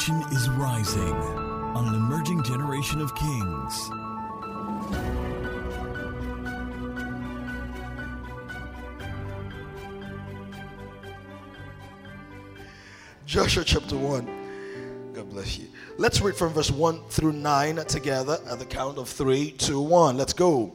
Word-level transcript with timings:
nation 0.00 0.22
is 0.32 0.48
rising 0.50 1.12
on 1.76 1.86
an 1.88 1.94
emerging 1.94 2.42
generation 2.42 3.02
of 3.02 3.14
kings. 3.14 3.90
Joshua 13.26 13.62
chapter 13.62 13.94
1. 13.94 15.12
God 15.12 15.28
bless 15.28 15.58
you. 15.58 15.66
Let's 15.98 16.22
read 16.22 16.34
from 16.34 16.54
verse 16.54 16.70
1 16.70 17.02
through 17.10 17.32
9 17.32 17.76
together 17.84 18.38
at 18.50 18.58
the 18.58 18.64
count 18.64 18.96
of 18.96 19.06
3, 19.06 19.50
2, 19.50 19.82
1. 19.82 20.16
Let's 20.16 20.32
go. 20.32 20.72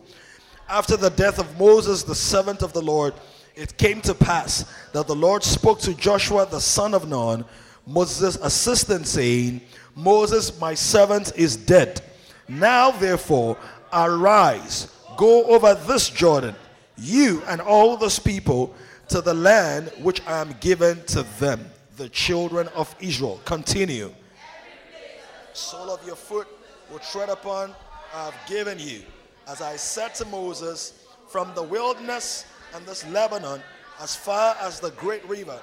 After 0.70 0.96
the 0.98 1.10
death 1.10 1.40
of 1.40 1.60
Moses, 1.60 2.04
the 2.04 2.14
servant 2.14 2.62
of 2.62 2.74
the 2.74 2.82
Lord, 2.82 3.16
it 3.56 3.76
came 3.78 4.02
to 4.02 4.14
pass 4.14 4.72
that 4.94 5.08
the 5.08 5.16
Lord 5.16 5.44
spoke 5.44 5.80
to 5.80 5.96
Joshua 5.96 6.46
the 6.46 6.62
son 6.62 6.94
of 6.94 7.10
Nun, 7.10 7.44
Moses' 7.86 8.38
assistant, 8.38 9.08
saying, 9.08 9.62
Moses, 9.96 10.60
my 10.60 10.74
servant, 10.74 11.32
is 11.36 11.56
dead. 11.56 12.02
Now, 12.48 12.92
therefore, 12.92 13.58
arise, 13.94 14.88
go 15.18 15.46
over 15.46 15.74
this 15.74 16.10
Jordan, 16.10 16.56
you 16.98 17.42
and 17.48 17.62
all 17.62 17.98
this 17.98 18.20
people, 18.20 18.74
to 19.10 19.22
the 19.22 19.34
land 19.34 19.92
which 20.02 20.26
I 20.26 20.42
am 20.42 20.56
given 20.60 21.04
to 21.06 21.24
them, 21.40 21.66
the 21.98 22.10
children 22.10 22.68
of 22.70 22.94
Israel. 23.00 23.40
Continue. 23.46 24.14
Sole 25.54 25.92
of 25.92 26.06
your 26.06 26.16
foot 26.16 26.48
will 26.92 27.00
tread 27.00 27.30
upon, 27.30 27.74
I 28.14 28.26
have 28.26 28.48
given 28.48 28.80
you. 28.80 29.02
As 29.48 29.62
I 29.62 29.76
said 29.76 30.16
to 30.16 30.26
Moses, 30.26 31.06
from 31.28 31.52
the 31.56 31.64
wilderness 31.64 32.46
and 32.74 32.86
this 32.86 33.06
Lebanon, 33.08 33.62
as 34.02 34.16
far 34.16 34.56
as 34.60 34.80
the 34.80 34.92
great 34.92 35.28
river, 35.30 35.60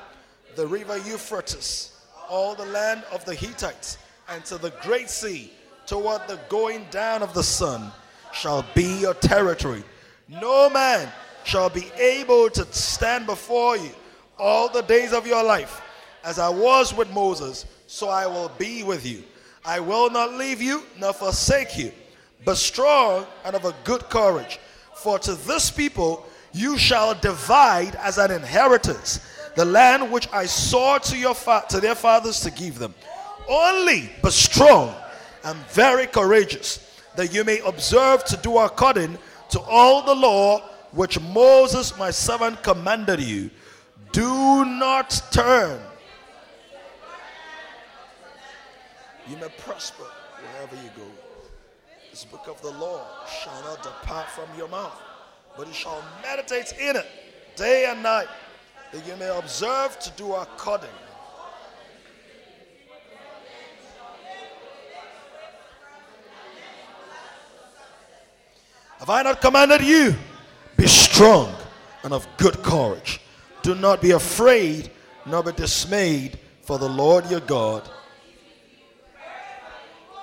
the 0.56 0.66
river 0.66 0.96
Euphrates, 0.98 1.91
all 2.32 2.54
the 2.54 2.64
land 2.64 3.04
of 3.12 3.22
the 3.26 3.34
Hittites, 3.34 3.98
and 4.30 4.42
to 4.46 4.56
the 4.56 4.70
great 4.80 5.10
sea, 5.10 5.52
toward 5.86 6.26
the 6.26 6.40
going 6.48 6.86
down 6.90 7.22
of 7.22 7.34
the 7.34 7.42
sun, 7.42 7.92
shall 8.32 8.64
be 8.74 9.00
your 9.00 9.12
territory. 9.12 9.84
No 10.28 10.70
man 10.70 11.12
shall 11.44 11.68
be 11.68 11.92
able 11.98 12.48
to 12.48 12.64
stand 12.72 13.26
before 13.26 13.76
you 13.76 13.90
all 14.38 14.70
the 14.70 14.80
days 14.80 15.12
of 15.12 15.26
your 15.26 15.44
life. 15.44 15.82
As 16.24 16.38
I 16.38 16.48
was 16.48 16.94
with 16.94 17.10
Moses, 17.12 17.66
so 17.86 18.08
I 18.08 18.26
will 18.26 18.50
be 18.56 18.82
with 18.82 19.04
you. 19.04 19.24
I 19.62 19.80
will 19.80 20.08
not 20.08 20.32
leave 20.32 20.62
you 20.62 20.84
nor 20.98 21.12
forsake 21.12 21.76
you. 21.76 21.92
But 22.46 22.56
strong 22.56 23.26
and 23.44 23.54
of 23.54 23.66
a 23.66 23.74
good 23.84 24.08
courage. 24.08 24.58
For 24.94 25.18
to 25.18 25.34
this 25.34 25.70
people 25.70 26.24
you 26.54 26.78
shall 26.78 27.14
divide 27.14 27.94
as 27.96 28.16
an 28.16 28.30
inheritance 28.30 29.20
the 29.54 29.64
land 29.64 30.10
which 30.10 30.28
I 30.32 30.46
swore 30.46 30.98
to 31.00 31.16
your 31.16 31.34
fa- 31.34 31.64
to 31.68 31.80
their 31.80 31.94
fathers 31.94 32.40
to 32.40 32.50
give 32.50 32.78
them. 32.78 32.94
Only 33.48 34.10
but 34.22 34.32
strong 34.32 34.94
and 35.44 35.58
very 35.68 36.06
courageous, 36.06 37.00
that 37.16 37.34
you 37.34 37.44
may 37.44 37.58
observe 37.60 38.24
to 38.26 38.36
do 38.36 38.58
according 38.58 39.18
to 39.50 39.60
all 39.60 40.02
the 40.02 40.14
law 40.14 40.60
which 40.92 41.20
Moses 41.20 41.96
my 41.98 42.10
servant 42.10 42.62
commanded 42.62 43.20
you. 43.20 43.50
Do 44.12 44.64
not 44.64 45.22
turn. 45.30 45.80
You 49.28 49.36
may 49.36 49.48
prosper 49.58 50.04
wherever 50.40 50.76
you 50.76 50.90
go. 50.96 51.06
This 52.10 52.24
book 52.24 52.46
of 52.48 52.60
the 52.60 52.70
law 52.70 53.06
shall 53.26 53.62
not 53.62 53.82
depart 53.82 54.28
from 54.28 54.48
your 54.56 54.68
mouth, 54.68 55.00
but 55.56 55.66
you 55.66 55.72
shall 55.72 56.02
meditate 56.22 56.74
in 56.78 56.96
it 56.96 57.06
day 57.56 57.86
and 57.88 58.02
night, 58.02 58.28
that 58.92 59.06
you 59.06 59.16
may 59.16 59.28
observe 59.28 59.98
to 60.00 60.10
do 60.10 60.34
according. 60.34 60.90
Have 68.98 69.10
I 69.10 69.22
not 69.22 69.40
commanded 69.40 69.82
you? 69.82 70.14
Be 70.76 70.86
strong 70.86 71.52
and 72.04 72.12
of 72.12 72.28
good 72.36 72.62
courage. 72.62 73.20
Do 73.62 73.74
not 73.74 74.00
be 74.00 74.12
afraid, 74.12 74.90
nor 75.26 75.42
be 75.42 75.52
dismayed, 75.52 76.38
for 76.62 76.78
the 76.78 76.88
Lord 76.88 77.28
your 77.30 77.40
God. 77.40 77.88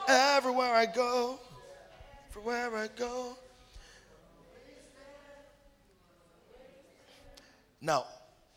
Everywhere 0.07 0.74
I 0.74 0.86
go, 0.86 1.40
everywhere 2.30 2.75
I 2.75 2.88
go. 2.96 3.38
Now, 7.81 8.06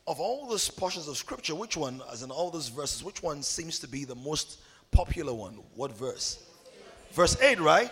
of 0.07 0.21
all 0.21 0.49
these 0.49 0.69
portions 0.69 1.09
of 1.09 1.17
scripture, 1.17 1.55
which 1.55 1.77
one, 1.77 2.03
as 2.13 2.23
in 2.23 2.31
all 2.31 2.51
those 2.51 2.69
verses, 2.69 3.05
which 3.05 3.23
one 3.23 3.43
seems 3.43 3.79
to 3.81 3.89
be 3.89 4.05
the 4.05 4.15
most 4.15 4.59
popular 4.91 5.33
one? 5.33 5.59
What 5.75 5.97
verse? 5.97 6.45
Verse 7.13 7.41
8, 7.41 7.61
right? 7.61 7.91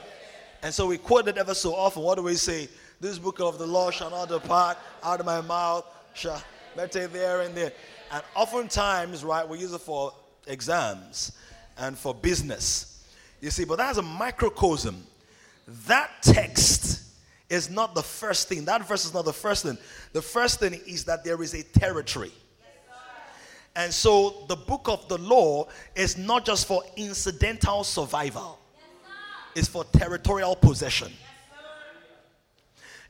And 0.62 0.74
so 0.74 0.86
we 0.86 0.98
quote 0.98 1.28
it 1.28 1.38
ever 1.38 1.54
so 1.54 1.74
often. 1.74 2.02
What 2.02 2.16
do 2.16 2.22
we 2.22 2.34
say? 2.34 2.68
This 3.00 3.18
book 3.18 3.40
of 3.40 3.58
the 3.58 3.66
law 3.66 3.90
shall 3.90 4.10
not 4.10 4.28
depart 4.28 4.76
out 5.02 5.20
of 5.20 5.26
my 5.26 5.40
mouth, 5.40 5.86
shall 6.14 6.42
meditate 6.76 7.12
there 7.12 7.42
and 7.42 7.54
there. 7.54 7.72
And 8.12 8.22
oftentimes, 8.34 9.24
right, 9.24 9.48
we 9.48 9.58
use 9.58 9.72
it 9.72 9.80
for 9.80 10.12
exams 10.46 11.32
and 11.78 11.96
for 11.96 12.12
business. 12.12 13.06
You 13.40 13.50
see, 13.50 13.64
but 13.64 13.78
that's 13.78 13.98
a 13.98 14.02
microcosm. 14.02 15.02
That 15.86 16.10
text 16.20 16.99
is 17.50 17.68
not 17.68 17.94
the 17.94 18.02
first 18.02 18.48
thing. 18.48 18.64
That 18.64 18.86
verse 18.86 19.04
is 19.04 19.12
not 19.12 19.24
the 19.24 19.32
first 19.32 19.64
thing. 19.64 19.76
The 20.12 20.22
first 20.22 20.60
thing 20.60 20.80
is 20.86 21.04
that 21.04 21.24
there 21.24 21.42
is 21.42 21.52
a 21.52 21.62
territory. 21.62 22.32
And 23.76 23.92
so 23.92 24.44
the 24.48 24.56
book 24.56 24.88
of 24.88 25.06
the 25.08 25.18
law 25.18 25.68
is 25.94 26.16
not 26.16 26.44
just 26.44 26.66
for 26.66 26.82
incidental 26.96 27.84
survival, 27.84 28.58
it's 29.54 29.68
for 29.68 29.84
territorial 29.84 30.56
possession. 30.56 31.12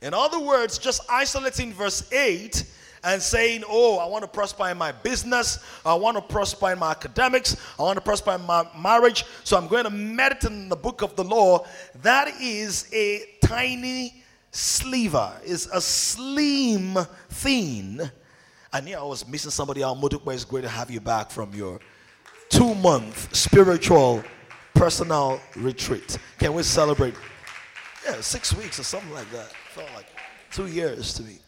In 0.01 0.15
other 0.15 0.39
words, 0.39 0.79
just 0.79 1.01
isolating 1.09 1.73
verse 1.73 2.11
8 2.11 2.63
and 3.03 3.21
saying, 3.21 3.63
Oh, 3.67 3.99
I 3.99 4.05
want 4.05 4.23
to 4.23 4.27
prosper 4.27 4.67
in 4.69 4.77
my 4.77 4.91
business, 4.91 5.59
I 5.85 5.93
want 5.93 6.17
to 6.17 6.21
prosper 6.21 6.71
in 6.71 6.79
my 6.79 6.91
academics, 6.91 7.55
I 7.77 7.83
want 7.83 7.97
to 7.97 8.01
prosper 8.01 8.31
in 8.31 8.41
my 8.45 8.67
marriage, 8.79 9.25
so 9.43 9.57
I'm 9.57 9.67
going 9.67 9.83
to 9.83 9.91
meditate 9.91 10.51
in 10.51 10.69
the 10.69 10.75
book 10.75 11.01
of 11.03 11.15
the 11.15 11.23
law. 11.23 11.65
That 12.01 12.29
is 12.39 12.89
a 12.93 13.23
tiny 13.43 14.20
sliver, 14.51 15.33
is 15.43 15.67
a 15.73 15.81
slim 15.81 16.97
thing. 17.29 18.01
I 18.73 18.81
knew 18.81 18.95
I 18.95 19.03
was 19.03 19.27
missing 19.27 19.51
somebody 19.51 19.83
out. 19.83 19.97
Motukwa 19.97 20.33
is 20.33 20.45
great 20.45 20.61
to 20.61 20.69
have 20.69 20.91
you 20.91 21.01
back 21.01 21.31
from 21.31 21.53
your 21.53 21.79
two 22.49 22.75
month 22.75 23.35
spiritual 23.35 24.23
personal 24.73 25.41
retreat. 25.55 26.17
Can 26.39 26.53
we 26.53 26.63
celebrate? 26.63 27.15
Yeah, 28.05 28.19
six 28.21 28.55
weeks 28.55 28.79
or 28.79 28.83
something 28.83 29.13
like 29.13 29.29
that. 29.31 29.51
Felt 29.73 29.89
like 29.95 30.07
two 30.51 30.67
years 30.67 31.13
to 31.15 31.23
me. 31.23 31.39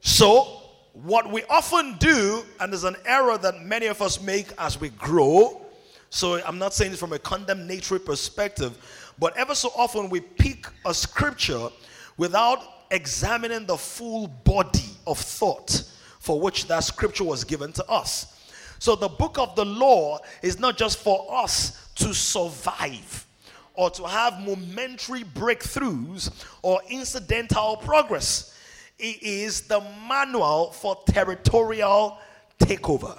So, 0.00 0.60
what 0.94 1.30
we 1.30 1.44
often 1.44 1.96
do, 1.98 2.44
and 2.60 2.72
there's 2.72 2.84
an 2.84 2.96
error 3.06 3.38
that 3.38 3.62
many 3.62 3.86
of 3.86 4.02
us 4.02 4.20
make 4.20 4.48
as 4.58 4.80
we 4.80 4.88
grow. 4.90 5.64
So, 6.10 6.42
I'm 6.44 6.58
not 6.58 6.74
saying 6.74 6.90
this 6.90 7.00
from 7.00 7.12
a 7.12 7.18
condemnatory 7.18 8.00
perspective, 8.00 8.78
but 9.22 9.36
ever 9.36 9.54
so 9.54 9.70
often 9.76 10.10
we 10.10 10.18
pick 10.18 10.66
a 10.84 10.92
scripture 10.92 11.68
without 12.16 12.58
examining 12.90 13.64
the 13.66 13.76
full 13.76 14.26
body 14.26 14.96
of 15.06 15.16
thought 15.16 15.84
for 16.18 16.40
which 16.40 16.66
that 16.66 16.80
scripture 16.80 17.22
was 17.22 17.44
given 17.44 17.72
to 17.72 17.88
us. 17.88 18.50
So, 18.80 18.96
the 18.96 19.06
book 19.06 19.38
of 19.38 19.54
the 19.54 19.64
law 19.64 20.18
is 20.42 20.58
not 20.58 20.76
just 20.76 20.98
for 20.98 21.24
us 21.30 21.88
to 21.94 22.12
survive 22.12 23.24
or 23.74 23.90
to 23.90 24.08
have 24.08 24.40
momentary 24.40 25.22
breakthroughs 25.22 26.32
or 26.62 26.80
incidental 26.90 27.76
progress. 27.76 28.58
It 28.98 29.22
is 29.22 29.60
the 29.68 29.80
manual 30.08 30.72
for 30.72 30.98
territorial 31.06 32.18
takeover. 32.58 33.16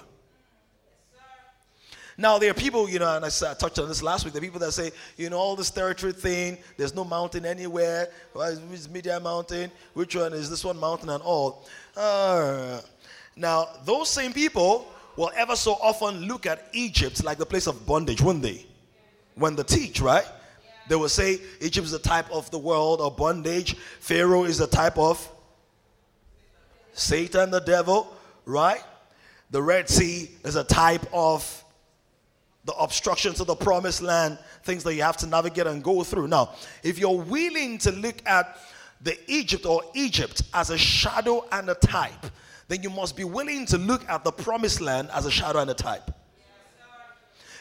Now, 2.18 2.38
there 2.38 2.52
are 2.52 2.54
people, 2.54 2.88
you 2.88 3.00
know, 3.00 3.16
and 3.16 3.26
I, 3.26 3.28
I 3.28 3.54
touched 3.56 3.80
on 3.80 3.88
this 3.88 4.04
last 4.04 4.24
week. 4.24 4.36
Are 4.36 4.40
people 4.40 4.60
that 4.60 4.72
say, 4.72 4.92
you 5.18 5.30
know, 5.30 5.38
all 5.38 5.56
this 5.56 5.72
territory 5.72 6.14
thing, 6.14 6.58
there's 6.78 6.94
no 6.94 7.04
mountain 7.04 7.46
anywhere. 7.46 8.10
Which 8.34 8.60
is 8.72 8.90
Media 8.90 9.20
Mountain? 9.20 9.72
Which 9.94 10.16
one 10.16 10.34
is 10.34 10.50
this 10.50 10.64
one 10.64 10.80
mountain 10.80 11.10
and 11.10 11.24
all? 11.24 11.66
Uh, 11.98 12.82
now, 13.36 13.68
those 13.84 14.10
same 14.10 14.32
people 14.32 14.88
will 15.16 15.32
ever 15.36 15.56
so 15.56 15.74
often 15.74 16.26
look 16.28 16.46
at 16.46 16.68
Egypt 16.74 17.24
like 17.24 17.38
the 17.38 17.46
place 17.46 17.68
of 17.68 17.86
bondage, 17.86 18.22
wouldn't 18.22 18.44
they? 18.44 18.66
When 19.36 19.56
they 19.56 19.64
teach, 19.64 20.00
right? 20.00 20.26
They 20.88 20.96
will 20.96 21.10
say 21.10 21.40
Egypt 21.62 21.88
is 21.88 21.94
a 21.94 22.00
type 22.00 22.30
of 22.32 22.52
the 22.52 22.60
world 22.60 23.02
of 23.02 23.18
bondage, 23.18 23.76
Pharaoh 24.00 24.44
is 24.44 24.60
a 24.60 24.68
type 24.68 24.98
of 24.98 25.28
Satan, 26.94 27.50
the 27.50 27.62
devil, 27.62 28.16
right? 28.46 28.82
The 29.50 29.62
Red 29.62 29.90
Sea 29.90 30.30
is 30.44 30.56
a 30.56 30.64
type 30.64 31.06
of 31.12 31.63
the 32.66 32.74
obstructions 32.74 33.40
of 33.40 33.48
the 33.48 33.56
promised 33.56 34.02
land, 34.02 34.38
things 34.64 34.84
that 34.84 34.96
you 34.96 35.04
have 35.04 35.18
to 35.18 35.28
navigate 35.28 35.68
and 35.68 35.84
go 35.84 36.04
through. 36.04 36.28
Now, 36.28 36.52
if 36.82 36.98
you're 36.98 37.22
willing 37.22 37.78
to 37.80 37.92
look 37.92 38.16
at 38.26 38.58
the 39.02 39.18
Egypt 39.28 39.66
or 39.66 39.84
Egypt 39.94 40.44
as 40.54 40.70
a 40.70 40.78
shadow 40.78 41.46
and 41.52 41.70
a 41.70 41.76
type, 41.76 42.26
then 42.70 42.82
you 42.82 42.90
must 42.90 43.18
be 43.18 43.26
willing 43.26 43.66
to 43.66 43.78
look 43.78 44.08
at 44.10 44.24
the 44.24 44.32
promised 44.32 44.80
land 44.80 45.10
as 45.14 45.26
a 45.26 45.32
shadow 45.32 45.60
and 45.60 45.70
a 45.70 45.74
type. 45.74 46.10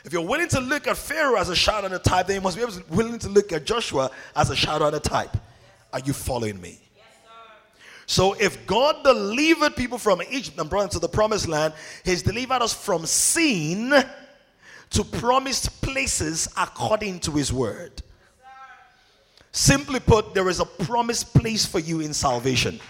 If 0.05 0.13
you're 0.13 0.27
willing 0.27 0.49
to 0.49 0.61
look 0.61 0.87
at 0.87 0.97
Pharaoh 0.97 1.37
as 1.37 1.49
a 1.49 1.57
shadow 1.57 1.87
and 1.87 1.95
a 1.95 1.99
type, 1.99 2.27
then 2.27 2.37
you 2.37 2.41
must 2.41 2.57
be 2.57 2.65
willing 2.95 3.19
to 3.21 3.29
look 3.29 3.53
at 3.53 3.65
Joshua 3.65 4.11
as 4.35 4.51
a 4.51 4.57
shadow 4.57 4.87
and 4.87 4.97
a 4.97 5.01
type. 5.01 5.37
Are 5.93 6.01
you 6.01 6.13
following 6.13 6.61
me? 6.61 6.79
So 8.07 8.35
if 8.35 8.67
God 8.67 9.05
delivered 9.05 9.77
people 9.77 9.99
from 9.99 10.21
Egypt 10.31 10.59
and 10.59 10.69
brought 10.69 10.83
them 10.83 10.91
to 10.91 10.99
the 10.99 11.09
promised 11.09 11.49
land, 11.49 11.73
He's 12.05 12.23
delivered 12.23 12.63
us 12.63 12.75
from 12.75 13.07
sin 13.07 13.93
to 14.93 15.05
promised 15.05 15.83
places 15.83 16.49
according 16.57 17.21
to 17.21 17.33
His 17.33 17.53
word. 17.53 18.03
Simply 19.53 20.01
put, 20.01 20.35
there 20.35 20.49
is 20.49 20.61
a 20.61 20.65
promised 20.65 21.35
place 21.35 21.67
for 21.67 21.79
you 21.79 22.01
in 22.01 22.15
salvation. 22.15 22.81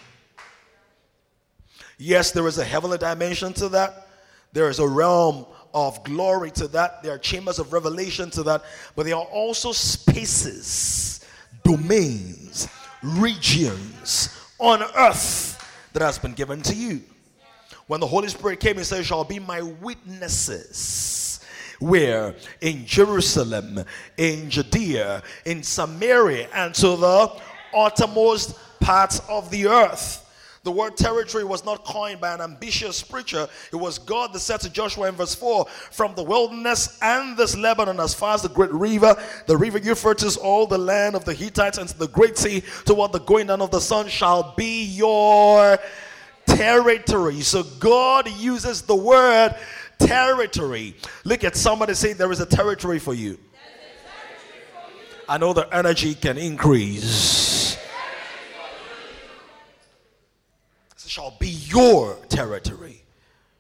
Yes, 1.98 2.30
there 2.30 2.46
is 2.46 2.58
a 2.58 2.64
heavenly 2.64 2.98
dimension 2.98 3.52
to 3.54 3.68
that. 3.70 4.08
There 4.52 4.68
is 4.68 4.78
a 4.78 4.86
realm 4.86 5.46
of 5.74 6.02
glory 6.04 6.50
to 6.52 6.68
that. 6.68 7.02
There 7.02 7.14
are 7.14 7.18
chambers 7.18 7.58
of 7.58 7.72
revelation 7.72 8.30
to 8.30 8.42
that. 8.44 8.64
But 8.94 9.06
there 9.06 9.16
are 9.16 9.24
also 9.24 9.72
spaces, 9.72 11.24
domains, 11.64 12.68
regions 13.02 14.36
on 14.58 14.82
earth 14.96 15.58
that 15.92 16.02
has 16.02 16.18
been 16.18 16.32
given 16.32 16.62
to 16.62 16.74
you. 16.74 17.02
When 17.86 18.00
the 18.00 18.06
Holy 18.06 18.28
Spirit 18.28 18.60
came, 18.60 18.78
He 18.78 18.84
said, 18.84 19.04
Shall 19.04 19.24
be 19.24 19.38
my 19.38 19.62
witnesses. 19.62 21.21
Where? 21.82 22.36
In 22.60 22.86
Jerusalem, 22.86 23.84
in 24.16 24.48
Judea, 24.50 25.20
in 25.44 25.64
Samaria, 25.64 26.48
and 26.54 26.72
to 26.76 26.96
the 26.96 27.40
uttermost 27.74 28.56
parts 28.78 29.20
of 29.28 29.50
the 29.50 29.66
earth. 29.66 30.20
The 30.62 30.70
word 30.70 30.96
territory 30.96 31.42
was 31.42 31.64
not 31.64 31.84
coined 31.84 32.20
by 32.20 32.34
an 32.34 32.40
ambitious 32.40 33.02
preacher. 33.02 33.48
It 33.72 33.76
was 33.76 33.98
God 33.98 34.32
that 34.32 34.38
said 34.38 34.60
to 34.60 34.70
Joshua 34.70 35.08
in 35.08 35.16
verse 35.16 35.34
4 35.34 35.66
From 35.90 36.14
the 36.14 36.22
wilderness 36.22 36.98
and 37.02 37.36
this 37.36 37.56
Lebanon, 37.56 37.98
as 37.98 38.14
far 38.14 38.34
as 38.34 38.42
the 38.42 38.48
great 38.48 38.72
river, 38.72 39.16
the 39.48 39.56
river 39.56 39.78
Euphrates, 39.78 40.36
all 40.36 40.68
the 40.68 40.78
land 40.78 41.16
of 41.16 41.24
the 41.24 41.34
Hittites, 41.34 41.78
and 41.78 41.88
the 41.88 42.06
great 42.06 42.38
sea, 42.38 42.62
toward 42.84 43.10
the 43.10 43.18
going 43.18 43.48
down 43.48 43.60
of 43.60 43.72
the 43.72 43.80
sun, 43.80 44.06
shall 44.06 44.54
be 44.56 44.84
your 44.84 45.80
territory. 46.46 47.40
So 47.40 47.64
God 47.80 48.30
uses 48.30 48.82
the 48.82 48.94
word 48.94 49.56
territory. 50.06 50.96
Look 51.24 51.44
at 51.44 51.56
somebody 51.56 51.94
say, 51.94 52.12
There 52.12 52.30
is 52.32 52.40
a 52.40 52.46
territory 52.46 52.98
for 52.98 53.14
you. 53.14 53.38
I 55.28 55.38
know 55.38 55.52
the 55.52 55.72
energy 55.74 56.14
can 56.14 56.36
increase. 56.36 57.76
This 60.94 61.06
shall 61.06 61.36
be 61.38 61.48
your 61.48 62.16
territory, 62.28 63.02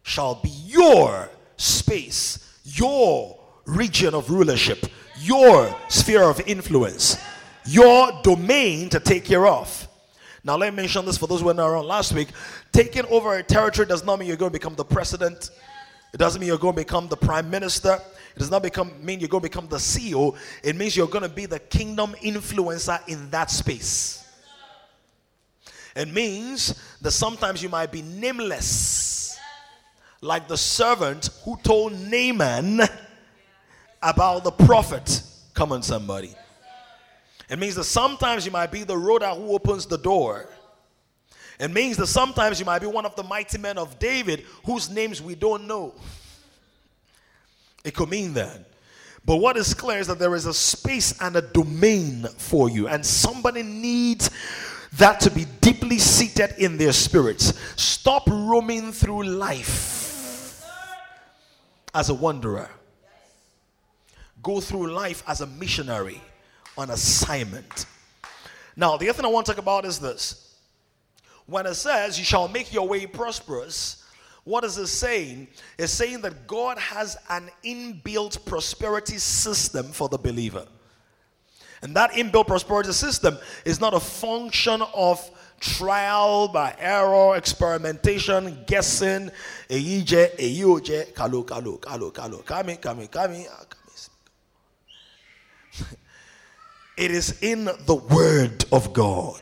shall 0.02 0.34
be 0.36 0.50
your 0.66 1.30
space, 1.56 2.60
your 2.64 3.38
region 3.64 4.14
of 4.14 4.30
rulership, 4.30 4.86
your 5.20 5.74
sphere 5.88 6.24
of 6.24 6.40
influence, 6.46 7.16
your 7.64 8.10
domain 8.22 8.88
to 8.90 9.00
take 9.00 9.24
care 9.24 9.46
of. 9.46 9.88
Now, 10.44 10.56
let 10.56 10.72
me 10.72 10.82
mention 10.82 11.04
this 11.04 11.16
for 11.16 11.28
those 11.28 11.40
who 11.40 11.46
were 11.46 11.54
not 11.54 11.68
around 11.68 11.86
last 11.86 12.12
week. 12.12 12.28
Taking 12.72 13.06
over 13.06 13.36
a 13.36 13.42
territory 13.44 13.86
does 13.86 14.04
not 14.04 14.18
mean 14.18 14.26
you're 14.26 14.36
going 14.36 14.50
to 14.50 14.58
become 14.58 14.74
the 14.74 14.84
president. 14.84 15.50
It 16.12 16.18
doesn't 16.18 16.40
mean 16.40 16.48
you're 16.48 16.58
going 16.58 16.74
to 16.74 16.80
become 16.80 17.08
the 17.08 17.16
prime 17.16 17.48
minister. 17.48 17.94
It 18.34 18.38
does 18.38 18.50
not 18.50 18.62
become, 18.62 18.92
mean 19.04 19.20
you're 19.20 19.28
going 19.28 19.42
to 19.42 19.48
become 19.48 19.66
the 19.68 19.76
CEO. 19.76 20.36
It 20.62 20.76
means 20.76 20.96
you're 20.96 21.06
going 21.06 21.22
to 21.22 21.28
be 21.28 21.46
the 21.46 21.58
kingdom 21.58 22.14
influencer 22.22 23.00
in 23.08 23.30
that 23.30 23.50
space. 23.50 24.26
It 25.94 26.08
means 26.08 26.74
that 27.00 27.10
sometimes 27.10 27.62
you 27.62 27.68
might 27.68 27.92
be 27.92 28.02
nameless, 28.02 29.38
like 30.20 30.48
the 30.48 30.56
servant 30.56 31.30
who 31.44 31.56
told 31.62 31.92
Naaman 31.92 32.80
about 34.02 34.44
the 34.44 34.50
prophet. 34.50 35.22
Come 35.54 35.72
on, 35.72 35.82
somebody. 35.82 36.34
It 37.50 37.58
means 37.58 37.74
that 37.74 37.84
sometimes 37.84 38.46
you 38.46 38.52
might 38.52 38.70
be 38.70 38.84
the 38.84 38.96
Rhoda 38.96 39.34
who 39.34 39.52
opens 39.52 39.84
the 39.84 39.98
door. 39.98 40.48
It 41.60 41.70
means 41.70 41.96
that 41.98 42.06
sometimes 42.06 42.58
you 42.58 42.66
might 42.66 42.80
be 42.80 42.86
one 42.86 43.06
of 43.06 43.14
the 43.16 43.22
mighty 43.22 43.58
men 43.58 43.78
of 43.78 43.98
David 43.98 44.44
whose 44.64 44.90
names 44.90 45.20
we 45.20 45.34
don't 45.34 45.66
know. 45.66 45.94
It 47.84 47.94
could 47.94 48.08
mean 48.10 48.34
that. 48.34 48.60
But 49.24 49.36
what 49.36 49.56
is 49.56 49.72
clear 49.74 49.98
is 49.98 50.08
that 50.08 50.18
there 50.18 50.34
is 50.34 50.46
a 50.46 50.54
space 50.54 51.20
and 51.20 51.36
a 51.36 51.42
domain 51.42 52.26
for 52.38 52.68
you, 52.68 52.88
and 52.88 53.06
somebody 53.06 53.62
needs 53.62 54.30
that 54.94 55.20
to 55.20 55.30
be 55.30 55.46
deeply 55.60 55.98
seated 55.98 56.54
in 56.58 56.76
their 56.76 56.92
spirits. 56.92 57.54
Stop 57.80 58.28
roaming 58.28 58.92
through 58.92 59.24
life 59.24 60.64
as 61.94 62.08
a 62.08 62.14
wanderer. 62.14 62.68
Go 64.42 64.60
through 64.60 64.92
life 64.92 65.22
as 65.28 65.40
a 65.40 65.46
missionary 65.46 66.20
on 66.76 66.90
assignment. 66.90 67.86
Now, 68.74 68.96
the 68.96 69.08
other 69.08 69.18
thing 69.18 69.24
I 69.24 69.28
want 69.28 69.46
to 69.46 69.52
talk 69.52 69.60
about 69.60 69.84
is 69.84 70.00
this. 70.00 70.41
When 71.46 71.66
it 71.66 71.74
says, 71.74 72.18
You 72.18 72.24
shall 72.24 72.48
make 72.48 72.72
your 72.72 72.88
way 72.88 73.06
prosperous, 73.06 74.04
what 74.44 74.64
is 74.64 74.76
it 74.76 74.88
saying? 74.88 75.48
It's 75.78 75.92
saying 75.92 76.22
that 76.22 76.46
God 76.46 76.78
has 76.78 77.16
an 77.28 77.50
inbuilt 77.64 78.44
prosperity 78.44 79.18
system 79.18 79.86
for 79.86 80.08
the 80.08 80.18
believer. 80.18 80.66
And 81.80 81.94
that 81.96 82.12
inbuilt 82.12 82.46
prosperity 82.46 82.92
system 82.92 83.38
is 83.64 83.80
not 83.80 83.94
a 83.94 84.00
function 84.00 84.82
of 84.94 85.28
trial 85.60 86.48
by 86.48 86.74
error, 86.78 87.36
experimentation, 87.36 88.64
guessing, 88.66 89.30
kami, 89.68 90.02
kami, 92.76 93.06
kami. 93.06 93.46
Ah, 93.50 93.64
it 96.96 97.10
is 97.10 97.38
in 97.42 97.64
the 97.64 98.00
Word 98.10 98.64
of 98.72 98.92
God. 98.92 99.40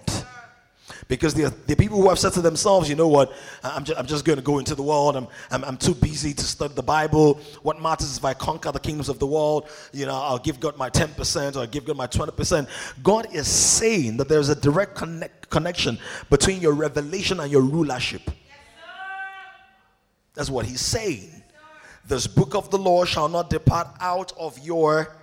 Because 1.11 1.35
the, 1.35 1.53
the 1.67 1.75
people 1.75 2.01
who 2.01 2.09
have 2.09 2.21
said 2.21 2.35
to 2.35 2.41
themselves, 2.41 2.89
you 2.89 2.95
know 2.95 3.09
what, 3.09 3.33
I'm 3.65 3.83
just, 3.83 3.99
I'm 3.99 4.07
just 4.07 4.25
going 4.25 4.39
to 4.39 4.45
go 4.45 4.61
into 4.61 4.77
the 4.77 4.83
world. 4.85 5.17
I'm, 5.17 5.27
I'm, 5.51 5.65
I'm 5.65 5.77
too 5.77 5.93
busy 5.93 6.33
to 6.33 6.45
study 6.45 6.73
the 6.73 6.85
Bible. 6.85 7.41
What 7.63 7.83
matters 7.83 8.13
is 8.13 8.19
if 8.19 8.25
I 8.25 8.33
conquer 8.33 8.71
the 8.71 8.79
kingdoms 8.79 9.09
of 9.09 9.19
the 9.19 9.27
world, 9.27 9.69
you 9.93 10.07
know, 10.07 10.15
I'll 10.15 10.39
give 10.39 10.61
God 10.61 10.79
my 10.79 10.89
10% 10.89 11.57
or 11.57 11.59
I'll 11.59 11.67
give 11.67 11.85
God 11.85 11.97
my 11.97 12.07
20%. 12.07 12.69
God 13.03 13.27
is 13.35 13.49
saying 13.49 14.19
that 14.19 14.29
there's 14.29 14.51
a 14.51 14.55
direct 14.55 14.95
connect, 14.95 15.51
connection 15.51 15.99
between 16.31 16.61
your 16.61 16.75
revelation 16.75 17.41
and 17.41 17.51
your 17.51 17.63
rulership. 17.63 18.31
That's 20.35 20.49
what 20.49 20.65
he's 20.65 20.81
saying. 20.81 21.43
This 22.07 22.29
book 22.29 22.55
of 22.55 22.71
the 22.71 22.79
law 22.79 23.05
shall 23.05 23.29
not 23.29 23.51
depart 23.51 23.89
out 23.99 24.33
of 24.39 24.57
your 24.61 25.17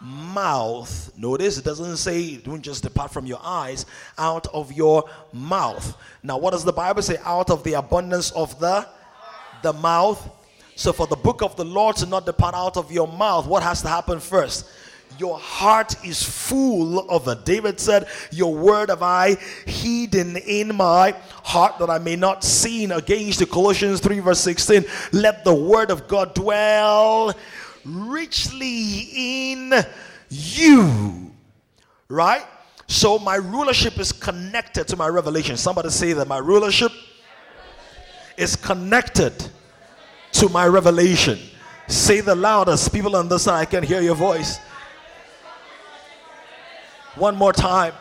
mouth. 0.00 1.12
Notice 1.16 1.58
it 1.58 1.64
doesn't 1.64 1.96
say 1.98 2.36
don't 2.36 2.62
just 2.62 2.82
depart 2.82 3.12
from 3.12 3.26
your 3.26 3.40
eyes, 3.42 3.86
out 4.18 4.46
of 4.48 4.72
your 4.72 5.04
mouth. 5.32 5.96
Now, 6.22 6.38
what 6.38 6.52
does 6.52 6.64
the 6.64 6.72
Bible 6.72 7.02
say? 7.02 7.18
Out 7.24 7.50
of 7.50 7.64
the 7.64 7.74
abundance 7.74 8.30
of 8.32 8.58
the 8.58 8.86
the 9.62 9.72
mouth. 9.72 10.28
So 10.74 10.92
for 10.92 11.06
the 11.06 11.16
book 11.16 11.42
of 11.42 11.56
the 11.56 11.64
Lord 11.64 11.96
to 11.96 12.06
not 12.06 12.24
depart 12.24 12.54
out 12.54 12.76
of 12.76 12.90
your 12.90 13.06
mouth, 13.06 13.46
what 13.46 13.62
has 13.62 13.82
to 13.82 13.88
happen 13.88 14.20
first? 14.20 14.66
Your 15.18 15.38
heart 15.38 16.02
is 16.04 16.22
full 16.22 17.10
of 17.10 17.28
it. 17.28 17.44
David 17.44 17.80
said, 17.80 18.06
Your 18.30 18.54
word 18.54 18.88
have 18.88 19.02
I 19.02 19.36
hidden 19.66 20.36
in 20.36 20.74
my 20.74 21.14
heart 21.42 21.78
that 21.78 21.90
I 21.90 21.98
may 21.98 22.16
not 22.16 22.44
sin 22.44 22.92
against 22.92 23.40
the 23.40 23.46
Colossians 23.46 24.00
3, 24.00 24.20
verse 24.20 24.40
16. 24.40 24.84
Let 25.12 25.44
the 25.44 25.54
word 25.54 25.90
of 25.90 26.06
God 26.08 26.34
dwell 26.34 27.34
richly 27.84 29.52
in 29.52 29.72
you. 30.28 31.32
Right? 32.08 32.44
So 32.86 33.18
my 33.18 33.36
rulership 33.36 33.98
is 33.98 34.12
connected 34.12 34.88
to 34.88 34.96
my 34.96 35.08
revelation. 35.08 35.56
Somebody 35.56 35.90
say 35.90 36.12
that 36.12 36.26
my 36.26 36.38
rulership 36.38 36.92
is 38.36 38.56
connected 38.56 39.32
to 40.32 40.48
my 40.48 40.66
revelation. 40.66 41.38
Say 41.86 42.20
the 42.20 42.34
loudest. 42.34 42.92
People 42.92 43.16
on 43.16 43.28
this 43.28 43.42
side 43.44 43.60
I 43.60 43.64
can 43.64 43.82
hear 43.82 44.00
your 44.00 44.14
voice. 44.14 44.58
One 47.14 47.36
more 47.36 47.52
time. 47.52 47.92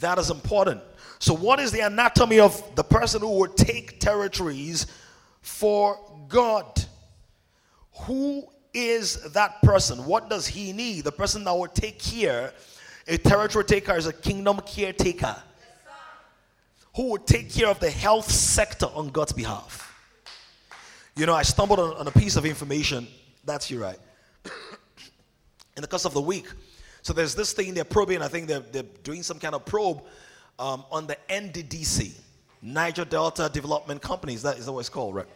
That 0.00 0.18
is 0.18 0.30
important. 0.30 0.82
So, 1.18 1.34
what 1.34 1.58
is 1.58 1.72
the 1.72 1.80
anatomy 1.80 2.40
of 2.40 2.62
the 2.74 2.84
person 2.84 3.22
who 3.22 3.38
would 3.38 3.56
take 3.56 3.98
territories 3.98 4.86
for 5.46 5.96
God. 6.26 6.84
Who 8.00 8.48
is 8.74 9.32
that 9.32 9.62
person? 9.62 10.04
What 10.04 10.28
does 10.28 10.48
he 10.48 10.72
need? 10.72 11.04
The 11.04 11.12
person 11.12 11.44
that 11.44 11.52
will 11.52 11.68
take 11.68 12.00
care. 12.00 12.52
A 13.06 13.16
territory 13.16 13.64
taker 13.64 13.96
is 13.96 14.08
a 14.08 14.12
kingdom 14.12 14.60
caretaker. 14.66 15.36
Who 16.96 17.10
would 17.12 17.28
take 17.28 17.52
care 17.52 17.68
of 17.68 17.78
the 17.78 17.90
health 17.90 18.28
sector 18.28 18.86
on 18.86 19.10
God's 19.10 19.32
behalf? 19.32 19.94
You 21.14 21.26
know, 21.26 21.34
I 21.34 21.42
stumbled 21.42 21.78
on, 21.78 21.96
on 21.96 22.08
a 22.08 22.10
piece 22.10 22.34
of 22.34 22.44
information. 22.44 23.06
That's 23.44 23.70
you, 23.70 23.80
right? 23.80 23.98
In 25.76 25.82
the 25.82 25.86
course 25.86 26.06
of 26.06 26.12
the 26.12 26.20
week. 26.20 26.48
So 27.02 27.12
there's 27.12 27.36
this 27.36 27.52
thing 27.52 27.72
they're 27.72 27.84
probing. 27.84 28.20
I 28.20 28.28
think 28.28 28.48
they're, 28.48 28.60
they're 28.60 28.82
doing 29.04 29.22
some 29.22 29.38
kind 29.38 29.54
of 29.54 29.64
probe 29.64 30.02
um, 30.58 30.84
on 30.90 31.06
the 31.06 31.16
NDDC. 31.30 32.25
Niger 32.66 33.04
Delta 33.04 33.48
Development 33.52 34.02
Companies. 34.02 34.42
That 34.42 34.58
is 34.58 34.68
what 34.68 34.80
it's 34.80 34.88
called, 34.88 35.14
right? 35.14 35.26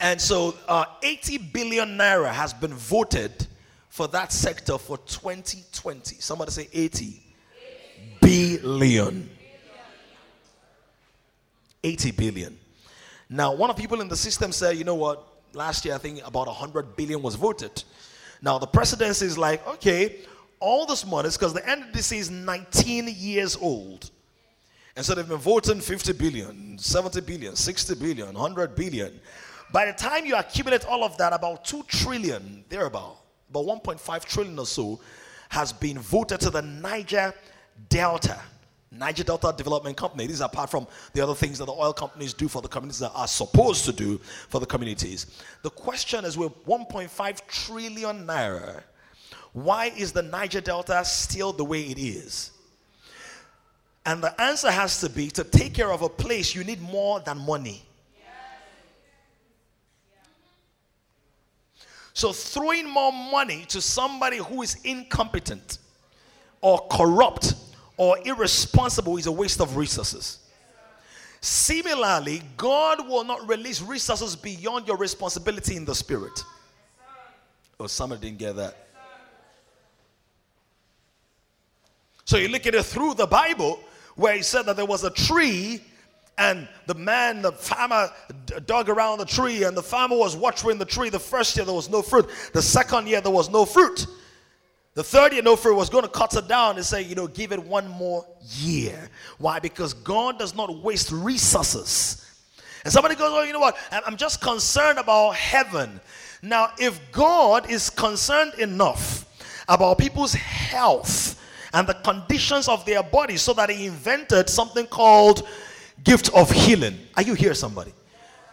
And 0.00 0.18
so 0.18 0.54
uh, 0.66 0.86
80 1.02 1.38
billion 1.52 1.98
naira 1.98 2.32
has 2.32 2.54
been 2.54 2.72
voted 2.72 3.46
for 3.90 4.08
that 4.08 4.32
sector 4.32 4.78
for 4.78 4.96
2020. 4.96 6.16
Somebody 6.16 6.50
say 6.52 6.68
80 6.72 7.22
billion. 8.22 9.28
80 11.84 12.10
billion. 12.12 12.58
Now, 13.28 13.52
one 13.54 13.68
of 13.68 13.76
people 13.76 14.00
in 14.00 14.08
the 14.08 14.16
system 14.16 14.52
said, 14.52 14.78
you 14.78 14.84
know 14.84 14.94
what? 14.94 15.26
Last 15.52 15.84
year, 15.84 15.94
I 15.94 15.98
think 15.98 16.26
about 16.26 16.46
100 16.46 16.96
billion 16.96 17.20
was 17.20 17.34
voted. 17.34 17.84
Now, 18.40 18.58
the 18.58 18.66
presidency 18.66 19.26
is 19.26 19.36
like, 19.36 19.66
okay, 19.66 20.16
all 20.60 20.86
this 20.86 21.04
money 21.04 21.28
because 21.30 21.52
the 21.52 21.60
NDC 21.60 22.16
is 22.16 22.30
19 22.30 23.08
years 23.18 23.56
old. 23.56 24.10
And 25.00 25.06
so 25.06 25.14
they've 25.14 25.26
been 25.26 25.38
voting 25.38 25.80
50 25.80 26.12
billion, 26.12 26.76
70 26.76 27.22
billion, 27.22 27.56
60 27.56 27.94
billion, 27.94 28.34
100 28.34 28.76
billion. 28.76 29.18
By 29.72 29.86
the 29.86 29.94
time 29.94 30.26
you 30.26 30.36
accumulate 30.36 30.84
all 30.84 31.04
of 31.04 31.16
that, 31.16 31.32
about 31.32 31.64
2 31.64 31.84
trillion, 31.84 32.62
thereabout, 32.68 33.16
about 33.48 33.64
1.5 33.64 34.24
trillion 34.26 34.58
or 34.58 34.66
so, 34.66 35.00
has 35.48 35.72
been 35.72 35.98
voted 35.98 36.38
to 36.40 36.50
the 36.50 36.60
Niger 36.60 37.32
Delta. 37.88 38.38
Niger 38.92 39.24
Delta 39.24 39.54
Development 39.56 39.96
Company. 39.96 40.26
These 40.26 40.42
are 40.42 40.50
apart 40.52 40.70
from 40.70 40.86
the 41.14 41.22
other 41.22 41.34
things 41.34 41.56
that 41.60 41.64
the 41.64 41.72
oil 41.72 41.94
companies 41.94 42.34
do 42.34 42.46
for 42.46 42.60
the 42.60 42.68
communities 42.68 43.00
that 43.00 43.12
are 43.14 43.26
supposed 43.26 43.86
to 43.86 43.92
do 43.94 44.18
for 44.50 44.60
the 44.60 44.66
communities. 44.66 45.28
The 45.62 45.70
question 45.70 46.26
is 46.26 46.36
with 46.36 46.52
1.5 46.66 47.46
trillion 47.46 48.26
naira, 48.26 48.82
why 49.54 49.86
is 49.96 50.12
the 50.12 50.20
Niger 50.20 50.60
Delta 50.60 51.02
still 51.06 51.54
the 51.54 51.64
way 51.64 51.84
it 51.84 51.98
is? 51.98 52.50
And 54.06 54.22
the 54.22 54.40
answer 54.40 54.70
has 54.70 55.00
to 55.00 55.10
be 55.10 55.30
to 55.30 55.44
take 55.44 55.74
care 55.74 55.92
of 55.92 56.02
a 56.02 56.08
place, 56.08 56.54
you 56.54 56.64
need 56.64 56.80
more 56.80 57.20
than 57.20 57.38
money. 57.38 57.84
So, 62.12 62.32
throwing 62.32 62.88
more 62.88 63.12
money 63.12 63.64
to 63.68 63.80
somebody 63.80 64.38
who 64.38 64.62
is 64.62 64.76
incompetent 64.84 65.78
or 66.60 66.86
corrupt 66.90 67.54
or 67.96 68.18
irresponsible 68.24 69.16
is 69.16 69.26
a 69.26 69.32
waste 69.32 69.60
of 69.60 69.76
resources. 69.76 70.40
Similarly, 71.40 72.42
God 72.56 73.08
will 73.08 73.24
not 73.24 73.48
release 73.48 73.80
resources 73.80 74.36
beyond 74.36 74.86
your 74.86 74.98
responsibility 74.98 75.76
in 75.76 75.84
the 75.84 75.94
spirit. 75.94 76.44
Oh, 77.78 77.86
somebody 77.86 78.20
didn't 78.22 78.38
get 78.38 78.56
that. 78.56 78.88
So 82.26 82.36
you 82.36 82.48
look 82.48 82.66
at 82.66 82.74
it 82.74 82.84
through 82.84 83.14
the 83.14 83.26
Bible, 83.26 83.80
where 84.20 84.36
he 84.36 84.42
said 84.42 84.66
that 84.66 84.76
there 84.76 84.84
was 84.84 85.02
a 85.02 85.10
tree 85.10 85.80
and 86.36 86.68
the 86.86 86.94
man, 86.94 87.42
the 87.42 87.52
farmer, 87.52 88.10
dug 88.66 88.88
around 88.88 89.18
the 89.18 89.24
tree, 89.24 89.64
and 89.64 89.76
the 89.76 89.82
farmer 89.82 90.16
was 90.16 90.36
watering 90.36 90.78
the 90.78 90.84
tree. 90.84 91.08
The 91.08 91.18
first 91.18 91.56
year 91.56 91.64
there 91.64 91.74
was 91.74 91.90
no 91.90 92.02
fruit. 92.02 92.28
The 92.52 92.62
second 92.62 93.08
year 93.08 93.20
there 93.20 93.32
was 93.32 93.50
no 93.50 93.64
fruit. 93.64 94.06
The 94.94 95.04
third 95.04 95.32
year, 95.32 95.42
no 95.42 95.54
fruit 95.54 95.74
was 95.74 95.88
going 95.88 96.04
to 96.04 96.10
cut 96.10 96.34
it 96.34 96.48
down 96.48 96.76
and 96.76 96.84
say, 96.84 97.02
you 97.02 97.14
know, 97.14 97.28
give 97.28 97.52
it 97.52 97.62
one 97.62 97.88
more 97.88 98.26
year. 98.56 99.08
Why? 99.38 99.58
Because 99.58 99.94
God 99.94 100.38
does 100.38 100.54
not 100.54 100.82
waste 100.82 101.12
resources. 101.12 102.26
And 102.84 102.92
somebody 102.92 103.14
goes, 103.14 103.30
oh, 103.32 103.42
you 103.42 103.52
know 103.52 103.60
what? 103.60 103.78
I'm 103.92 104.16
just 104.16 104.40
concerned 104.40 104.98
about 104.98 105.36
heaven. 105.36 106.00
Now, 106.42 106.72
if 106.78 107.00
God 107.12 107.70
is 107.70 107.88
concerned 107.88 108.54
enough 108.54 109.26
about 109.68 109.98
people's 109.98 110.34
health 110.34 111.39
and 111.72 111.86
the 111.86 111.94
conditions 111.94 112.68
of 112.68 112.84
their 112.84 113.02
body 113.02 113.36
so 113.36 113.52
that 113.54 113.70
he 113.70 113.86
invented 113.86 114.48
something 114.48 114.86
called 114.86 115.46
gift 116.02 116.30
of 116.34 116.50
healing. 116.50 116.98
Are 117.16 117.22
you 117.22 117.34
here, 117.34 117.54
somebody? 117.54 117.92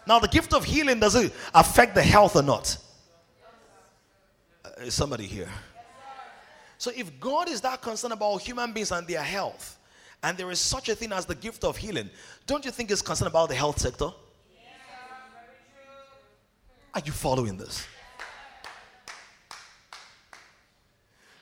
Now, 0.06 0.20
the 0.20 0.28
gift 0.28 0.54
of 0.54 0.64
healing 0.64 1.00
does 1.00 1.16
it 1.16 1.34
affect 1.54 1.96
the 1.96 2.04
health 2.04 2.36
or 2.36 2.44
not? 2.44 2.78
Uh, 4.64 4.70
is 4.82 4.94
somebody 4.94 5.26
here? 5.26 5.50
So, 6.78 6.92
if 6.96 7.20
God 7.20 7.50
is 7.50 7.60
that 7.62 7.82
concerned 7.82 8.14
about 8.14 8.38
human 8.42 8.72
beings 8.72 8.92
and 8.92 9.06
their 9.08 9.24
health, 9.24 9.78
and 10.24 10.38
there 10.38 10.50
is 10.52 10.60
such 10.60 10.90
a 10.90 10.96
thing 10.96 11.12
as 11.12 11.26
the 11.26 11.36
gift 11.36 11.64
of 11.64 11.76
healing, 11.76 12.10
don't 12.46 12.64
you 12.64 12.72
think 12.72 12.90
He's 12.90 13.02
concerned 13.02 13.28
about 13.28 13.50
the 13.50 13.56
health 13.56 13.80
sector? 13.80 14.12
Are 16.94 17.02
you 17.06 17.12
following 17.12 17.58
this? 17.58 17.86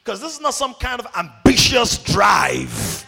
Because 0.04 0.22
this 0.22 0.34
is 0.34 0.42
not 0.42 0.54
some 0.54 0.74
kind 0.76 1.00
of 1.00 1.08
ambitious 1.66 1.98
drive 1.98 3.06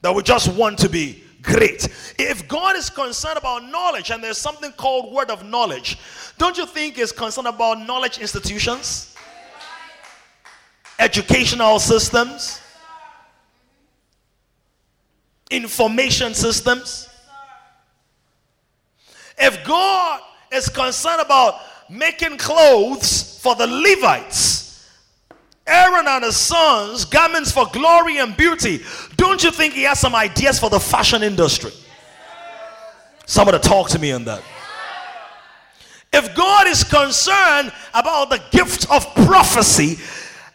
that 0.00 0.14
we 0.14 0.22
just 0.22 0.48
want 0.54 0.78
to 0.78 0.88
be 0.88 1.22
great. 1.42 1.88
If 2.18 2.48
God 2.48 2.76
is 2.76 2.88
concerned 2.88 3.38
about 3.38 3.64
knowledge 3.64 4.10
and 4.10 4.22
there's 4.22 4.38
something 4.38 4.72
called 4.72 5.12
word 5.12 5.30
of 5.30 5.44
knowledge, 5.44 5.98
don't 6.38 6.56
you 6.56 6.66
think 6.66 6.96
He's 6.96 7.12
concerned 7.12 7.48
about 7.48 7.80
knowledge 7.86 8.18
institutions, 8.18 9.14
educational 10.98 11.78
systems, 11.78 12.60
information 15.50 16.34
systems? 16.34 17.08
If 19.38 19.64
God 19.64 20.20
is 20.52 20.68
concerned 20.68 21.20
about 21.20 21.60
making 21.90 22.38
clothes 22.38 23.38
for 23.42 23.54
the 23.54 23.66
Levites, 23.66 24.61
Aaron 25.66 26.06
and 26.08 26.24
his 26.24 26.36
sons 26.36 27.04
garments 27.04 27.52
for 27.52 27.66
glory 27.72 28.18
and 28.18 28.36
beauty. 28.36 28.80
Don't 29.16 29.42
you 29.44 29.50
think 29.50 29.74
he 29.74 29.84
has 29.84 30.00
some 30.00 30.14
ideas 30.14 30.58
for 30.58 30.68
the 30.70 30.80
fashion 30.80 31.22
industry? 31.22 31.72
Somebody 33.26 33.58
talk 33.60 33.88
to 33.90 33.98
me 33.98 34.12
on 34.12 34.24
that. 34.24 34.42
If 36.12 36.34
God 36.34 36.66
is 36.66 36.84
concerned 36.84 37.72
about 37.94 38.28
the 38.28 38.42
gift 38.50 38.90
of 38.90 39.06
prophecy 39.14 39.96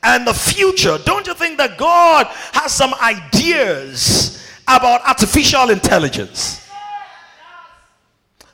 and 0.04 0.28
the 0.28 0.34
future, 0.34 1.00
don't 1.04 1.26
you 1.26 1.34
think 1.34 1.58
that 1.58 1.78
God 1.78 2.28
has 2.54 2.72
some 2.72 2.94
ideas 2.96 4.46
about 4.68 5.02
artificial 5.08 5.70
intelligence? 5.70 6.70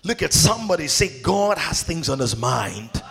Look 0.04 0.22
at 0.22 0.34
somebody 0.34 0.88
say, 0.88 1.22
God 1.22 1.58
has 1.58 1.84
things 1.84 2.10
on 2.10 2.20
his 2.20 2.38
mind. 2.38 3.04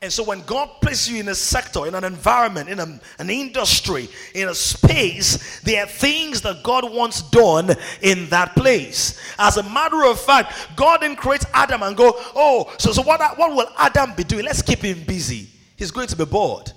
And 0.00 0.12
so 0.12 0.22
when 0.22 0.42
God 0.42 0.70
places 0.80 1.10
you 1.10 1.18
in 1.18 1.28
a 1.28 1.34
sector, 1.34 1.84
in 1.88 1.94
an 1.96 2.04
environment, 2.04 2.68
in 2.68 2.78
a, 2.78 3.00
an 3.18 3.30
industry, 3.30 4.08
in 4.32 4.48
a 4.48 4.54
space, 4.54 5.60
there 5.62 5.82
are 5.82 5.88
things 5.88 6.40
that 6.42 6.62
God 6.62 6.92
wants 6.92 7.22
done 7.22 7.74
in 8.00 8.28
that 8.28 8.54
place. 8.54 9.20
As 9.40 9.56
a 9.56 9.62
matter 9.64 10.04
of 10.04 10.20
fact, 10.20 10.54
God 10.76 11.00
didn't 11.00 11.16
create 11.16 11.44
Adam 11.52 11.82
and 11.82 11.96
go, 11.96 12.12
oh, 12.36 12.72
so, 12.78 12.92
so 12.92 13.02
what, 13.02 13.20
what 13.38 13.50
will 13.50 13.68
Adam 13.76 14.14
be 14.14 14.22
doing? 14.22 14.44
Let's 14.44 14.62
keep 14.62 14.78
him 14.80 15.02
busy. 15.02 15.48
He's 15.76 15.90
going 15.90 16.06
to 16.08 16.16
be 16.16 16.24
bored. 16.24 16.72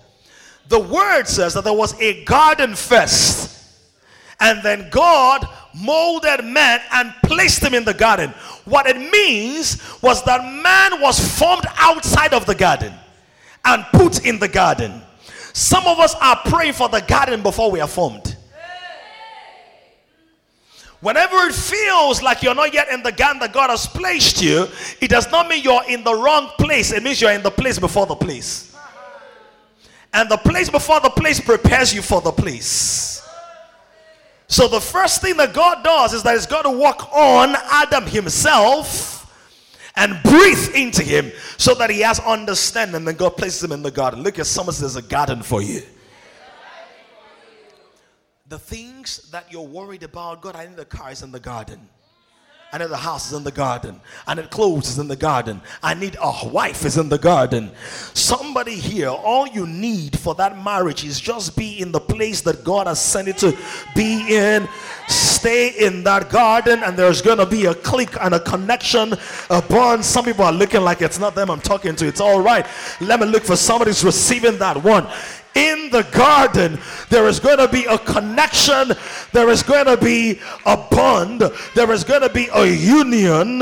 The 0.70 0.80
word 0.80 1.26
says 1.26 1.54
that 1.54 1.64
there 1.64 1.74
was 1.74 2.00
a 2.02 2.24
garden 2.26 2.74
first. 2.74 3.50
And 4.40 4.64
then 4.64 4.90
God 4.90 5.48
molded 5.76 6.44
man 6.44 6.80
and 6.92 7.14
placed 7.24 7.62
him 7.62 7.76
in 7.76 7.86
the 7.86 7.94
garden. 7.94 8.32
What 8.66 8.88
it 8.88 8.98
means 8.98 9.80
was 10.02 10.24
that 10.24 10.42
man 10.42 11.00
was 11.00 11.20
formed 11.38 11.66
outside 11.78 12.34
of 12.34 12.48
the 12.48 12.56
garden 12.56 12.92
and 13.66 13.86
put 13.94 14.26
in 14.26 14.40
the 14.40 14.48
garden. 14.48 15.02
Some 15.54 15.86
of 15.86 16.00
us 16.00 16.16
are 16.22 16.40
praying 16.46 16.74
for 16.74 16.90
the 16.90 17.02
garden 17.02 17.42
before 17.44 17.72
we 17.72 17.80
are 17.80 17.88
formed. 17.88 18.38
Whenever 21.02 21.36
it 21.48 21.54
feels 21.54 22.22
like 22.22 22.44
you're 22.44 22.54
not 22.54 22.74
yet 22.74 22.88
in 22.90 23.02
the 23.02 23.12
garden 23.12 23.40
that 23.40 23.52
God 23.52 23.72
has 23.72 23.88
placed 23.88 24.42
you, 24.42 24.68
it 25.02 25.10
does 25.10 25.30
not 25.32 25.48
mean 25.48 25.64
you're 25.64 25.84
in 25.90 26.04
the 26.04 26.14
wrong 26.14 26.50
place. 26.60 26.92
It 26.92 27.02
means 27.02 27.20
you're 27.20 27.32
in 27.32 27.42
the 27.42 27.52
place 27.52 27.80
before 27.80 28.06
the 28.06 28.16
place. 28.16 28.76
And 30.14 30.30
the 30.30 30.38
place 30.38 30.70
before 30.70 31.00
the 31.00 31.10
place 31.10 31.40
prepares 31.40 31.94
you 31.94 32.04
for 32.04 32.22
the 32.22 32.32
place. 32.32 33.28
So 34.48 34.68
the 34.68 34.82
first 34.82 35.22
thing 35.22 35.38
that 35.38 35.54
God 35.54 35.84
does 35.84 36.14
is 36.14 36.24
that 36.24 36.34
He's 36.34 36.46
got 36.46 36.64
to 36.64 36.72
work 36.72 37.12
on 37.14 37.56
Adam 37.72 38.06
himself 38.06 39.21
and 39.96 40.22
breathe 40.24 40.76
into 40.76 41.04
him 41.04 41.32
so 41.58 41.74
that 41.76 41.90
he 41.90 42.02
has 42.02 42.20
understanding. 42.20 43.06
Then 43.06 43.16
God 43.16 43.38
places 43.38 43.64
him 43.64 43.72
in 43.72 43.82
the 43.82 43.92
garden. 43.92 44.24
Look 44.24 44.40
at 44.40 44.46
someone 44.46 44.74
says 44.74 44.94
there's 44.94 45.06
a 45.06 45.08
garden 45.08 45.42
for 45.42 45.62
you. 45.62 45.82
The 48.48 48.60
things 48.60 49.30
that 49.32 49.52
you're 49.52 49.62
worried 49.62 50.04
about, 50.04 50.42
God, 50.42 50.56
I 50.56 50.66
need 50.66 50.76
the 50.76 50.86
car 50.86 51.12
is 51.12 51.24
in 51.24 51.32
the 51.32 51.40
garden. 51.40 51.90
I 52.74 52.78
need 52.78 52.90
a 52.90 52.98
house 52.98 53.28
is 53.28 53.34
in 53.38 53.44
the 53.44 53.52
garden. 53.52 54.00
I 54.26 54.34
need 54.34 54.50
clothes 54.50 54.90
is 54.90 54.98
in 54.98 55.08
the 55.08 55.16
garden. 55.16 55.62
I 55.84 55.94
need 55.94 56.18
a 56.22 56.48
wife 56.48 56.86
is 56.86 56.98
in 56.98 57.10
the 57.10 57.18
garden. 57.18 57.72
Somebody 58.14 58.76
here, 58.76 59.10
all 59.10 59.46
you 59.46 59.68
need 59.68 60.18
for 60.18 60.36
that 60.36 60.64
marriage 60.64 61.04
is 61.04 61.20
just 61.20 61.58
be 61.58 61.82
in 61.82 61.92
the 61.92 62.00
place 62.00 62.42
that 62.42 62.64
God 62.64 62.88
has 62.88 63.02
sent 63.02 63.28
it 63.28 63.38
to 63.40 63.58
be 63.94 64.36
in 64.36 64.70
stay 65.42 65.70
in 65.70 66.04
that 66.04 66.30
garden 66.30 66.84
and 66.84 66.96
there's 66.96 67.20
going 67.20 67.40
to 67.40 67.48
be 67.48 67.66
a 67.66 67.74
click 67.74 68.16
and 68.22 68.36
a 68.36 68.40
connection, 68.40 69.14
a 69.50 69.60
bond. 69.60 70.06
Some 70.06 70.24
people 70.24 70.46
are 70.46 70.52
looking 70.54 70.82
like 70.82 71.02
it's 71.02 71.18
not 71.18 71.34
them 71.34 71.50
I'm 71.50 71.60
talking 71.60 71.96
to. 71.96 72.08
It's 72.08 72.22
all 72.22 72.42
right. 72.42 72.66
Let 73.02 73.20
me 73.20 73.26
look 73.26 73.44
for 73.44 73.56
somebody 73.56 73.90
who's 73.90 74.04
receiving 74.04 74.60
that 74.60 74.82
one. 74.84 75.08
In 75.54 75.90
the 75.90 76.04
garden, 76.12 76.80
there 77.10 77.28
is 77.28 77.40
going 77.40 77.58
to 77.58 77.68
be 77.68 77.84
a 77.86 77.98
connection, 77.98 78.94
there 79.34 79.50
is 79.50 79.64
going 79.64 79.86
to 79.86 79.98
be 79.98 80.40
a 80.66 80.78
bond, 80.78 81.42
there 81.76 81.92
is 81.92 82.04
going 82.04 82.22
to 82.22 82.30
be 82.30 82.48
a 82.54 82.66
union. 82.66 83.62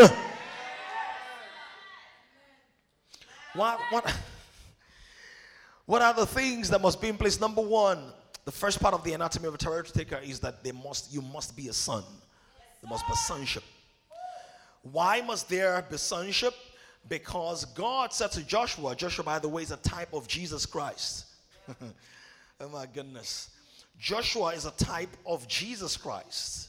What, 3.56 3.80
what, 3.90 4.16
what 5.88 6.02
are 6.04 6.14
the 6.14 6.28
things 6.28 6.70
that 6.70 6.82
must 6.82 7.02
be 7.02 7.08
in 7.08 7.18
place? 7.18 7.40
Number 7.42 7.62
one, 7.62 8.14
the 8.46 8.52
first 8.52 8.80
part 8.80 8.94
of 8.94 9.04
the 9.04 9.14
anatomy 9.14 9.48
of 9.48 9.56
a 9.56 9.58
territory 9.58 10.06
taker 10.06 10.22
is 10.24 10.40
that 10.42 10.64
they 10.64 10.72
must, 10.72 11.12
you 11.12 11.22
must 11.22 11.58
be 11.58 11.68
a 11.70 11.74
son. 11.74 12.04
There 12.82 12.90
must 12.90 13.08
be 13.08 13.14
sonship. 13.16 13.64
Why 14.84 15.22
must 15.22 15.50
there 15.50 15.86
be 15.90 15.98
sonship? 15.98 16.54
Because 17.08 17.66
God 17.66 18.14
said 18.14 18.32
to 18.34 18.44
Joshua, 18.44 18.96
Joshua, 18.96 19.24
by 19.24 19.40
the 19.40 19.50
way, 19.50 19.64
is 19.64 19.72
a 19.72 19.78
type 19.78 20.14
of 20.14 20.28
Jesus 20.28 20.66
Christ. 20.66 21.26
oh 22.62 22.70
my 22.70 22.86
goodness. 22.86 23.50
Joshua 24.00 24.50
is 24.50 24.66
a 24.66 24.72
type 24.72 25.16
of 25.26 25.48
Jesus 25.48 25.98
Christ. 25.98 26.69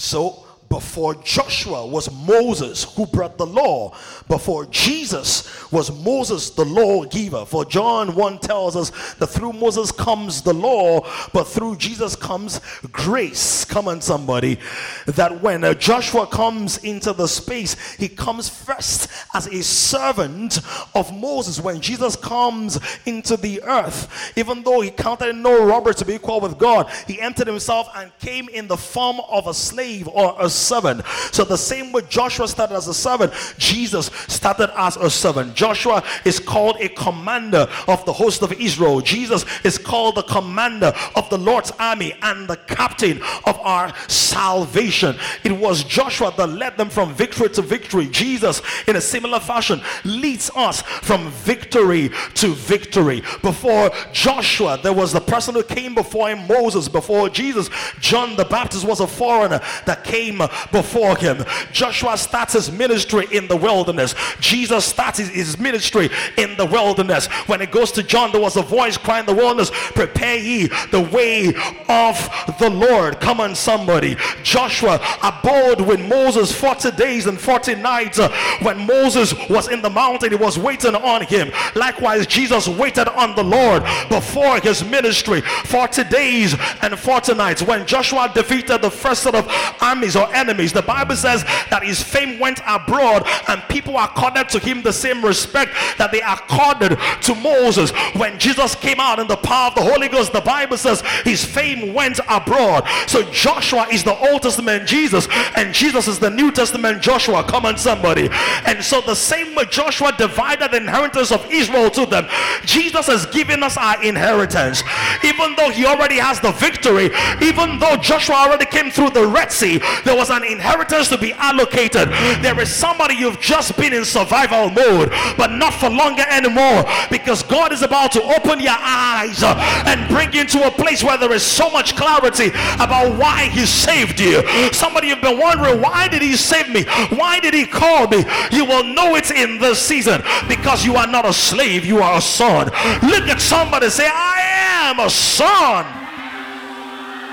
So 0.00 0.46
before 0.70 1.16
Joshua 1.16 1.84
was 1.84 2.08
Moses 2.12 2.84
who 2.94 3.04
brought 3.04 3.36
the 3.36 3.46
law. 3.46 3.92
Before 4.28 4.66
Jesus 4.66 5.68
was 5.72 5.90
Moses 6.04 6.50
the 6.50 6.64
lawgiver. 6.64 7.44
For 7.44 7.64
John 7.64 8.14
1 8.14 8.38
tells 8.38 8.76
us 8.76 9.14
that 9.14 9.26
through 9.26 9.54
Moses 9.54 9.90
comes 9.90 10.42
the 10.42 10.54
law, 10.54 11.00
but 11.32 11.48
through 11.48 11.76
Jesus 11.76 12.14
comes 12.14 12.60
grace. 12.92 13.64
Come 13.64 13.88
on, 13.88 14.00
somebody. 14.00 14.60
That 15.06 15.42
when 15.42 15.64
uh, 15.64 15.74
Joshua 15.74 16.28
comes 16.28 16.78
into 16.78 17.12
the 17.12 17.26
space, 17.26 17.94
he 17.94 18.08
comes 18.08 18.48
first 18.48 19.10
as 19.34 19.48
a 19.48 19.64
servant 19.64 20.60
of 20.94 21.12
Moses. 21.12 21.60
When 21.60 21.80
Jesus 21.80 22.14
comes 22.14 22.78
into 23.06 23.36
the 23.36 23.60
earth, 23.64 24.32
even 24.36 24.62
though 24.62 24.82
he 24.82 24.90
counted 24.92 25.34
no 25.34 25.66
robbery 25.66 25.94
to 25.94 26.04
be 26.04 26.14
equal 26.14 26.38
with 26.38 26.58
God, 26.58 26.88
he 27.08 27.20
emptied 27.20 27.48
himself 27.48 27.88
and 27.96 28.16
came 28.20 28.48
in 28.50 28.68
the 28.68 28.76
form 28.76 29.18
of 29.28 29.48
a 29.48 29.54
slave 29.90 30.08
or 30.08 30.36
a 30.38 30.48
servant. 30.48 31.04
So 31.32 31.44
the 31.44 31.56
same 31.56 31.92
way 31.92 32.02
Joshua 32.08 32.48
started 32.48 32.76
as 32.76 32.88
a 32.88 32.94
servant, 32.94 33.32
Jesus 33.58 34.06
started 34.28 34.70
as 34.78 34.96
a 34.96 35.10
servant. 35.10 35.54
Joshua 35.54 36.02
is 36.24 36.38
called 36.38 36.76
a 36.80 36.88
commander 36.90 37.68
of 37.88 38.04
the 38.04 38.12
host 38.12 38.42
of 38.42 38.52
Israel. 38.52 39.00
Jesus 39.00 39.44
is 39.64 39.78
called 39.78 40.16
the 40.16 40.22
commander 40.22 40.92
of 41.16 41.28
the 41.30 41.38
Lord's 41.38 41.72
army 41.78 42.14
and 42.22 42.48
the 42.48 42.56
captain 42.56 43.20
of 43.44 43.58
our 43.60 43.92
salvation. 44.08 45.16
It 45.44 45.52
was 45.52 45.84
Joshua 45.84 46.32
that 46.36 46.46
led 46.48 46.76
them 46.76 46.90
from 46.90 47.14
victory 47.14 47.48
to 47.50 47.62
victory. 47.62 48.08
Jesus, 48.08 48.62
in 48.86 48.96
a 48.96 49.00
similar 49.00 49.40
fashion, 49.40 49.80
leads 50.04 50.50
us 50.54 50.82
from 50.82 51.30
victory 51.30 52.10
to 52.34 52.54
victory. 52.54 53.22
Before 53.42 53.90
Joshua, 54.12 54.78
there 54.82 54.92
was 54.92 55.12
the 55.12 55.20
person 55.20 55.54
who 55.54 55.62
came 55.62 55.94
before 55.94 56.30
him, 56.30 56.46
Moses. 56.46 56.88
Before 56.88 57.28
Jesus, 57.28 57.70
John 58.00 58.36
the 58.36 58.44
Baptist 58.44 58.84
was 58.84 59.00
a 59.00 59.06
foreigner 59.06 59.60
that 59.86 60.04
came 60.04 60.38
before 60.72 61.16
him. 61.16 61.44
Joshua 61.72 62.16
starts 62.16 62.54
his 62.54 62.70
ministry 62.70 63.26
in 63.32 63.48
the 63.48 63.56
wilderness. 63.56 64.14
Jesus 64.40 64.84
starts 64.84 65.18
his 65.18 65.58
ministry 65.58 66.10
in 66.36 66.56
the 66.56 66.66
wilderness. 66.66 67.26
When 67.46 67.60
it 67.60 67.70
goes 67.70 67.92
to 67.92 68.02
John, 68.02 68.32
there 68.32 68.40
was 68.40 68.56
a 68.56 68.62
voice 68.62 68.96
crying 68.96 69.20
in 69.28 69.34
the 69.34 69.40
wilderness, 69.40 69.70
Prepare 69.72 70.38
ye 70.38 70.66
the 70.90 71.08
way 71.12 71.48
of 71.88 72.56
the 72.58 72.70
Lord. 72.70 73.20
Come 73.20 73.40
on, 73.40 73.54
somebody. 73.54 74.16
Joshua 74.42 75.00
abode 75.22 75.80
with 75.80 76.00
Moses 76.00 76.52
40 76.52 76.92
days 76.92 77.26
and 77.26 77.40
40 77.40 77.76
nights. 77.76 78.18
When 78.62 78.86
Moses 78.86 79.34
was 79.48 79.68
in 79.68 79.82
the 79.82 79.90
mountain, 79.90 80.30
he 80.30 80.36
was 80.36 80.58
waiting 80.58 80.94
on 80.94 81.22
him. 81.22 81.50
Likewise, 81.74 82.26
Jesus 82.26 82.68
waited 82.68 83.08
on 83.08 83.34
the 83.34 83.44
Lord 83.44 83.82
before 84.08 84.60
his 84.60 84.84
ministry 84.84 85.40
40 85.40 86.04
days 86.04 86.54
and 86.82 86.98
40 86.98 87.34
nights. 87.34 87.62
When 87.62 87.86
Joshua 87.86 88.30
defeated 88.34 88.82
the 88.82 88.90
first 88.90 89.22
set 89.22 89.34
of 89.34 89.46
armies 89.80 90.16
or 90.16 90.32
enemies. 90.34 90.72
The 90.72 90.82
Bible 90.82 91.16
says 91.16 91.44
that 91.70 91.82
his 91.82 92.02
fame 92.02 92.38
went 92.38 92.60
abroad 92.66 93.26
and 93.48 93.62
people 93.68 93.98
accorded 93.98 94.48
to 94.50 94.58
him 94.58 94.82
the 94.82 94.92
same 94.92 95.24
respect 95.24 95.72
that 95.98 96.12
they 96.12 96.20
accorded 96.20 96.98
to 97.22 97.34
Moses. 97.34 97.90
When 98.14 98.38
Jesus 98.38 98.74
came 98.74 99.00
out 99.00 99.18
in 99.18 99.26
the 99.26 99.36
power 99.36 99.68
of 99.68 99.74
the 99.74 99.82
Holy 99.82 100.08
Ghost, 100.08 100.32
the 100.32 100.40
Bible 100.40 100.76
says 100.76 101.02
his 101.24 101.44
fame 101.44 101.94
went 101.94 102.20
abroad. 102.28 102.84
So 103.06 103.22
Joshua 103.30 103.86
is 103.90 104.04
the 104.04 104.16
Old 104.16 104.42
Testament 104.42 104.86
Jesus 104.86 105.28
and 105.56 105.74
Jesus 105.74 106.08
is 106.08 106.18
the 106.18 106.30
New 106.30 106.50
Testament 106.50 107.02
Joshua. 107.02 107.44
Come 107.44 107.66
on, 107.66 107.76
somebody. 107.76 108.28
And 108.66 108.82
so 108.82 109.00
the 109.00 109.14
same 109.14 109.54
way 109.54 109.64
Joshua 109.66 110.12
divided 110.16 110.70
the 110.70 110.78
inheritance 110.78 111.32
of 111.32 111.46
Israel 111.50 111.90
to 111.90 112.06
them, 112.06 112.26
Jesus 112.64 113.06
has 113.06 113.26
given 113.26 113.62
us 113.62 113.76
our 113.76 114.02
inheritance. 114.02 114.82
Even 115.24 115.54
though 115.56 115.70
he 115.70 115.86
already 115.86 116.16
has 116.16 116.40
the 116.40 116.52
victory, 116.52 117.10
even 117.42 117.78
though 117.78 117.96
Joshua 117.96 118.36
already 118.36 118.66
came 118.66 118.90
through 118.90 119.10
the 119.10 119.26
Red 119.26 119.49
Sea, 119.52 119.80
there 120.04 120.16
was 120.16 120.30
an 120.30 120.44
inheritance 120.44 121.08
to 121.08 121.18
be 121.18 121.32
allocated. 121.34 122.08
There 122.42 122.58
is 122.60 122.74
somebody 122.74 123.14
you've 123.14 123.40
just 123.40 123.76
been 123.76 123.92
in 123.92 124.04
survival 124.04 124.70
mode, 124.70 125.10
but 125.36 125.52
not 125.52 125.74
for 125.74 125.88
longer 125.90 126.24
anymore 126.30 126.84
because 127.10 127.42
God 127.42 127.72
is 127.72 127.82
about 127.82 128.12
to 128.12 128.22
open 128.22 128.60
your 128.60 128.76
eyes 128.78 129.42
and 129.42 130.08
bring 130.08 130.32
you 130.32 130.42
into 130.42 130.66
a 130.66 130.70
place 130.70 131.02
where 131.02 131.18
there 131.18 131.32
is 131.32 131.42
so 131.42 131.70
much 131.70 131.96
clarity 131.96 132.48
about 132.78 133.18
why 133.18 133.48
He 133.48 133.66
saved 133.66 134.20
you. 134.20 134.42
Somebody 134.72 135.08
you've 135.08 135.20
been 135.20 135.38
wondering, 135.38 135.80
why 135.80 136.08
did 136.08 136.22
He 136.22 136.36
save 136.36 136.68
me? 136.68 136.84
Why 137.16 137.40
did 137.40 137.54
He 137.54 137.66
call 137.66 138.08
me? 138.08 138.24
You 138.50 138.64
will 138.64 138.84
know 138.84 139.16
it 139.16 139.30
in 139.30 139.58
this 139.58 139.80
season 139.80 140.22
because 140.48 140.84
you 140.84 140.96
are 140.96 141.06
not 141.06 141.24
a 141.26 141.32
slave, 141.32 141.84
you 141.84 141.98
are 141.98 142.18
a 142.18 142.20
son. 142.20 142.66
Look 143.02 143.28
at 143.28 143.40
somebody 143.40 143.90
say, 143.90 144.08
I 144.10 144.90
am 144.90 145.00
a 145.00 145.10
son. 145.10 145.99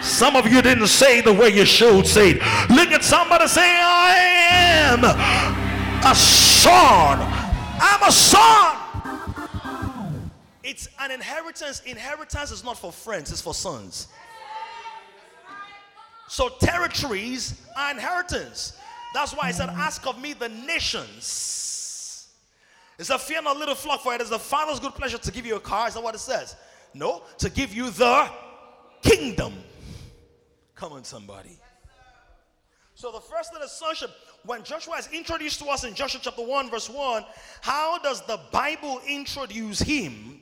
Some 0.08 0.36
of 0.38 0.48
you 0.48 0.62
didn't 0.62 0.88
say 0.88 1.22
the 1.22 1.34
way 1.34 1.50
you 1.50 1.66
should 1.66 2.08
say 2.08 2.32
it. 2.32 2.38
Look 2.70 2.92
at 2.92 3.04
somebody 3.04 3.46
say, 3.48 3.62
I 3.62 4.16
am 4.94 5.04
a 5.04 6.16
son. 6.16 7.20
I'm 7.80 8.04
a 8.08 8.12
son. 8.12 8.78
It's 10.64 10.88
an 11.00 11.12
inheritance. 11.12 11.82
Inheritance 11.86 12.52
is 12.52 12.64
not 12.64 12.78
for 12.78 12.92
friends, 12.92 13.32
it's 13.32 13.42
for 13.42 13.54
sons. 13.54 14.08
So 16.30 16.50
territories 16.50 17.62
are 17.78 17.92
inheritance. 17.92 18.78
That's 19.14 19.34
why 19.34 19.48
I 19.48 19.52
said, 19.52 19.70
Ask 19.70 20.08
of 20.08 20.22
me 20.22 20.34
the 20.34 20.50
nations. 20.50 22.30
It's 22.98 23.10
a 23.10 23.20
fear 23.20 23.42
not 23.42 23.58
little 23.58 23.76
flock, 23.76 24.02
for 24.02 24.14
it 24.16 24.22
is 24.22 24.30
the 24.30 24.40
Father's 24.40 24.80
good 24.80 24.94
pleasure 24.94 25.18
to 25.18 25.32
give 25.32 25.46
you 25.46 25.58
a 25.58 25.60
car. 25.60 25.88
Is 25.88 25.94
that 25.94 26.04
what 26.04 26.16
it 26.16 26.20
says? 26.20 26.56
No, 26.94 27.24
to 27.40 27.50
give 27.50 27.74
you 27.74 27.92
the 27.92 28.30
kingdom. 29.04 29.54
Come 30.78 30.94
on, 30.94 31.04
somebody. 31.04 31.58
So 32.94 33.12
the 33.12 33.20
first 33.20 33.52
thing 33.52 33.62
is 33.64 33.72
sonship. 33.72 34.12
When 34.46 34.64
Joshua 34.64 34.98
is 34.98 35.10
introduced 35.12 35.60
to 35.60 35.66
us 35.66 35.84
in 35.84 35.96
Joshua 35.96 36.22
chapter 36.24 36.44
1, 36.44 36.70
verse 36.70 36.90
1, 36.90 37.26
how 37.62 37.98
does 38.00 38.22
the 38.26 38.40
Bible 38.52 39.02
introduce 39.08 39.80
him? 39.80 40.40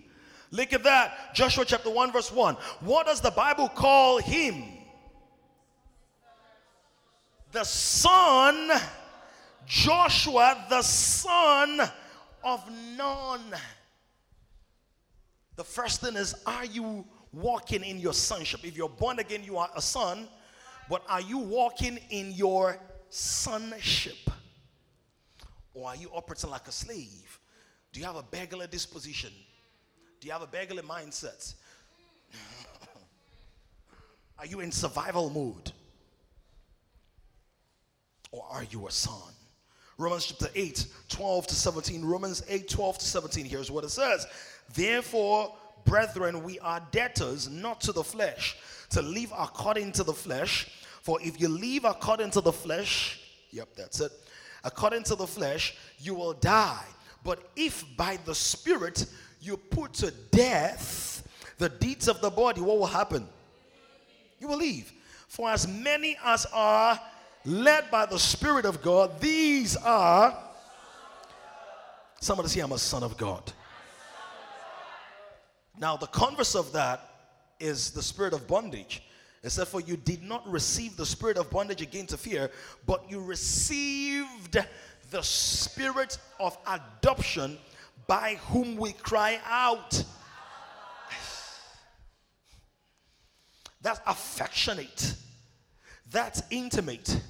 Look 0.51 0.73
at 0.73 0.83
that. 0.83 1.33
Joshua 1.33 1.65
chapter 1.65 1.89
1, 1.89 2.11
verse 2.11 2.31
1. 2.31 2.55
What 2.81 3.07
does 3.07 3.21
the 3.21 3.31
Bible 3.31 3.69
call 3.69 4.19
him? 4.19 4.63
The 7.53 7.63
son, 7.63 8.71
Joshua, 9.65 10.65
the 10.69 10.81
son 10.81 11.79
of 12.43 12.69
Nun. 12.97 13.41
The 15.55 15.63
first 15.63 16.01
thing 16.01 16.15
is, 16.15 16.35
are 16.45 16.65
you 16.65 17.05
walking 17.35 17.83
in 17.83 17.99
your 17.99 18.13
sonship. 18.13 18.61
If 18.63 18.77
you're 18.77 18.89
born 18.89 19.19
again, 19.19 19.43
you 19.43 19.57
are 19.57 19.69
a 19.75 19.81
son, 19.81 20.27
but 20.89 21.03
are 21.09 21.21
you 21.21 21.37
walking 21.37 21.99
in 22.09 22.31
your 22.31 22.79
sonship? 23.09 24.29
Or 25.73 25.89
are 25.89 25.95
you 25.95 26.09
operating 26.13 26.49
like 26.49 26.67
a 26.67 26.71
slave? 26.71 27.39
Do 27.91 27.99
you 27.99 28.05
have 28.05 28.15
a 28.15 28.23
beggarly 28.23 28.67
disposition? 28.67 29.31
Do 30.19 30.27
you 30.27 30.33
have 30.33 30.41
a 30.41 30.47
beggarly 30.47 30.83
mindset? 30.83 31.53
are 34.39 34.45
you 34.45 34.61
in 34.61 34.71
survival 34.71 35.29
mode? 35.29 35.71
Or 38.31 38.45
are 38.49 38.63
you 38.63 38.87
a 38.87 38.91
son? 38.91 39.33
Romans 39.97 40.25
chapter 40.25 40.47
8, 40.55 40.87
12 41.09 41.47
to 41.47 41.55
17. 41.55 42.03
Romans 42.03 42.43
8, 42.47 42.69
12 42.69 42.97
to 42.97 43.05
17. 43.05 43.45
Here's 43.45 43.71
what 43.71 43.83
it 43.83 43.91
says. 43.91 44.25
Therefore, 44.73 45.53
brethren, 45.85 46.43
we 46.43 46.59
are 46.59 46.81
debtors 46.91 47.49
not 47.49 47.81
to 47.81 47.91
the 47.91 48.03
flesh, 48.03 48.57
to 48.89 49.01
live 49.01 49.31
according 49.37 49.91
to 49.93 50.03
the 50.03 50.13
flesh. 50.13 50.67
For 51.01 51.19
if 51.21 51.39
you 51.39 51.47
live 51.47 51.85
according 51.85 52.31
to 52.31 52.41
the 52.41 52.51
flesh, 52.51 53.21
yep, 53.51 53.69
that's 53.75 53.99
it, 53.99 54.11
according 54.63 55.03
to 55.03 55.15
the 55.15 55.27
flesh, 55.27 55.75
you 55.99 56.15
will 56.15 56.33
die. 56.33 56.83
But 57.23 57.47
if 57.55 57.83
by 57.95 58.17
the 58.25 58.35
Spirit 58.35 59.05
you 59.39 59.57
put 59.57 59.93
to 59.95 60.11
death 60.31 61.27
the 61.57 61.69
deeds 61.69 62.07
of 62.07 62.21
the 62.21 62.29
body, 62.29 62.61
what 62.61 62.77
will 62.77 62.85
happen? 62.85 63.27
You 64.39 64.47
will 64.47 64.57
live. 64.57 64.91
For 65.27 65.49
as 65.49 65.67
many 65.67 66.17
as 66.23 66.45
are 66.53 66.99
led 67.45 67.89
by 67.91 68.05
the 68.05 68.19
Spirit 68.19 68.65
of 68.65 68.81
God, 68.81 69.19
these 69.19 69.75
are. 69.77 70.37
Somebody 72.19 72.49
say, 72.49 72.61
I'm 72.61 72.71
a 72.71 72.77
son 72.77 73.03
of 73.03 73.17
God. 73.17 73.51
Now, 75.79 75.97
the 75.97 76.07
converse 76.07 76.55
of 76.55 76.71
that 76.73 77.09
is 77.59 77.91
the 77.91 78.01
spirit 78.01 78.33
of 78.33 78.47
bondage. 78.47 79.03
It 79.43 79.51
said, 79.51 79.67
For 79.67 79.81
you 79.81 79.97
did 79.97 80.23
not 80.23 80.47
receive 80.49 80.97
the 80.97 81.05
spirit 81.05 81.37
of 81.37 81.49
bondage 81.49 81.81
again 81.81 82.07
to 82.07 82.17
fear, 82.17 82.49
but 82.85 83.09
you 83.09 83.21
received 83.21 84.57
the 85.11 85.21
spirit 85.21 86.17
of 86.39 86.57
adoption 86.67 87.57
by 88.07 88.35
whom 88.47 88.75
we 88.75 88.93
cry 88.93 89.39
out. 89.45 90.03
That's 93.81 93.99
affectionate. 94.07 95.13
That's 96.09 96.41
intimate. 96.49 97.21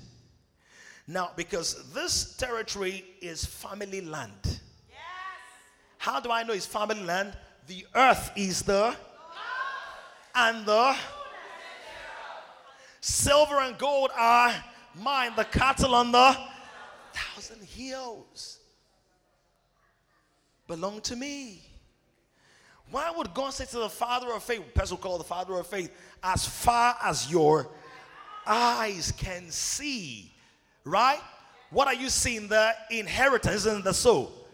Now, 1.07 1.31
because 1.35 1.91
this 1.93 2.35
territory 2.37 3.03
is 3.21 3.43
family 3.45 4.01
land. 4.01 4.39
Yes. 4.43 4.59
How 5.97 6.19
do 6.19 6.31
I 6.31 6.43
know 6.43 6.53
it's 6.53 6.65
family 6.65 7.03
land? 7.03 7.35
The 7.67 7.87
earth 7.95 8.31
is 8.35 8.61
the 8.61 8.95
and 10.35 10.65
the 10.65 10.95
silver 13.01 13.59
and 13.59 13.77
gold 13.77 14.11
are 14.15 14.53
mine. 15.01 15.31
The 15.35 15.45
cattle 15.45 15.95
on 15.95 16.11
the 16.11 16.37
thousand 17.13 17.63
hills 17.63 18.59
belong 20.67 21.01
to 21.01 21.15
me. 21.15 21.61
Why 22.91 23.11
would 23.15 23.33
God 23.33 23.51
say 23.51 23.65
to 23.65 23.79
the 23.79 23.89
father 23.89 24.31
of 24.33 24.43
faith, 24.43 24.61
person 24.73 24.97
called 24.97 25.21
the 25.21 25.25
father 25.25 25.53
of 25.55 25.65
faith, 25.65 25.91
as 26.23 26.45
far 26.47 26.95
as 27.03 27.31
your 27.31 27.69
eyes 28.45 29.11
can 29.11 29.49
see, 29.49 30.31
right? 30.83 31.19
What 31.71 31.87
are 31.87 31.95
you 31.95 32.09
seeing? 32.09 32.47
The 32.47 32.73
inheritance 32.91 33.65
and 33.65 33.83
the 33.83 33.93
soul. 33.93 34.44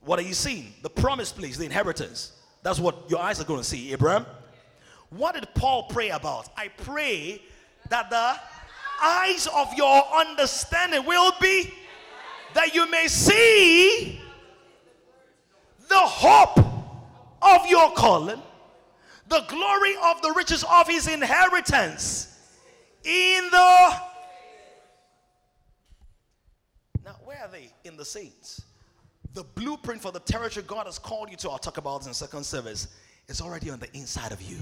What 0.00 0.18
are 0.18 0.22
you 0.22 0.34
seeing? 0.34 0.72
The 0.82 0.90
promise, 0.90 1.32
place, 1.32 1.56
the 1.56 1.64
inheritance. 1.64 2.32
That's 2.62 2.78
what 2.78 3.10
your 3.10 3.20
eyes 3.20 3.40
are 3.40 3.44
going 3.44 3.60
to 3.60 3.64
see, 3.64 3.92
Abraham. 3.92 4.26
What 5.10 5.34
did 5.34 5.48
Paul 5.54 5.84
pray 5.84 6.10
about? 6.10 6.48
I 6.56 6.68
pray 6.68 7.42
that 7.88 8.10
the 8.10 8.36
eyes 9.02 9.46
of 9.54 9.72
your 9.74 10.02
understanding 10.14 11.04
will 11.06 11.32
be 11.40 11.72
that 12.54 12.74
you 12.74 12.90
may 12.90 13.06
see 13.08 14.20
the 15.88 15.98
hope 15.98 16.58
of 17.40 17.66
your 17.66 17.92
calling, 17.92 18.42
the 19.28 19.44
glory 19.48 19.94
of 20.04 20.20
the 20.22 20.32
riches 20.36 20.64
of 20.70 20.88
his 20.88 21.06
inheritance 21.06 22.36
in 23.04 23.44
the. 23.50 23.92
Now, 27.04 27.16
where 27.24 27.40
are 27.42 27.48
they? 27.48 27.70
In 27.84 27.96
the 27.96 28.04
saints. 28.04 28.62
The 29.38 29.44
blueprint 29.44 30.02
for 30.02 30.10
the 30.10 30.18
territory 30.18 30.64
God 30.66 30.86
has 30.86 30.98
called 30.98 31.30
you 31.30 31.36
to, 31.36 31.50
I'll 31.50 31.58
talk 31.58 31.78
about 31.78 32.04
in 32.08 32.12
second 32.12 32.44
service, 32.44 32.88
is 33.28 33.40
already 33.40 33.70
on 33.70 33.78
the 33.78 33.86
inside 33.96 34.32
of 34.32 34.42
you. 34.42 34.56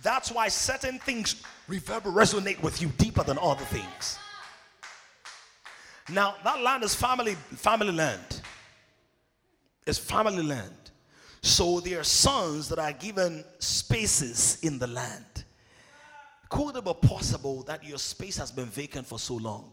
That's 0.00 0.30
why 0.30 0.46
certain 0.46 1.00
things 1.00 1.42
reverberate, 1.66 2.14
resonate 2.14 2.62
with 2.62 2.80
you 2.80 2.86
deeper 2.98 3.24
than 3.24 3.36
other 3.42 3.64
things. 3.64 4.16
Now, 6.08 6.36
that 6.44 6.62
land 6.62 6.84
is 6.84 6.94
family, 6.94 7.34
family 7.34 7.90
land. 7.90 8.40
It's 9.88 9.98
family 9.98 10.44
land. 10.44 10.92
So 11.42 11.80
there 11.80 11.98
are 11.98 12.04
sons 12.04 12.68
that 12.68 12.78
are 12.78 12.92
given 12.92 13.44
spaces 13.58 14.60
in 14.62 14.78
the 14.78 14.86
land. 14.86 15.44
Could 16.48 16.76
it 16.76 16.84
be 16.84 16.94
possible 17.08 17.64
that 17.64 17.82
your 17.82 17.98
space 17.98 18.36
has 18.36 18.52
been 18.52 18.66
vacant 18.66 19.08
for 19.08 19.18
so 19.18 19.34
long? 19.34 19.72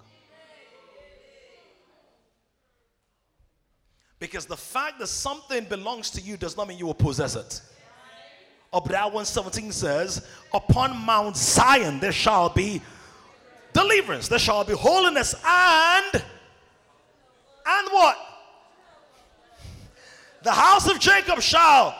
Because 4.21 4.45
the 4.45 4.55
fact 4.55 4.99
that 4.99 5.07
something 5.07 5.65
belongs 5.65 6.11
to 6.11 6.21
you 6.21 6.37
does 6.37 6.55
not 6.55 6.67
mean 6.67 6.77
you 6.77 6.85
will 6.85 6.93
possess 6.93 7.35
it. 7.35 7.59
Obadiah 8.71 9.05
117 9.05 9.71
says, 9.71 10.27
Upon 10.53 10.95
Mount 10.95 11.35
Zion 11.35 11.99
there 11.99 12.11
shall 12.11 12.47
be 12.47 12.83
deliverance, 13.73 14.27
there 14.27 14.37
shall 14.37 14.63
be 14.63 14.73
holiness, 14.73 15.33
and 15.43 16.23
and 17.65 17.87
what? 17.89 18.17
The 20.43 20.51
house 20.51 20.87
of 20.87 20.99
Jacob 20.99 21.41
shall 21.41 21.97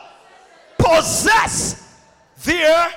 possess 0.78 1.98
their. 2.44 2.88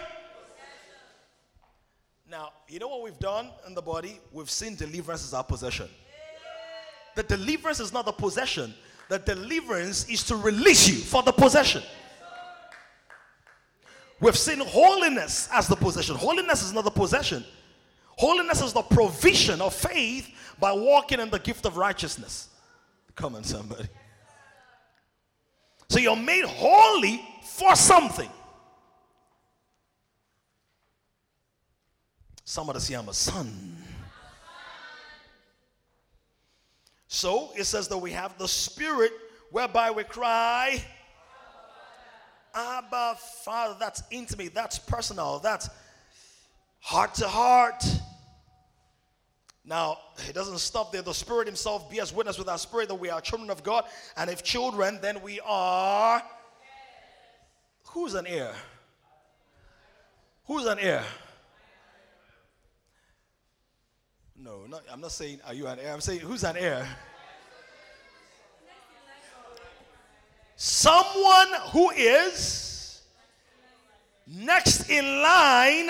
Now, 2.30 2.52
you 2.70 2.78
know 2.78 2.90
what 2.90 3.02
we've 3.02 3.18
done 3.18 3.50
in 3.66 3.74
the 3.74 3.82
body? 3.82 4.20
We've 4.32 4.52
seen 4.52 4.76
deliverance 4.76 5.24
as 5.24 5.34
our 5.34 5.44
possession. 5.44 5.90
The 7.16 7.24
deliverance 7.24 7.80
is 7.80 7.92
not 7.92 8.06
the 8.06 8.12
possession, 8.12 8.76
the 9.10 9.20
deliverance 9.20 10.08
is 10.10 10.24
to 10.24 10.36
release 10.36 10.88
you 10.88 10.96
for 10.96 11.24
the 11.24 11.32
possession. 11.32 11.84
We've 14.20 14.38
seen 14.38 14.60
holiness 14.60 15.50
as 15.52 15.68
the 15.68 15.76
possession. 15.76 16.16
Holiness 16.16 16.64
is 16.64 16.74
not 16.74 16.84
the 16.86 16.92
possession. 16.92 17.44
Holiness 18.18 18.62
is 18.62 18.74
the 18.74 18.82
provision 18.82 19.62
of 19.62 19.74
faith 19.74 20.30
by 20.60 20.72
walking 20.72 21.20
in 21.20 21.30
the 21.30 21.40
gift 21.40 21.66
of 21.66 21.78
righteousness. 21.78 22.50
Come 23.16 23.36
on, 23.36 23.44
somebody. 23.44 23.88
So 25.90 26.00
you're 26.00 26.16
made 26.16 26.46
holy 26.46 27.22
for 27.44 27.76
something. 27.76 28.30
Somebody 32.44 32.80
say, 32.80 32.94
I'm 32.96 33.10
a 33.10 33.14
son. 33.14 33.75
So 37.08 37.52
it 37.56 37.66
says 37.66 37.88
that 37.90 37.98
we 37.98 38.12
have 38.12 38.38
the 38.38 38.48
spirit 38.48 39.12
whereby 39.52 39.92
we 39.92 40.04
cry, 40.04 40.84
Abba, 42.54 43.16
Father. 43.44 43.76
That's 43.80 44.04
intimate, 44.12 44.54
that's 44.54 44.80
personal, 44.80 45.40
that's 45.40 45.70
heart 46.80 47.14
to 47.16 47.28
heart. 47.28 47.84
Now, 49.68 49.98
it 50.30 50.34
doesn't 50.34 50.60
stop 50.60 50.92
there. 50.92 51.02
The 51.02 51.14
Spirit 51.14 51.48
Himself 51.48 51.90
bears 51.90 52.14
witness 52.14 52.38
with 52.38 52.48
our 52.48 52.58
spirit 52.58 52.88
that 52.90 52.96
we 52.96 53.10
are 53.10 53.20
children 53.20 53.50
of 53.50 53.64
God. 53.64 53.86
And 54.16 54.30
if 54.30 54.44
children, 54.44 55.00
then 55.02 55.22
we 55.24 55.40
are. 55.44 56.22
Who's 57.88 58.14
an 58.14 58.28
heir? 58.28 58.54
Who's 60.46 60.66
an 60.68 60.78
heir? 60.78 61.04
No, 64.38 64.66
not, 64.68 64.84
I'm 64.92 65.00
not 65.00 65.12
saying, 65.12 65.40
are 65.46 65.54
you 65.54 65.66
an 65.68 65.80
heir? 65.80 65.94
I'm 65.94 66.02
saying, 66.02 66.20
who's 66.20 66.44
an 66.44 66.58
heir? 66.58 66.86
Someone 70.58 71.48
who 71.72 71.90
is 71.92 73.02
next 74.28 74.90
in 74.90 75.06
line 75.22 75.90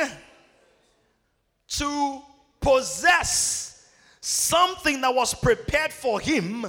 to 1.67 2.21
possess 2.59 3.89
something 4.21 5.01
that 5.01 5.13
was 5.13 5.33
prepared 5.33 5.91
for 5.91 6.19
him 6.19 6.65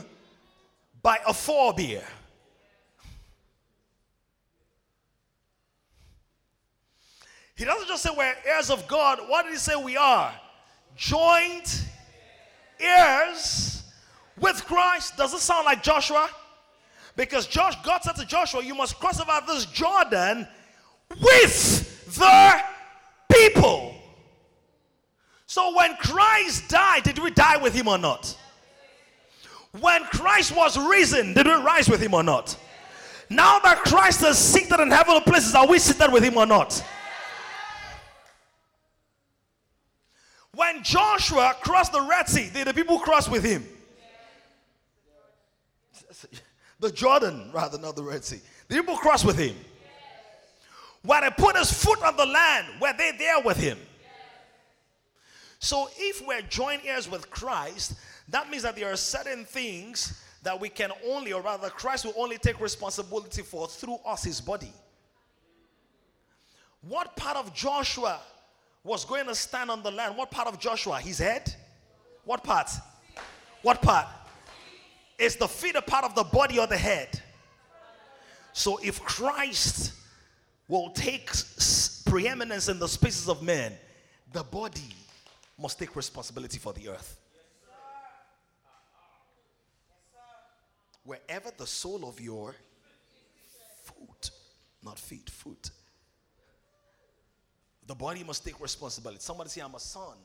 by 1.02 1.18
a 1.26 1.32
forebear. 1.32 2.04
He 7.54 7.64
doesn't 7.64 7.88
just 7.88 8.02
say 8.02 8.10
we're 8.16 8.34
heirs 8.46 8.70
of 8.70 8.86
God. 8.86 9.20
What 9.28 9.44
did 9.44 9.52
he 9.52 9.58
say 9.58 9.74
we 9.76 9.96
are? 9.96 10.32
Joint 10.96 11.84
heirs 12.80 13.82
with 14.40 14.64
Christ. 14.64 15.16
Does 15.16 15.34
it 15.34 15.40
sound 15.40 15.66
like 15.66 15.82
Joshua? 15.82 16.28
Because 17.16 17.46
Josh, 17.46 17.74
God 17.82 18.02
said 18.02 18.16
to 18.16 18.26
Joshua, 18.26 18.62
You 18.62 18.74
must 18.74 18.98
cross 18.98 19.20
over 19.20 19.40
this 19.46 19.66
Jordan 19.66 20.46
with 21.20 22.16
the 22.16 22.62
people. 23.32 23.94
So 25.46 25.74
when 25.76 25.96
Christ 25.96 26.68
died, 26.68 27.04
did 27.04 27.18
we 27.18 27.30
die 27.30 27.56
with 27.56 27.74
him 27.74 27.88
or 27.88 27.98
not? 27.98 28.36
When 29.80 30.04
Christ 30.04 30.54
was 30.54 30.78
risen, 30.78 31.34
did 31.34 31.46
we 31.46 31.52
rise 31.52 31.88
with 31.88 32.00
him 32.00 32.14
or 32.14 32.22
not? 32.22 32.56
Now 33.28 33.58
that 33.60 33.78
Christ 33.78 34.22
is 34.22 34.38
seated 34.38 34.80
in 34.80 34.90
heavenly 34.90 35.20
places, 35.20 35.54
are 35.54 35.66
we 35.66 35.78
seated 35.78 36.12
with 36.12 36.22
him 36.22 36.36
or 36.36 36.46
not? 36.46 36.82
When 40.56 40.82
Joshua 40.82 41.54
crossed 41.60 41.92
the 41.92 42.00
Red 42.00 42.30
Sea, 42.30 42.48
did 42.50 42.66
the 42.66 42.72
people 42.72 42.98
cross 42.98 43.28
with 43.28 43.44
him? 43.44 43.64
The 46.78 46.90
Jordan, 46.90 47.50
rather, 47.54 47.78
not 47.78 47.96
the 47.96 48.02
Red 48.02 48.22
Sea. 48.22 48.38
The 48.68 48.74
people 48.74 48.98
cross 48.98 49.24
with 49.24 49.38
him. 49.38 49.56
When 51.02 51.24
he 51.24 51.30
put 51.30 51.56
his 51.56 51.72
foot 51.72 52.02
on 52.02 52.18
the 52.18 52.26
land, 52.26 52.66
were 52.82 52.92
they 52.92 53.12
there 53.18 53.40
with 53.40 53.56
him? 53.56 53.78
So 55.58 55.88
if 55.96 56.26
we're 56.26 56.42
joint 56.42 56.82
heirs 56.84 57.10
with 57.10 57.30
Christ, 57.30 57.94
that 58.28 58.50
means 58.50 58.64
that 58.64 58.76
there 58.76 58.92
are 58.92 58.96
certain 58.96 59.46
things 59.46 60.22
that 60.42 60.60
we 60.60 60.68
can 60.68 60.92
only, 61.06 61.32
or 61.32 61.40
rather, 61.40 61.70
Christ 61.70 62.04
will 62.04 62.14
only 62.14 62.36
take 62.36 62.60
responsibility 62.60 63.40
for 63.40 63.66
through 63.66 63.96
us, 64.04 64.24
his 64.24 64.42
body. 64.42 64.72
What 66.82 67.16
part 67.16 67.38
of 67.38 67.54
Joshua 67.54 68.20
was 68.86 69.04
going 69.04 69.26
to 69.26 69.34
stand 69.34 69.70
on 69.70 69.82
the 69.82 69.90
land? 69.90 70.16
What 70.16 70.30
part 70.30 70.46
of 70.46 70.60
Joshua? 70.60 71.00
His 71.00 71.18
head? 71.18 71.52
What 72.24 72.44
part? 72.44 72.70
What 73.62 73.82
part? 73.82 74.06
Is 75.18 75.34
the 75.36 75.48
feet 75.48 75.74
a 75.74 75.82
part 75.82 76.04
of 76.04 76.14
the 76.14 76.22
body 76.22 76.58
or 76.58 76.66
the 76.66 76.76
head? 76.76 77.20
So 78.52 78.78
if 78.82 79.02
Christ 79.02 79.92
will 80.68 80.90
take 80.90 81.30
preeminence 82.06 82.68
in 82.68 82.78
the 82.78 82.88
spaces 82.88 83.28
of 83.28 83.42
men, 83.42 83.72
the 84.32 84.44
body 84.44 84.94
must 85.58 85.78
take 85.78 85.96
responsibility 85.96 86.58
for 86.58 86.72
the 86.72 86.88
earth. 86.88 87.18
Wherever 91.04 91.50
the 91.56 91.66
sole 91.66 92.08
of 92.08 92.20
your 92.20 92.54
foot, 93.82 94.30
not 94.82 94.98
feet, 94.98 95.28
foot, 95.30 95.70
the 97.86 97.94
body 97.94 98.24
must 98.24 98.44
take 98.44 98.60
responsibility. 98.60 99.20
Somebody 99.20 99.50
say, 99.50 99.60
I'm 99.60 99.74
a 99.74 99.80
son. 99.80 100.16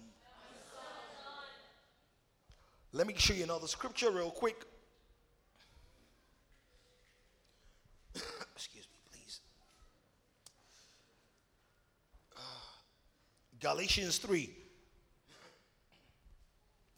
Let 2.93 3.07
me 3.07 3.13
show 3.17 3.33
you 3.33 3.43
another 3.43 3.67
scripture 3.67 4.11
real 4.11 4.31
quick. 4.31 4.65
Excuse 8.55 8.87
me, 8.87 8.97
please. 9.11 9.39
Uh, 12.35 12.39
Galatians 13.61 14.17
3. 14.17 14.49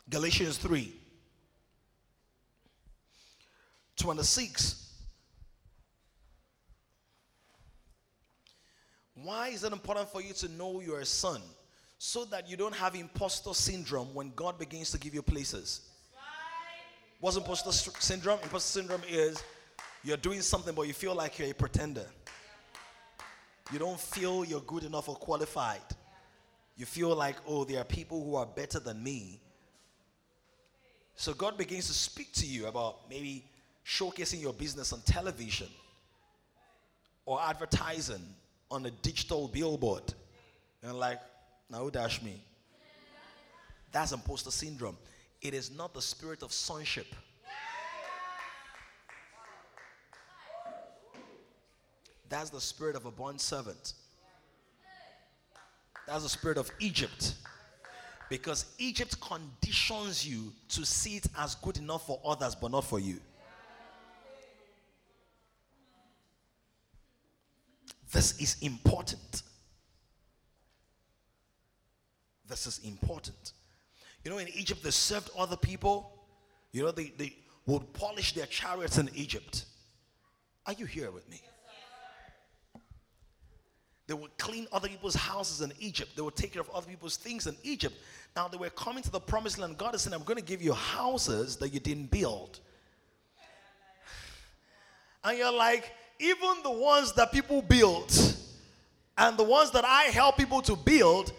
Galatians 0.09 0.57
3. 0.57 0.95
26. 3.97 4.82
Why 9.23 9.47
is 9.47 9.63
it 9.63 9.71
important 9.71 10.09
for 10.09 10.21
you 10.21 10.33
to 10.33 10.49
know 10.49 10.81
you're 10.81 10.99
a 10.99 11.05
son? 11.05 11.41
So 11.97 12.25
that 12.25 12.49
you 12.49 12.57
don't 12.57 12.75
have 12.75 12.93
imposter 12.95 13.53
syndrome 13.53 14.13
when 14.13 14.33
God 14.35 14.59
begins 14.59 14.91
to 14.91 14.99
give 14.99 15.13
you 15.13 15.21
places. 15.21 15.81
What's 17.21 17.37
imposter 17.37 17.71
syndrome? 17.71 18.39
Imposter 18.43 18.81
syndrome 18.81 19.01
is 19.09 19.41
you're 20.03 20.17
doing 20.17 20.41
something, 20.41 20.75
but 20.75 20.81
you 20.87 20.93
feel 20.93 21.15
like 21.15 21.39
you're 21.39 21.49
a 21.49 21.53
pretender. 21.53 22.05
You 23.71 23.79
don't 23.79 23.97
feel 23.97 24.43
you're 24.43 24.59
good 24.59 24.83
enough 24.83 25.07
or 25.07 25.15
qualified. 25.15 25.79
You 26.75 26.85
feel 26.85 27.15
like, 27.15 27.37
oh, 27.47 27.63
there 27.63 27.79
are 27.79 27.85
people 27.85 28.21
who 28.21 28.35
are 28.35 28.45
better 28.45 28.81
than 28.81 29.01
me. 29.01 29.39
So 31.15 31.33
God 31.33 31.57
begins 31.57 31.87
to 31.87 31.93
speak 31.93 32.33
to 32.33 32.45
you 32.45 32.67
about 32.67 33.09
maybe 33.09 33.45
showcasing 33.85 34.41
your 34.41 34.51
business 34.51 34.91
on 34.91 34.99
television 35.01 35.67
or 37.25 37.41
advertising 37.41 38.35
on 38.73 38.87
a 38.87 38.91
digital 38.91 39.47
billboard. 39.47 40.13
And 40.81 40.97
like, 40.97 41.19
now 41.69 41.89
dash 41.89 42.21
me. 42.23 42.41
That's 43.91 44.11
imposter 44.11 44.49
syndrome. 44.49 44.97
It 45.41 45.53
is 45.53 45.69
not 45.71 45.93
the 45.93 46.01
spirit 46.01 46.41
of 46.41 46.51
sonship. 46.51 47.05
That's 52.27 52.49
the 52.49 52.59
spirit 52.59 52.95
of 52.95 53.05
a 53.05 53.11
born 53.11 53.37
servant. 53.37 53.93
That's 56.07 56.23
the 56.23 56.29
spirit 56.29 56.57
of 56.57 56.71
Egypt. 56.79 57.35
Because 58.27 58.65
Egypt 58.79 59.21
conditions 59.21 60.27
you 60.27 60.51
to 60.69 60.83
see 60.83 61.17
it 61.17 61.27
as 61.37 61.53
good 61.55 61.77
enough 61.77 62.07
for 62.07 62.19
others, 62.25 62.55
but 62.55 62.71
not 62.71 62.85
for 62.85 62.99
you. 62.99 63.19
This 68.13 68.39
is 68.39 68.57
important. 68.61 69.41
This 72.47 72.67
is 72.67 72.79
important. 72.85 73.53
You 74.23 74.31
know, 74.31 74.37
in 74.37 74.47
Egypt, 74.49 74.83
they 74.83 74.91
served 74.91 75.31
other 75.37 75.57
people. 75.57 76.13
You 76.71 76.83
know, 76.83 76.91
they, 76.91 77.11
they 77.17 77.35
would 77.65 77.91
polish 77.93 78.33
their 78.33 78.45
chariots 78.45 78.99
in 78.99 79.09
Egypt. 79.15 79.65
Are 80.67 80.73
you 80.73 80.85
here 80.85 81.09
with 81.09 81.27
me? 81.29 81.41
They 84.05 84.13
would 84.13 84.37
clean 84.37 84.67
other 84.71 84.87
people's 84.87 85.15
houses 85.15 85.61
in 85.61 85.73
Egypt. 85.79 86.11
They 86.15 86.21
would 86.21 86.35
take 86.35 86.53
care 86.53 86.61
of 86.61 86.69
other 86.69 86.85
people's 86.85 87.17
things 87.17 87.47
in 87.47 87.55
Egypt. 87.63 87.95
Now 88.35 88.47
they 88.47 88.57
were 88.57 88.69
coming 88.69 89.01
to 89.01 89.11
the 89.11 89.19
promised 89.19 89.57
land. 89.57 89.77
God 89.77 89.95
is 89.95 90.03
saying, 90.03 90.13
I'm 90.13 90.23
going 90.23 90.37
to 90.37 90.45
give 90.45 90.61
you 90.61 90.73
houses 90.73 91.55
that 91.57 91.73
you 91.73 91.79
didn't 91.79 92.11
build. 92.11 92.59
And 95.23 95.37
you're 95.37 95.53
like, 95.53 95.89
even 96.23 96.63
the 96.63 96.71
ones 96.71 97.11
that 97.13 97.31
people 97.31 97.61
build 97.61 98.11
and 99.17 99.37
the 99.37 99.43
ones 99.43 99.71
that 99.71 99.83
I 99.85 100.03
help 100.03 100.37
people 100.37 100.61
to 100.63 100.75
build, 100.75 101.33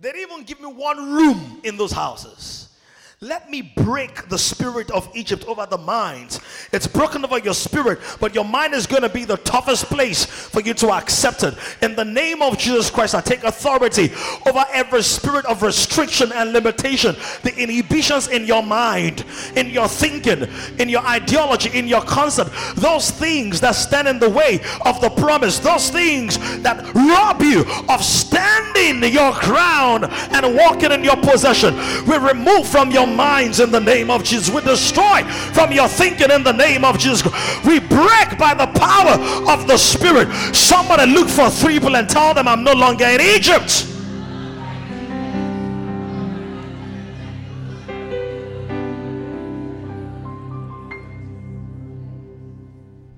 they 0.00 0.12
didn't 0.12 0.32
even 0.32 0.44
give 0.44 0.60
me 0.60 0.66
one 0.66 1.12
room 1.12 1.60
in 1.64 1.76
those 1.76 1.92
houses. 1.92 2.65
Let 3.22 3.48
me 3.48 3.62
break 3.62 4.28
the 4.28 4.36
spirit 4.36 4.90
of 4.90 5.08
Egypt 5.14 5.46
over 5.46 5.64
the 5.64 5.78
minds. 5.78 6.38
It's 6.70 6.86
broken 6.86 7.24
over 7.24 7.38
your 7.38 7.54
spirit, 7.54 7.98
but 8.20 8.34
your 8.34 8.44
mind 8.44 8.74
is 8.74 8.86
going 8.86 9.00
to 9.00 9.08
be 9.08 9.24
the 9.24 9.38
toughest 9.38 9.86
place 9.86 10.26
for 10.26 10.60
you 10.60 10.74
to 10.74 10.90
accept 10.90 11.42
it. 11.42 11.54
In 11.80 11.96
the 11.96 12.04
name 12.04 12.42
of 12.42 12.58
Jesus 12.58 12.90
Christ, 12.90 13.14
I 13.14 13.22
take 13.22 13.42
authority 13.42 14.12
over 14.44 14.66
every 14.70 15.02
spirit 15.02 15.46
of 15.46 15.62
restriction 15.62 16.30
and 16.30 16.52
limitation, 16.52 17.16
the 17.42 17.56
inhibitions 17.56 18.28
in 18.28 18.44
your 18.44 18.62
mind, 18.62 19.24
in 19.54 19.70
your 19.70 19.88
thinking, 19.88 20.46
in 20.78 20.90
your 20.90 21.00
ideology, 21.06 21.70
in 21.70 21.88
your 21.88 22.02
concept, 22.02 22.50
those 22.74 23.10
things 23.10 23.62
that 23.62 23.76
stand 23.76 24.08
in 24.08 24.18
the 24.18 24.28
way 24.28 24.60
of 24.84 25.00
the 25.00 25.08
promise, 25.08 25.58
those 25.58 25.88
things 25.88 26.36
that 26.60 26.84
rob 26.94 27.40
you 27.40 27.64
of 27.88 28.04
standing 28.04 29.10
your 29.10 29.32
ground 29.40 30.04
and 30.04 30.54
walking 30.54 30.92
in 30.92 31.02
your 31.02 31.16
possession. 31.16 31.74
We 32.06 32.18
remove 32.18 32.68
from 32.68 32.90
your 32.90 33.05
minds 33.06 33.60
in 33.60 33.70
the 33.70 33.80
name 33.80 34.10
of 34.10 34.24
Jesus. 34.24 34.52
We 34.52 34.60
destroy 34.62 35.22
from 35.52 35.72
your 35.72 35.88
thinking 35.88 36.30
in 36.30 36.42
the 36.42 36.52
name 36.52 36.84
of 36.84 36.98
Jesus. 36.98 37.22
We 37.64 37.80
break 37.80 38.38
by 38.38 38.54
the 38.54 38.66
power 38.74 39.20
of 39.52 39.66
the 39.66 39.76
Spirit. 39.76 40.32
Somebody 40.54 41.10
look 41.10 41.28
for 41.28 41.50
three 41.50 41.78
people 41.78 41.96
and 41.96 42.08
tell 42.08 42.34
them 42.34 42.48
I'm 42.48 42.64
no 42.64 42.72
longer 42.72 43.06
in 43.06 43.20
Egypt. 43.20 43.92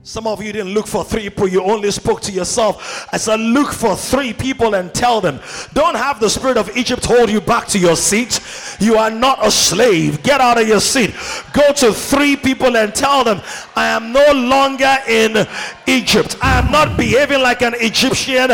Some 0.09 0.27
of 0.27 0.43
you 0.43 0.55
didn't 0.55 0.73
look 0.73 0.87
for 0.87 1.05
three 1.05 1.29
people, 1.29 1.47
you 1.47 1.63
only 1.63 1.91
spoke 1.91 2.23
to 2.23 2.33
yourself. 2.33 3.07
I 3.13 3.19
said, 3.19 3.41
Look 3.41 3.71
for 3.71 3.95
three 3.95 4.33
people 4.33 4.75
and 4.75 4.93
tell 4.95 5.21
them. 5.21 5.39
Don't 5.75 5.97
have 5.97 6.19
the 6.19 6.31
spirit 6.31 6.57
of 6.57 6.75
Egypt 6.75 7.05
hold 7.05 7.29
you 7.29 7.43
back 7.43 7.67
to 7.69 7.79
your 7.79 7.95
seat. 7.95 8.41
You 8.79 8.97
are 8.97 9.11
not 9.11 9.45
a 9.45 9.51
slave. 9.51 10.23
Get 10.23 10.41
out 10.41 10.61
of 10.61 10.69
your 10.69 10.81
seat. 10.81 11.15
Go 11.53 11.73
to 11.73 11.93
three 11.93 12.37
people 12.37 12.77
and 12.77 12.95
tell 12.95 13.25
them, 13.25 13.41
I 13.75 13.87
am 13.89 14.13
no 14.13 14.33
longer 14.33 14.97
in 15.09 15.47
Egypt. 15.87 16.37
I 16.41 16.59
am 16.59 16.71
not 16.71 16.97
behaving 16.97 17.41
like 17.41 17.63
an 17.63 17.75
Egyptian 17.79 18.51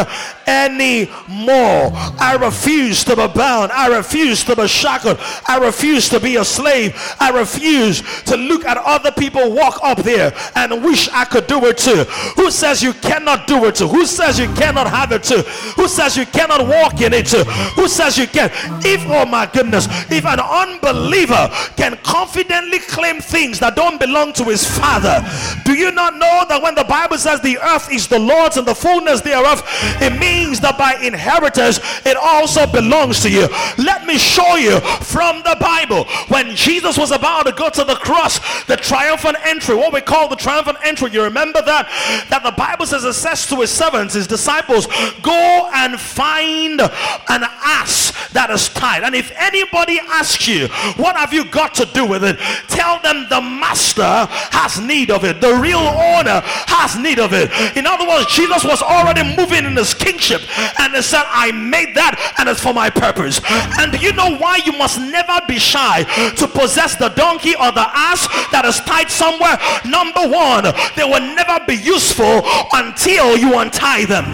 anymore. 0.46 1.90
I 2.18 2.38
refuse 2.40 3.04
to 3.04 3.16
be 3.16 3.26
bound. 3.28 3.72
I 3.72 3.88
refuse 3.88 4.44
to 4.44 4.56
be 4.56 4.66
shackled. 4.68 5.18
I 5.46 5.58
refuse 5.58 6.08
to 6.10 6.20
be 6.20 6.36
a 6.36 6.44
slave. 6.44 6.94
I 7.20 7.30
refuse 7.30 8.02
to 8.24 8.36
look 8.36 8.64
at 8.64 8.78
other 8.78 9.12
people 9.12 9.52
walk 9.52 9.78
up 9.82 9.98
there 9.98 10.32
and 10.54 10.82
wish 10.82 11.08
I 11.10 11.24
could 11.24 11.46
do 11.46 11.64
it 11.66 11.78
too? 11.78 12.04
Who 12.36 12.50
says 12.50 12.82
you 12.82 12.92
cannot 12.94 13.46
do 13.46 13.64
it 13.66 13.76
too? 13.76 13.88
Who 13.88 14.06
says 14.06 14.38
you 14.38 14.46
cannot 14.54 14.88
have 14.88 15.12
it 15.12 15.22
too? 15.22 15.42
Who 15.76 15.88
says 15.88 16.16
you 16.16 16.26
cannot 16.26 16.66
walk 16.66 17.00
in 17.00 17.12
it 17.12 17.26
too? 17.26 17.44
Who 17.76 17.88
says 17.88 18.16
you 18.18 18.26
can? 18.26 18.50
If, 18.84 19.04
oh 19.06 19.26
my 19.26 19.46
goodness, 19.46 19.88
if 20.14 20.24
an 20.24 20.40
unbeliever 20.40 21.48
can 21.76 21.96
confidently 22.02 22.78
claim 22.78 23.20
things 23.20 23.58
that 23.60 23.76
don't 23.76 23.98
belong 23.98 24.32
to 24.34 24.44
his 24.44 24.66
father, 24.66 25.22
do 25.64 25.74
you 25.74 25.90
not 25.90 26.14
know 26.14 26.44
that 26.48 26.62
when 26.62 26.74
the 26.74 26.84
Bible 26.84 27.18
says 27.18 27.40
the 27.40 27.58
earth 27.58 27.90
is 27.92 28.06
the 28.08 28.18
Lord's 28.18 28.56
and 28.56 28.66
the 28.66 28.74
fullness 28.74 29.20
thereof, 29.20 29.62
it 30.00 30.18
means 30.18 30.60
that 30.60 30.78
by 30.78 30.94
inheritance 31.02 31.80
it 32.06 32.16
also 32.16 32.66
belongs 32.66 33.20
to 33.20 33.30
you. 33.30 33.48
Let 33.78 34.06
me 34.06 34.18
show 34.18 34.56
you 34.56 34.80
from 34.80 35.38
the 35.42 35.56
Bible 35.60 36.04
when 36.28 36.54
Jesus 36.54 36.96
was 36.98 37.10
about 37.10 37.46
to 37.46 37.52
go 37.52 37.68
to 37.70 37.84
the 37.84 37.96
cross, 37.96 38.64
the 38.64 38.76
triumphant 38.76 39.36
entry, 39.44 39.74
what 39.74 39.92
we 39.92 40.00
call 40.00 40.28
the 40.28 40.36
triumphant 40.36 40.78
entry. 40.84 41.10
You 41.10 41.22
remember 41.22 41.62
that? 41.62 41.88
That 42.30 42.42
the 42.42 42.52
Bible 42.52 42.86
says 42.86 43.04
it 43.04 43.14
says 43.14 43.46
to 43.48 43.56
his 43.56 43.70
servants, 43.70 44.14
his 44.14 44.26
disciples, 44.26 44.86
go 45.22 45.70
and 45.72 46.00
find 46.00 46.80
an 46.80 47.42
ass 47.42 48.12
that 48.32 48.50
is 48.50 48.68
tied. 48.68 49.02
And 49.02 49.14
if 49.14 49.32
anybody 49.36 50.00
ask 50.10 50.46
you, 50.48 50.68
what 50.96 51.16
have 51.16 51.32
you 51.32 51.44
got 51.44 51.74
to 51.74 51.86
do 51.86 52.06
with 52.06 52.24
it? 52.24 52.38
Tell 52.68 53.00
them 53.00 53.26
the 53.28 53.40
master 53.40 54.26
has 54.50 54.80
need 54.80 55.10
of 55.10 55.24
it. 55.24 55.40
The 55.40 55.54
real 55.54 55.78
owner 55.78 56.42
has 56.66 56.96
need 56.98 57.18
of 57.18 57.32
it. 57.32 57.50
In 57.76 57.86
other 57.86 58.06
words, 58.06 58.26
Jesus 58.26 58.64
was 58.64 58.82
already 58.82 59.22
moving 59.36 59.64
in 59.64 59.76
his 59.76 59.94
kingship 59.94 60.42
and 60.80 60.94
he 60.94 61.02
said, 61.02 61.24
I 61.26 61.52
made 61.52 61.94
that 61.94 62.34
and 62.38 62.48
it's 62.48 62.60
for 62.60 62.74
my 62.74 62.90
purpose. 62.90 63.40
And 63.78 63.92
do 63.92 63.98
you 63.98 64.12
know 64.12 64.36
why 64.36 64.60
you 64.64 64.72
must 64.72 64.98
never 64.98 65.40
be 65.46 65.58
shy 65.58 66.02
to 66.36 66.48
possess 66.48 66.96
the 66.96 67.10
donkey 67.10 67.54
or 67.54 67.70
the 67.70 67.86
ass 67.94 68.26
that 68.50 68.64
is 68.64 68.80
tied 68.80 69.10
somewhere? 69.10 69.58
Number 69.86 70.26
one, 70.26 70.64
they 70.96 71.04
will 71.04 71.22
never 71.34 71.62
be 71.66 71.76
useful 71.76 72.42
until 72.74 73.36
you 73.36 73.58
untie 73.58 74.04
them. 74.04 74.26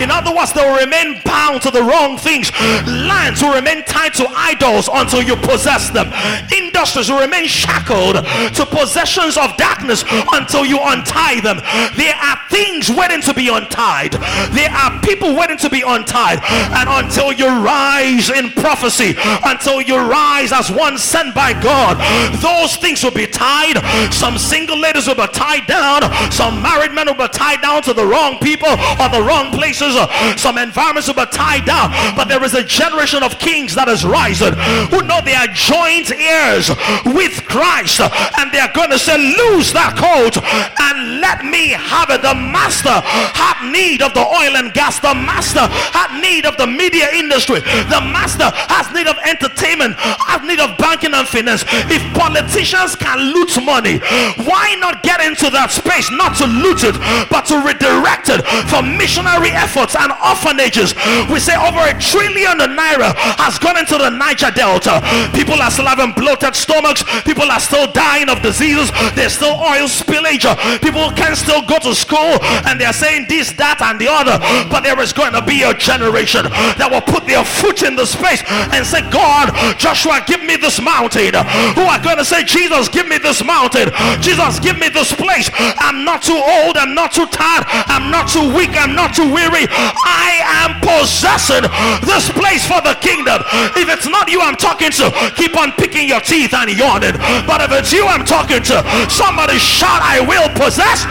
In 0.00 0.10
other 0.10 0.34
words, 0.34 0.52
they 0.52 0.64
will 0.64 0.80
remain 0.80 1.20
bound 1.24 1.60
to 1.62 1.70
the 1.70 1.82
wrong 1.82 2.16
things. 2.16 2.50
Lands 2.86 3.42
will 3.42 3.54
remain 3.54 3.84
tied 3.84 4.14
to 4.14 4.26
idols 4.32 4.88
until 4.92 5.11
you 5.20 5.36
possess 5.36 5.90
them. 5.90 6.12
Industries 6.52 7.10
will 7.10 7.20
remain 7.20 7.46
shackled 7.46 8.16
to 8.56 8.66
possessions 8.66 9.36
of 9.36 9.56
darkness 9.56 10.04
until 10.32 10.64
you 10.64 10.78
untie 10.80 11.40
them. 11.40 11.58
There 11.96 12.14
are 12.14 12.38
things 12.50 12.90
waiting 12.90 13.20
to 13.22 13.34
be 13.34 13.48
untied. 13.48 14.12
There 14.52 14.70
are 14.70 15.00
people 15.00 15.34
waiting 15.36 15.58
to 15.58 15.70
be 15.70 15.82
untied. 15.86 16.40
And 16.42 16.88
until 16.88 17.32
you 17.32 17.46
rise 17.46 18.30
in 18.30 18.50
prophecy, 18.50 19.14
until 19.44 19.80
you 19.82 19.96
rise 19.98 20.52
as 20.52 20.70
one 20.70 20.98
sent 20.98 21.34
by 21.34 21.52
God, 21.52 21.98
those 22.42 22.76
things 22.76 23.02
will 23.02 23.12
be 23.12 23.26
tied. 23.26 23.82
Some 24.12 24.38
single 24.38 24.78
ladies 24.78 25.06
will 25.06 25.14
be 25.14 25.26
tied 25.28 25.66
down. 25.66 26.02
Some 26.30 26.62
married 26.62 26.92
men 26.92 27.06
will 27.06 27.14
be 27.14 27.28
tied 27.28 27.60
down 27.62 27.82
to 27.82 27.92
the 27.94 28.06
wrong 28.06 28.38
people 28.38 28.68
or 28.70 29.08
the 29.08 29.22
wrong 29.26 29.52
places. 29.52 29.96
Some 30.40 30.58
environments 30.58 31.08
will 31.08 31.14
be 31.14 31.26
tied 31.30 31.64
down. 31.64 31.90
But 32.16 32.28
there 32.28 32.42
is 32.44 32.54
a 32.54 32.64
generation 32.64 33.22
of 33.22 33.38
kings 33.38 33.74
that 33.74 33.88
is 33.88 34.04
rising 34.04 34.54
who 34.90 35.01
know 35.06 35.20
they 35.24 35.34
are 35.34 35.48
joint 35.48 36.10
heirs 36.10 36.68
with 37.06 37.44
Christ 37.46 38.00
and 38.00 38.52
they 38.52 38.58
are 38.60 38.72
going 38.72 38.90
to 38.90 38.98
say, 38.98 39.16
Lose 39.16 39.72
that 39.72 39.96
coat 39.96 40.36
and 40.42 41.20
let 41.20 41.44
me 41.44 41.70
have 41.72 42.10
it. 42.10 42.22
The 42.22 42.34
master 42.34 42.92
had 43.32 43.70
need 43.70 44.02
of 44.02 44.14
the 44.14 44.24
oil 44.24 44.56
and 44.58 44.72
gas, 44.74 45.00
the 45.00 45.14
master 45.14 45.64
had 45.94 46.20
need 46.20 46.44
of 46.46 46.56
the 46.56 46.66
media 46.66 47.08
industry, 47.14 47.60
the 47.88 48.02
master 48.12 48.50
has 48.68 48.90
need 48.92 49.06
of 49.06 49.16
entertainment, 49.24 49.96
has 49.98 50.42
need 50.42 50.60
of 50.60 50.76
banking 50.78 51.14
and 51.14 51.26
finance. 51.26 51.64
If 51.88 52.02
politicians 52.14 52.96
can 52.96 53.18
loot 53.32 53.54
money, 53.64 53.98
why 54.44 54.74
not 54.80 55.02
get 55.02 55.20
into 55.20 55.48
that 55.50 55.70
space? 55.70 56.10
Not 56.10 56.36
to 56.42 56.46
loot 56.46 56.84
it, 56.84 56.96
but 57.30 57.46
to 57.48 57.62
redirect 57.62 58.28
it 58.28 58.42
for 58.68 58.82
missionary 58.82 59.50
efforts 59.54 59.94
and 59.96 60.12
orphanages. 60.20 60.94
We 61.30 61.38
say 61.38 61.54
over 61.56 61.80
a 61.80 61.94
trillion 61.98 62.58
naira 62.58 63.14
has 63.38 63.58
gone 63.58 63.78
into 63.78 63.96
the 63.96 64.10
Niger 64.10 64.50
Delta. 64.50 64.91
People 65.32 65.60
are 65.60 65.70
still 65.70 65.86
having 65.86 66.12
bloated 66.12 66.54
stomachs, 66.54 67.04
people 67.22 67.50
are 67.50 67.60
still 67.60 67.90
dying 67.92 68.28
of 68.28 68.42
diseases, 68.42 68.90
there's 69.14 69.32
still 69.32 69.54
oil 69.60 69.86
spillage, 69.88 70.44
people 70.80 71.10
can 71.12 71.36
still 71.36 71.62
go 71.62 71.78
to 71.78 71.94
school 71.94 72.38
and 72.66 72.80
they're 72.80 72.92
saying 72.92 73.26
this, 73.28 73.52
that, 73.52 73.80
and 73.82 74.00
the 74.00 74.08
other. 74.08 74.38
But 74.70 74.82
there 74.82 74.98
is 75.00 75.12
going 75.12 75.32
to 75.32 75.42
be 75.42 75.62
a 75.62 75.74
generation 75.74 76.48
that 76.78 76.88
will 76.90 77.04
put 77.04 77.26
their 77.26 77.44
foot 77.44 77.82
in 77.82 77.96
the 77.96 78.06
space 78.06 78.42
and 78.72 78.84
say, 78.86 79.02
God, 79.10 79.52
Joshua, 79.78 80.22
give 80.26 80.42
me 80.42 80.56
this 80.56 80.80
mountain. 80.80 81.34
Who 81.76 81.84
are 81.86 82.02
going 82.02 82.18
to 82.18 82.24
say, 82.24 82.44
Jesus, 82.44 82.88
give 82.88 83.06
me 83.06 83.18
this 83.18 83.44
mountain. 83.44 83.90
Jesus, 84.20 84.58
give 84.58 84.78
me 84.78 84.88
this 84.88 85.12
place. 85.12 85.50
I'm 85.78 86.04
not 86.04 86.22
too 86.22 86.38
old. 86.38 86.76
I'm 86.76 86.94
not 86.94 87.12
too 87.12 87.26
tired. 87.26 87.64
I'm 87.88 88.10
not 88.10 88.28
too 88.28 88.52
weak. 88.54 88.74
I'm 88.74 88.94
not 88.94 89.14
too 89.14 89.28
weary. 89.28 89.68
I 89.70 90.40
am 90.64 90.80
possessing 90.80 91.68
this 92.06 92.30
place 92.32 92.66
for 92.66 92.80
the 92.82 92.96
kingdom. 93.00 93.42
If 93.76 93.88
it's 93.88 94.08
not 94.08 94.30
you 94.30 94.40
I'm 94.40 94.56
talking 94.56 94.71
to, 94.78 95.32
keep 95.36 95.56
on 95.56 95.72
picking 95.72 96.08
your 96.08 96.20
teeth 96.20 96.54
and 96.54 96.70
yawning. 96.70 97.12
But 97.46 97.60
if 97.62 97.72
it's 97.72 97.92
you 97.92 98.06
I'm 98.06 98.24
talking 98.24 98.62
to, 98.62 99.08
somebody 99.10 99.58
shout, 99.58 100.00
I 100.02 100.20
will 100.20 100.48
possess 100.54 101.04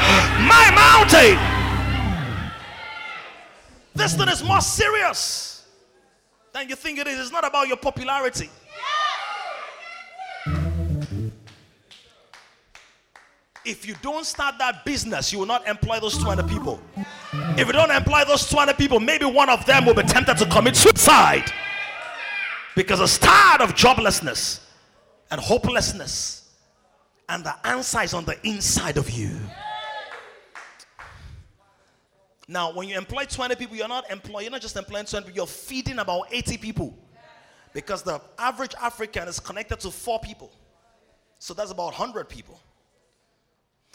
my 0.47 0.71
mountain. 0.73 1.37
This 3.93 4.15
thing 4.15 4.29
is 4.29 4.43
more 4.43 4.61
serious 4.61 5.65
than 6.53 6.69
you 6.69 6.75
think 6.75 6.99
it 6.99 7.07
is. 7.07 7.19
It's 7.19 7.31
not 7.31 7.45
about 7.45 7.67
your 7.67 7.77
popularity. 7.77 8.49
If 13.63 13.85
you 13.85 13.95
don't 14.01 14.25
start 14.25 14.55
that 14.57 14.85
business, 14.85 15.31
you 15.31 15.37
will 15.37 15.45
not 15.45 15.67
employ 15.67 15.99
those 15.99 16.17
20 16.17 16.43
people. 16.51 16.81
If 17.57 17.67
you 17.67 17.73
don't 17.73 17.91
employ 17.91 18.23
those 18.25 18.49
20 18.49 18.73
people, 18.73 18.99
maybe 18.99 19.25
one 19.25 19.49
of 19.49 19.65
them 19.67 19.85
will 19.85 19.93
be 19.93 20.01
tempted 20.03 20.37
to 20.37 20.45
commit 20.47 20.75
suicide 20.75 21.51
because 22.75 22.99
it's 22.99 23.17
tired 23.17 23.61
of 23.61 23.75
joblessness 23.75 24.61
and 25.29 25.39
hopelessness, 25.39 26.49
and 27.29 27.43
the 27.43 27.67
answer 27.67 28.01
is 28.01 28.13
on 28.13 28.25
the 28.25 28.37
inside 28.45 28.97
of 28.97 29.09
you. 29.09 29.37
Now, 32.47 32.73
when 32.73 32.89
you 32.89 32.97
employ 32.97 33.23
20 33.23 33.55
people, 33.55 33.77
you're 33.77 33.87
not 33.87 34.09
employing, 34.11 34.43
you're 34.43 34.51
not 34.51 34.61
just 34.61 34.75
employing 34.75 35.05
20 35.05 35.25
people, 35.25 35.37
you're 35.37 35.47
feeding 35.47 35.99
about 35.99 36.25
80 36.31 36.57
people. 36.57 36.97
Because 37.73 38.03
the 38.03 38.19
average 38.37 38.75
African 38.81 39.29
is 39.29 39.39
connected 39.39 39.79
to 39.79 39.91
four 39.91 40.19
people. 40.19 40.51
So 41.39 41.53
that's 41.53 41.71
about 41.71 41.97
100 41.97 42.27
people. 42.27 42.59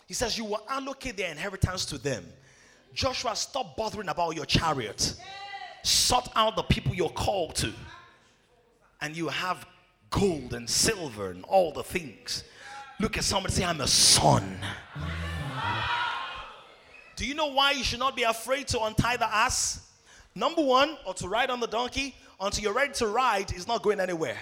He 0.06 0.14
says, 0.14 0.38
You 0.38 0.46
will 0.46 0.62
allocate 0.68 1.16
their 1.16 1.30
inheritance 1.30 1.84
to 1.86 1.98
them. 1.98 2.24
Joshua, 2.94 3.36
stop 3.36 3.76
bothering 3.76 4.08
about 4.08 4.34
your 4.34 4.46
chariot. 4.46 5.14
Sort 5.82 6.28
out 6.34 6.56
the 6.56 6.62
people 6.62 6.94
you're 6.94 7.10
called 7.10 7.54
to. 7.56 7.72
And 9.00 9.16
you 9.16 9.28
have 9.28 9.66
gold 10.10 10.54
and 10.54 10.68
silver 10.68 11.30
and 11.30 11.44
all 11.44 11.72
the 11.72 11.82
things. 11.82 12.44
Look 12.98 13.18
at 13.18 13.24
somebody 13.24 13.54
say, 13.54 13.64
I'm 13.64 13.80
a 13.80 13.86
son. 13.86 14.58
Do 17.16 17.26
you 17.26 17.34
know 17.34 17.52
why 17.52 17.72
you 17.72 17.84
should 17.84 17.98
not 17.98 18.14
be 18.16 18.22
afraid 18.22 18.68
to 18.68 18.80
untie 18.82 19.16
the 19.16 19.32
ass? 19.32 19.90
Number 20.34 20.62
one, 20.62 20.96
or 21.06 21.14
to 21.14 21.28
ride 21.28 21.50
on 21.50 21.60
the 21.60 21.66
donkey, 21.66 22.14
until 22.40 22.62
you're 22.62 22.74
ready 22.74 22.92
to 22.94 23.06
ride, 23.06 23.52
is 23.52 23.66
not 23.66 23.82
going 23.82 24.00
anywhere. 24.00 24.36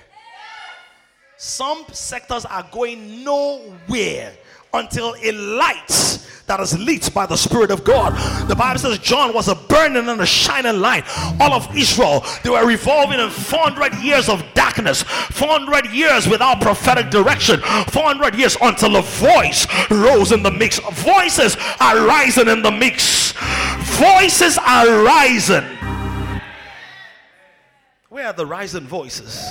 Some 1.36 1.84
sectors 1.92 2.44
are 2.44 2.66
going 2.70 3.24
nowhere 3.24 4.32
until 4.74 5.14
it 5.22 5.34
lights 5.34 6.24
that 6.46 6.60
is 6.60 6.78
lit 6.78 7.12
by 7.14 7.26
the 7.26 7.36
Spirit 7.36 7.70
of 7.70 7.84
God. 7.84 8.12
The 8.48 8.54
Bible 8.54 8.78
says 8.78 8.98
John 8.98 9.32
was 9.32 9.48
a 9.48 9.54
burning 9.54 10.08
and 10.08 10.20
a 10.20 10.26
shining 10.26 10.80
light. 10.80 11.04
All 11.40 11.52
of 11.52 11.74
Israel, 11.74 12.24
they 12.42 12.50
were 12.50 12.66
revolving 12.66 13.18
in 13.18 13.30
400 13.30 13.94
years 14.02 14.28
of 14.28 14.44
darkness, 14.54 15.02
400 15.02 15.86
years 15.90 16.28
without 16.28 16.60
prophetic 16.60 17.10
direction, 17.10 17.60
400 17.60 18.34
years 18.34 18.56
until 18.60 18.96
a 18.96 19.02
voice 19.02 19.66
rose 19.90 20.32
in 20.32 20.42
the 20.42 20.50
mix. 20.50 20.78
Voices 20.78 21.56
are 21.80 22.06
rising 22.06 22.48
in 22.48 22.62
the 22.62 22.70
mix. 22.70 23.32
Voices 23.96 24.58
are 24.58 25.02
rising. 25.02 25.64
Where 28.08 28.26
are 28.26 28.32
the 28.32 28.46
rising 28.46 28.86
voices? 28.86 29.44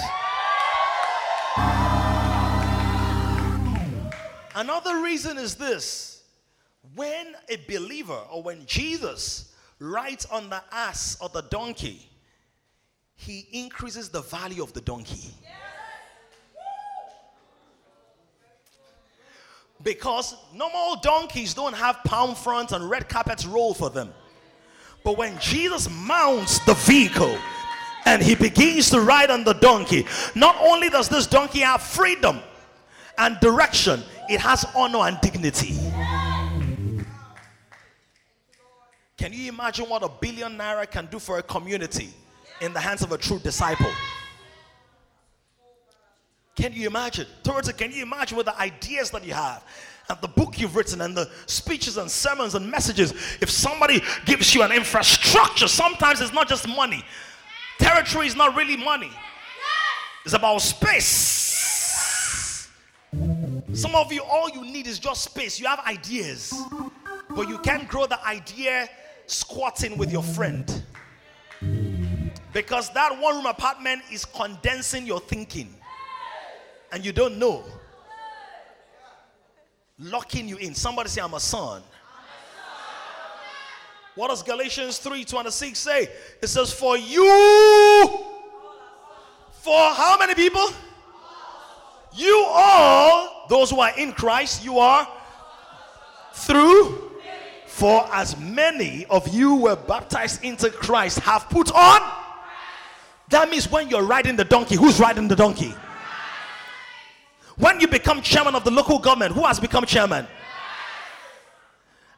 Another 4.63 5.01
reason 5.01 5.37
is 5.37 5.55
this 5.55 6.23
when 6.95 7.35
a 7.49 7.57
believer 7.67 8.17
or 8.31 8.41
when 8.41 8.65
Jesus 8.65 9.53
rides 9.77 10.25
on 10.27 10.49
the 10.49 10.63
ass 10.71 11.17
or 11.19 11.27
the 11.27 11.41
donkey, 11.41 12.07
he 13.13 13.45
increases 13.51 14.07
the 14.07 14.21
value 14.21 14.63
of 14.63 14.71
the 14.71 14.79
donkey. 14.79 15.31
Because 19.81 20.33
normal 20.55 20.95
donkeys 21.01 21.53
don't 21.53 21.75
have 21.75 21.97
palm 22.05 22.33
fronts 22.33 22.71
and 22.71 22.89
red 22.89 23.09
carpets 23.09 23.45
roll 23.45 23.73
for 23.73 23.89
them. 23.89 24.13
But 25.03 25.17
when 25.17 25.37
Jesus 25.39 25.89
mounts 25.89 26.59
the 26.59 26.75
vehicle 26.75 27.37
and 28.05 28.23
he 28.23 28.33
begins 28.33 28.89
to 28.91 29.01
ride 29.01 29.29
on 29.29 29.43
the 29.43 29.55
donkey, 29.55 30.05
not 30.35 30.55
only 30.61 30.89
does 30.89 31.09
this 31.09 31.27
donkey 31.27 31.59
have 31.59 31.81
freedom 31.81 32.39
and 33.17 33.37
direction, 33.41 34.01
it 34.29 34.39
has 34.39 34.65
honor 34.75 34.99
and 34.99 35.19
dignity. 35.21 35.77
Can 39.17 39.31
you 39.31 39.49
imagine 39.49 39.87
what 39.87 40.03
a 40.03 40.09
billion 40.09 40.57
naira 40.57 40.89
can 40.89 41.05
do 41.07 41.19
for 41.19 41.37
a 41.39 41.43
community 41.43 42.09
in 42.61 42.73
the 42.73 42.79
hands 42.79 43.01
of 43.01 43.11
a 43.11 43.17
true 43.17 43.39
disciple? 43.39 43.91
Can 46.55 46.73
you 46.73 46.87
imagine? 46.87 47.25
It, 47.45 47.77
can 47.77 47.91
you 47.91 48.03
imagine 48.03 48.37
with 48.37 48.45
the 48.47 48.59
ideas 48.59 49.11
that 49.11 49.25
you 49.25 49.33
have? 49.33 49.63
and 50.09 50.19
the 50.21 50.27
book 50.27 50.59
you've 50.59 50.75
written 50.75 51.01
and 51.01 51.15
the 51.15 51.29
speeches 51.45 51.97
and 51.97 52.09
sermons 52.11 52.55
and 52.55 52.69
messages 52.69 53.11
if 53.41 53.49
somebody 53.49 54.01
gives 54.25 54.53
you 54.53 54.61
an 54.63 54.71
infrastructure 54.71 55.67
sometimes 55.67 56.19
it's 56.19 56.33
not 56.33 56.47
just 56.47 56.67
money 56.67 57.03
territory 57.79 58.27
is 58.27 58.35
not 58.35 58.55
really 58.55 58.75
money 58.75 59.09
it's 60.25 60.33
about 60.33 60.57
space 60.61 61.42
some 63.73 63.95
of 63.95 64.11
you 64.11 64.21
all 64.23 64.49
you 64.49 64.63
need 64.63 64.87
is 64.87 64.99
just 64.99 65.23
space 65.23 65.59
you 65.59 65.65
have 65.65 65.79
ideas 65.79 66.53
but 67.35 67.47
you 67.49 67.57
can't 67.59 67.87
grow 67.87 68.05
the 68.05 68.23
idea 68.25 68.89
squatting 69.27 69.97
with 69.97 70.11
your 70.11 70.23
friend 70.23 70.83
because 72.53 72.93
that 72.93 73.19
one 73.19 73.35
room 73.35 73.45
apartment 73.47 74.01
is 74.11 74.25
condensing 74.25 75.05
your 75.05 75.19
thinking 75.19 75.73
and 76.93 77.03
you 77.03 77.11
don't 77.11 77.37
know. 77.39 77.63
Locking 79.97 80.47
you 80.47 80.57
in. 80.57 80.75
Somebody 80.75 81.09
say, 81.09 81.21
I'm 81.21 81.33
a 81.33 81.39
son. 81.39 81.81
What 84.15 84.27
does 84.27 84.43
Galatians 84.43 84.99
3:26 84.99 85.75
say? 85.75 86.07
It 86.39 86.47
says, 86.47 86.71
For 86.71 86.95
you, 86.95 88.19
for 89.51 89.89
how 89.93 90.17
many 90.19 90.35
people? 90.35 90.69
You 92.15 92.45
all, 92.47 93.45
those 93.49 93.71
who 93.71 93.79
are 93.79 93.97
in 93.97 94.11
Christ, 94.13 94.63
you 94.63 94.79
are 94.79 95.07
through. 96.33 97.11
For 97.65 98.07
as 98.13 98.37
many 98.39 99.05
of 99.07 99.27
you 99.29 99.55
were 99.55 99.75
baptized 99.75 100.43
into 100.43 100.69
Christ 100.69 101.19
have 101.19 101.49
put 101.49 101.71
on. 101.71 102.01
That 103.29 103.49
means 103.49 103.69
when 103.69 103.89
you're 103.89 104.03
riding 104.03 104.35
the 104.35 104.43
donkey, 104.43 104.75
who's 104.75 104.99
riding 104.99 105.27
the 105.27 105.35
donkey? 105.35 105.73
When 107.57 107.79
you 107.79 107.87
become 107.87 108.21
chairman 108.21 108.53
of 108.53 108.63
the 108.63 108.71
local 108.71 108.99
government, 108.99 109.33
who 109.33 109.43
has 109.43 109.59
become 109.59 109.85
chairman? 109.85 110.27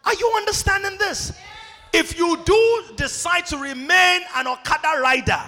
Are 0.03 0.13
you 0.13 0.33
understanding 0.35 0.97
this? 0.97 1.33
If 1.93 2.17
you 2.17 2.37
do 2.43 2.83
decide 2.97 3.45
to 3.47 3.57
remain 3.57 4.21
an 4.35 4.47
Okada 4.47 4.99
rider, 5.01 5.41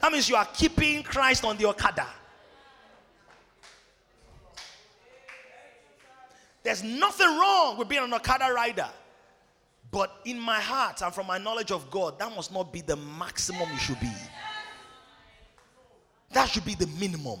that 0.00 0.12
means 0.12 0.28
you 0.28 0.36
are 0.36 0.46
keeping 0.52 1.02
Christ 1.02 1.44
on 1.44 1.56
the 1.56 1.64
Okada. 1.66 2.06
There's 6.64 6.82
nothing 6.82 7.26
wrong 7.26 7.76
with 7.78 7.88
being 7.88 8.02
an 8.02 8.12
Okada 8.12 8.52
rider. 8.52 8.88
But 9.90 10.10
in 10.24 10.40
my 10.40 10.60
heart 10.60 11.02
and 11.02 11.14
from 11.14 11.28
my 11.28 11.38
knowledge 11.38 11.70
of 11.70 11.88
God, 11.90 12.18
that 12.18 12.34
must 12.34 12.52
not 12.52 12.72
be 12.72 12.80
the 12.80 12.96
maximum 12.96 13.68
you 13.70 13.78
should 13.78 14.00
be. 14.00 14.10
That 16.32 16.48
should 16.48 16.64
be 16.64 16.74
the 16.74 16.88
minimum. 16.98 17.40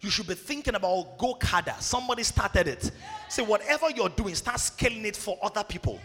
You 0.00 0.10
should 0.10 0.28
be 0.28 0.34
thinking 0.34 0.74
about 0.74 1.18
Gokada. 1.18 1.80
Somebody 1.80 2.22
started 2.22 2.68
it. 2.68 2.90
Say, 3.28 3.42
whatever 3.42 3.90
you're 3.90 4.10
doing, 4.10 4.34
start 4.34 4.60
scaling 4.60 5.06
it 5.06 5.16
for 5.16 5.38
other 5.42 5.64
people. 5.64 5.98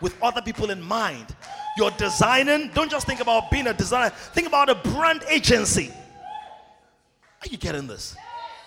With 0.00 0.16
other 0.22 0.40
people 0.40 0.70
in 0.70 0.80
mind. 0.80 1.34
You're 1.76 1.90
designing, 1.92 2.70
don't 2.72 2.90
just 2.90 3.06
think 3.06 3.20
about 3.20 3.50
being 3.50 3.66
a 3.66 3.74
designer, 3.74 4.10
think 4.10 4.46
about 4.46 4.70
a 4.70 4.74
brand 4.76 5.24
agency. 5.28 5.90
Are 7.42 7.48
you 7.50 7.58
getting 7.58 7.86
this? 7.86 8.16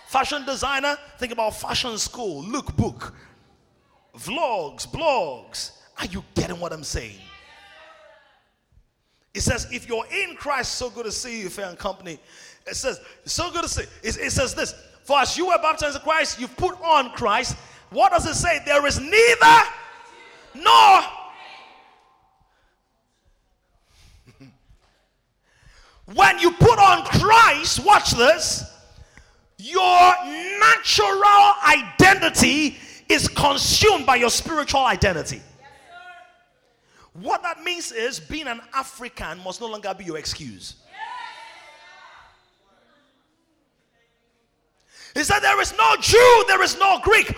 Fashion 0.10 0.44
designer, 0.44 0.98
think 1.20 1.32
about 1.32 1.52
fashion 1.52 1.96
school, 2.00 2.44
lookbook, 2.44 3.12
vlogs, 4.18 4.88
blogs. 4.88 5.74
Are 6.00 6.08
you 6.08 6.24
getting 6.34 6.60
what 6.60 6.74
I'm 6.74 6.84
saying? 6.84 7.20
It 9.36 9.42
says, 9.42 9.68
if 9.72 9.88
you're 9.88 10.08
in 10.08 10.36
Christ, 10.36 10.74
so 10.74 10.90
good 10.90 11.06
to 11.06 11.12
see 11.12 11.42
you, 11.42 11.50
fair 11.50 11.70
and 11.70 11.78
company. 11.78 12.18
It 12.66 12.74
says, 12.74 13.00
so 13.26 13.52
good 13.52 13.62
to 13.62 13.70
see. 13.70 13.84
It, 14.02 14.18
it 14.18 14.32
says 14.32 14.56
this, 14.56 14.74
for 15.04 15.20
as 15.20 15.38
you 15.38 15.46
were 15.46 15.60
baptized 15.62 15.98
in 15.98 16.02
Christ, 16.02 16.40
you've 16.40 16.58
put 16.58 16.82
on 16.82 17.12
Christ. 17.12 17.56
What 17.92 18.12
does 18.12 18.26
it 18.26 18.34
say? 18.34 18.64
There 18.66 18.88
is 18.88 19.00
neither 19.00 19.62
nor. 20.56 21.02
when 26.16 26.40
you 26.40 26.50
put 26.54 26.80
on 26.80 27.04
Christ, 27.04 27.86
watch 27.86 28.14
this, 28.14 28.64
your 29.60 30.14
natural 30.60 31.54
identity 31.68 32.78
is 33.10 33.28
consumed 33.28 34.06
by 34.06 34.16
your 34.16 34.30
spiritual 34.30 34.86
identity. 34.86 35.42
What 37.14 37.44
that 37.44 37.62
means 37.62 37.92
is 37.92 38.22
being 38.22 38.48
an 38.48 38.62
African 38.74 39.44
must 39.44 39.60
no 39.60 39.68
longer 39.68 39.94
be 39.94 40.06
your 40.06 40.18
excuse. 40.18 40.76
He 45.14 45.24
said, 45.24 45.40
There 45.40 45.60
is 45.60 45.74
no 45.78 45.96
Jew, 46.00 46.44
there 46.48 46.64
is 46.64 46.80
no 46.80 47.00
Greek. 47.04 47.30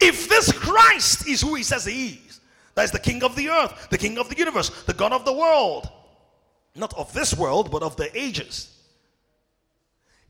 If 0.00 0.28
this 0.28 0.52
Christ 0.52 1.26
is 1.26 1.40
who 1.40 1.54
he 1.54 1.62
says 1.62 1.86
he 1.86 2.20
is, 2.28 2.40
that 2.74 2.84
is 2.84 2.90
the 2.90 2.98
King 2.98 3.22
of 3.22 3.34
the 3.36 3.48
earth, 3.48 3.88
the 3.88 3.96
King 3.96 4.18
of 4.18 4.28
the 4.28 4.36
universe, 4.36 4.68
the 4.84 4.92
God 4.92 5.12
of 5.12 5.24
the 5.24 5.32
world, 5.32 5.88
not 6.74 6.92
of 6.98 7.10
this 7.14 7.34
world, 7.34 7.70
but 7.70 7.82
of 7.82 7.96
the 7.96 8.14
ages. 8.18 8.69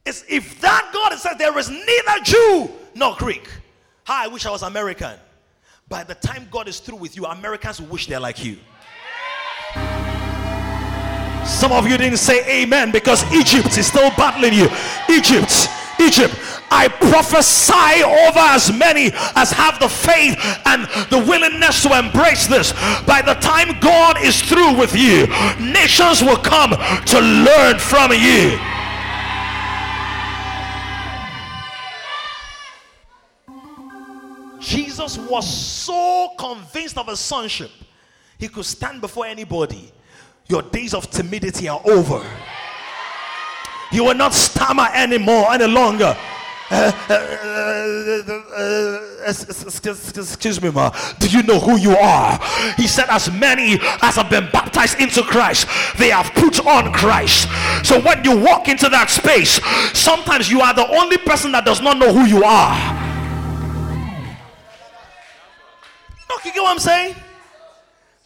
If 0.04 0.60
that 0.60 0.90
God 0.92 1.16
says 1.18 1.36
there 1.38 1.56
is 1.58 1.68
neither 1.68 2.24
Jew 2.24 2.70
nor 2.94 3.14
Greek. 3.16 3.48
Hi, 4.04 4.24
I 4.24 4.28
wish 4.28 4.46
I 4.46 4.50
was 4.50 4.62
American. 4.62 5.18
By 5.88 6.04
the 6.04 6.14
time 6.14 6.48
God 6.50 6.68
is 6.68 6.80
through 6.80 6.98
with 6.98 7.16
you, 7.16 7.26
Americans 7.26 7.80
will 7.80 7.88
wish 7.88 8.06
they're 8.06 8.20
like 8.20 8.44
you. 8.44 8.58
Some 11.44 11.72
of 11.72 11.88
you 11.88 11.96
didn't 11.98 12.18
say 12.18 12.62
amen 12.62 12.92
because 12.92 13.24
Egypt 13.32 13.76
is 13.76 13.86
still 13.86 14.10
battling 14.10 14.52
you. 14.52 14.68
Egypt, 15.08 15.68
Egypt. 16.00 16.34
I 16.70 16.86
prophesy 16.88 18.04
over 18.04 18.38
as 18.38 18.72
many 18.72 19.10
as 19.34 19.50
have 19.50 19.80
the 19.80 19.88
faith 19.88 20.38
and 20.66 20.84
the 21.10 21.18
willingness 21.18 21.82
to 21.82 21.98
embrace 21.98 22.46
this. 22.46 22.72
By 23.04 23.22
the 23.22 23.34
time 23.34 23.78
God 23.80 24.22
is 24.22 24.40
through 24.40 24.78
with 24.78 24.94
you, 24.94 25.26
nations 25.58 26.22
will 26.22 26.38
come 26.38 26.70
to 26.70 27.20
learn 27.20 27.78
from 27.78 28.12
you. 28.12 28.58
Jesus 34.70 35.18
was 35.18 35.52
so 35.52 36.30
convinced 36.38 36.96
of 36.96 37.08
his 37.08 37.18
sonship, 37.18 37.72
he 38.38 38.46
could 38.46 38.64
stand 38.64 39.00
before 39.00 39.26
anybody. 39.26 39.90
Your 40.46 40.62
days 40.62 40.94
of 40.94 41.10
timidity 41.10 41.68
are 41.68 41.80
over. 41.84 42.24
You 43.90 44.04
will 44.04 44.14
not 44.14 44.32
stammer 44.32 44.86
anymore, 44.94 45.52
any 45.52 45.66
longer. 45.66 46.16
Excuse 49.26 50.62
me, 50.62 50.70
ma. 50.70 50.90
Do 51.18 51.28
you 51.28 51.42
know 51.42 51.58
who 51.58 51.76
you 51.76 51.96
are? 51.96 52.38
He 52.76 52.86
said, 52.86 53.06
As 53.08 53.28
many 53.28 53.80
as 54.02 54.14
have 54.14 54.30
been 54.30 54.48
baptized 54.52 55.00
into 55.00 55.24
Christ, 55.24 55.66
they 55.98 56.10
have 56.10 56.32
put 56.34 56.64
on 56.64 56.92
Christ. 56.92 57.48
So 57.82 58.00
when 58.00 58.22
you 58.22 58.38
walk 58.38 58.68
into 58.68 58.88
that 58.88 59.10
space, 59.10 59.60
sometimes 59.98 60.48
you 60.48 60.60
are 60.60 60.74
the 60.74 60.86
only 60.96 61.18
person 61.18 61.50
that 61.52 61.64
does 61.64 61.80
not 61.80 61.98
know 61.98 62.12
who 62.14 62.24
you 62.26 62.44
are. 62.44 62.99
You 66.44 66.52
get 66.52 66.62
what 66.62 66.72
I'm 66.72 66.78
saying? 66.78 67.14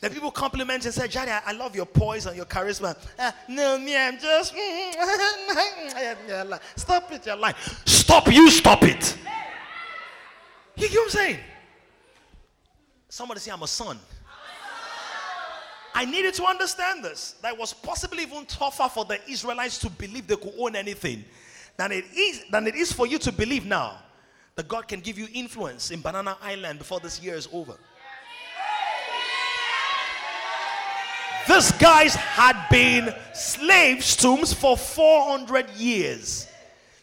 The 0.01 0.11
people 0.11 0.31
compliment 0.31 0.85
and 0.85 0.93
say, 0.93 1.09
Jari, 1.09 1.41
I, 1.47 1.53
love 1.53 1.75
your 1.75 1.87
poise 1.87 2.27
and 2.27 2.37
your 2.37 2.45
charisma. 2.45 2.95
Uh, 3.19 3.33
no, 3.49 3.79
me, 3.79 3.97
I'm 3.97 4.19
just. 4.19 4.53
stop 6.77 7.11
it, 7.11 7.25
your 7.25 7.37
life. 7.37 7.83
Stop, 7.87 8.31
you 8.31 8.51
stop 8.51 8.83
it. 8.83 9.17
You 10.77 10.89
get 10.89 10.97
what 10.97 11.05
I'm 11.05 11.11
saying? 11.11 11.39
Somebody 13.09 13.41
say, 13.41 13.51
I'm 13.51 13.63
a 13.63 13.67
son. 13.67 13.99
I 15.95 16.05
needed 16.05 16.35
to 16.35 16.45
understand 16.45 17.05
this. 17.05 17.37
That 17.41 17.57
was 17.57 17.73
possibly 17.73 18.25
even 18.25 18.45
tougher 18.47 18.89
for 18.89 19.05
the 19.05 19.21
Israelites 19.31 19.79
to 19.79 19.89
believe 19.89 20.27
they 20.27 20.37
could 20.37 20.53
own 20.59 20.75
anything 20.75 21.25
than 21.77 21.93
it 21.93 22.05
is, 22.15 22.45
than 22.51 22.67
it 22.67 22.75
is 22.75 22.93
for 22.93 23.07
you 23.07 23.19
to 23.21 23.33
believe 23.33 23.65
now 23.65 24.01
that 24.57 24.69
God 24.69 24.89
can 24.89 25.01
give 25.01 25.19
you 25.19 25.29
influence 25.33 25.91
in 25.91 26.01
Banana 26.01 26.37
Island 26.43 26.79
before 26.79 27.01
this 27.01 27.23
year 27.23 27.37
is 27.37 27.49
over. 27.53 27.77
These 31.49 31.73
guys 31.73 32.15
had 32.15 32.69
been 32.71 33.15
slaves 33.35 34.17
to 34.17 34.37
for 34.47 34.77
400 34.77 35.71
years. 35.71 36.49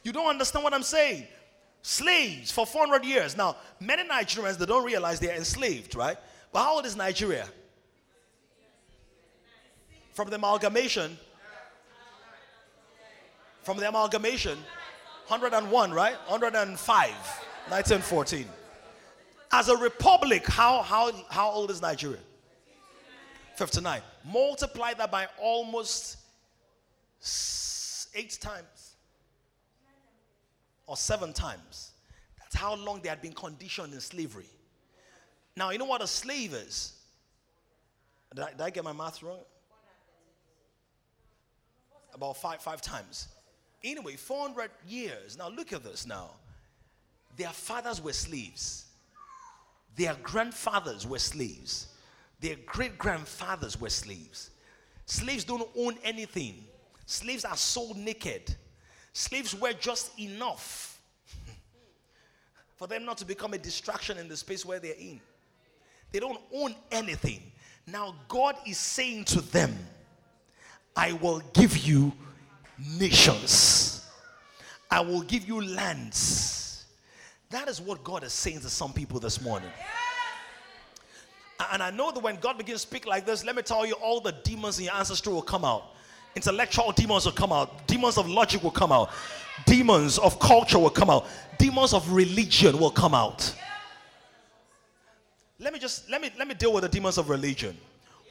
You 0.03 0.11
don't 0.11 0.27
understand 0.27 0.63
what 0.63 0.73
I'm 0.73 0.83
saying? 0.83 1.27
Slaves 1.83 2.51
for 2.51 2.65
400 2.65 3.05
years. 3.05 3.37
Now, 3.37 3.55
many 3.79 4.07
Nigerians, 4.07 4.57
they 4.57 4.65
don't 4.65 4.83
realize 4.85 5.19
they're 5.19 5.35
enslaved, 5.35 5.95
right? 5.95 6.17
But 6.51 6.63
how 6.63 6.75
old 6.75 6.85
is 6.85 6.95
Nigeria? 6.95 7.47
From 10.13 10.29
the 10.29 10.35
amalgamation, 10.35 11.17
from 13.63 13.77
the 13.77 13.87
amalgamation, 13.87 14.57
101, 15.27 15.91
right? 15.93 16.15
105, 16.27 17.09
1914. 17.69 18.45
As 19.51 19.69
a 19.69 19.77
republic, 19.77 20.45
how, 20.47 20.81
how, 20.81 21.11
how 21.29 21.49
old 21.51 21.69
is 21.71 21.81
Nigeria? 21.81 22.19
59. 23.55 24.01
Multiply 24.25 24.93
that 24.95 25.11
by 25.11 25.27
almost 25.39 26.17
eight 28.15 28.37
times 28.41 28.95
or 30.87 30.97
seven 30.97 31.33
times. 31.33 31.91
That's 32.37 32.55
how 32.55 32.75
long 32.75 33.01
they 33.01 33.09
had 33.09 33.21
been 33.21 33.33
conditioned 33.33 33.93
in 33.93 33.99
slavery. 34.01 34.49
Now, 35.55 35.69
you 35.69 35.77
know 35.77 35.85
what 35.85 36.01
a 36.01 36.07
slave 36.07 36.53
is? 36.53 36.93
Did 38.33 38.43
I, 38.43 38.51
did 38.51 38.61
I 38.61 38.69
get 38.69 38.83
my 38.83 38.93
math 38.93 39.21
wrong? 39.21 39.39
About 42.13 42.37
five, 42.37 42.61
five 42.61 42.81
times. 42.81 43.27
Anyway, 43.83 44.15
400 44.15 44.69
years. 44.87 45.37
Now, 45.37 45.49
look 45.49 45.73
at 45.73 45.83
this 45.83 46.05
now. 46.05 46.31
Their 47.37 47.49
fathers 47.49 48.01
were 48.01 48.13
slaves, 48.13 48.85
their 49.95 50.15
grandfathers 50.21 51.07
were 51.07 51.19
slaves. 51.19 51.87
Their 52.41 52.55
great 52.65 52.97
grandfathers 52.97 53.79
were 53.79 53.89
slaves. 53.89 54.49
Slaves 55.05 55.43
don't 55.43 55.67
own 55.77 55.95
anything, 56.03 56.55
slaves 57.05 57.45
are 57.45 57.55
sold 57.55 57.97
naked. 57.97 58.55
Slaves 59.13 59.53
wear 59.53 59.73
just 59.73 60.17
enough 60.17 61.01
for 62.77 62.87
them 62.87 63.03
not 63.03 63.17
to 63.17 63.25
become 63.25 63.53
a 63.53 63.57
distraction 63.57 64.17
in 64.17 64.29
the 64.29 64.37
space 64.37 64.65
where 64.65 64.79
they're 64.79 64.93
in. 64.97 65.19
They 66.13 66.19
don't 66.19 66.39
own 66.53 66.75
anything. 66.91 67.41
Now, 67.85 68.15
God 68.29 68.55
is 68.65 68.77
saying 68.77 69.25
to 69.25 69.41
them, 69.41 69.77
I 70.95 71.11
will 71.13 71.41
give 71.53 71.77
you 71.77 72.13
nations, 72.97 74.05
I 74.89 75.01
will 75.01 75.21
give 75.21 75.45
you 75.45 75.61
lands. 75.61 76.85
That 77.49 77.67
is 77.67 77.81
what 77.81 78.01
God 78.01 78.23
is 78.23 78.31
saying 78.31 78.61
to 78.61 78.69
some 78.69 78.93
people 78.93 79.19
this 79.19 79.41
morning. 79.41 79.69
And 81.71 81.83
I 81.83 81.91
know 81.91 82.11
that 82.11 82.21
when 82.21 82.37
God 82.37 82.57
begins 82.57 82.81
to 82.81 82.87
speak 82.87 83.05
like 83.05 83.25
this, 83.25 83.43
let 83.43 83.55
me 83.55 83.61
tell 83.61 83.85
you, 83.85 83.93
all 83.93 84.21
the 84.21 84.31
demons 84.31 84.79
in 84.79 84.85
your 84.85 84.93
ancestry 84.93 85.33
will 85.33 85.41
come 85.41 85.65
out. 85.65 85.95
Intellectual 86.35 86.91
demons 86.91 87.25
will 87.25 87.33
come 87.33 87.51
out. 87.51 87.87
Demons 87.87 88.17
of 88.17 88.29
logic 88.29 88.63
will 88.63 88.71
come 88.71 88.91
out. 88.91 89.11
Demons 89.65 90.17
of 90.17 90.39
culture 90.39 90.79
will 90.79 90.89
come 90.89 91.09
out. 91.09 91.27
Demons 91.57 91.93
of 91.93 92.09
religion 92.11 92.79
will 92.79 92.91
come 92.91 93.13
out. 93.13 93.53
Let 95.59 95.73
me 95.73 95.79
just 95.79 96.09
let 96.09 96.21
me 96.21 96.31
let 96.39 96.47
me 96.47 96.55
deal 96.55 96.73
with 96.73 96.83
the 96.83 96.89
demons 96.89 97.17
of 97.17 97.29
religion. 97.29 97.77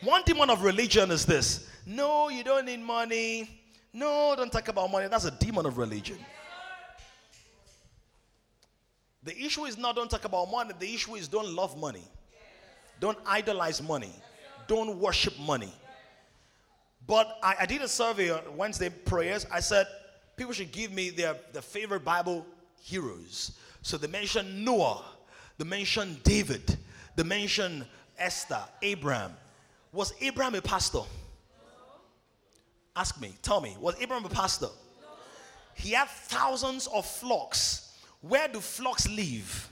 One 0.02 0.22
demon 0.24 0.50
of 0.50 0.64
religion 0.64 1.10
is 1.10 1.26
this. 1.26 1.68
No, 1.86 2.28
you 2.28 2.42
don't 2.42 2.64
need 2.64 2.80
money. 2.80 3.60
No, 3.92 4.34
don't 4.36 4.50
talk 4.50 4.68
about 4.68 4.90
money. 4.90 5.08
That's 5.08 5.26
a 5.26 5.30
demon 5.30 5.66
of 5.66 5.78
religion. 5.78 6.18
The 9.22 9.38
issue 9.38 9.64
is 9.66 9.76
not 9.76 9.94
don't 9.94 10.10
talk 10.10 10.24
about 10.24 10.50
money. 10.50 10.72
The 10.78 10.94
issue 10.94 11.14
is 11.16 11.28
don't 11.28 11.54
love 11.54 11.78
money. 11.78 12.02
Don't 13.00 13.18
idolize 13.26 13.82
money. 13.82 14.12
Don't 14.68 14.98
worship 15.00 15.38
money. 15.40 15.72
But 17.06 17.38
I, 17.42 17.56
I 17.60 17.66
did 17.66 17.82
a 17.82 17.88
survey 17.88 18.30
on 18.30 18.42
Wednesday 18.56 18.90
prayers. 18.90 19.46
I 19.50 19.60
said 19.60 19.86
people 20.36 20.52
should 20.52 20.70
give 20.70 20.92
me 20.92 21.10
their, 21.10 21.34
their 21.52 21.62
favorite 21.62 22.04
Bible 22.04 22.46
heroes. 22.82 23.58
So 23.82 23.96
they 23.96 24.06
mentioned 24.06 24.64
Noah, 24.64 25.02
they 25.58 25.64
mentioned 25.64 26.22
David, 26.22 26.76
they 27.16 27.22
mentioned 27.22 27.86
Esther, 28.18 28.60
Abraham. 28.82 29.32
Was 29.92 30.12
Abraham 30.20 30.54
a 30.54 30.62
pastor? 30.62 31.00
Ask 32.94 33.20
me, 33.20 33.34
tell 33.42 33.60
me, 33.60 33.76
was 33.80 33.96
Abraham 34.00 34.24
a 34.24 34.28
pastor? 34.28 34.68
He 35.74 35.92
had 35.92 36.08
thousands 36.08 36.86
of 36.88 37.06
flocks. 37.06 37.96
Where 38.20 38.46
do 38.48 38.60
flocks 38.60 39.08
live? 39.08 39.69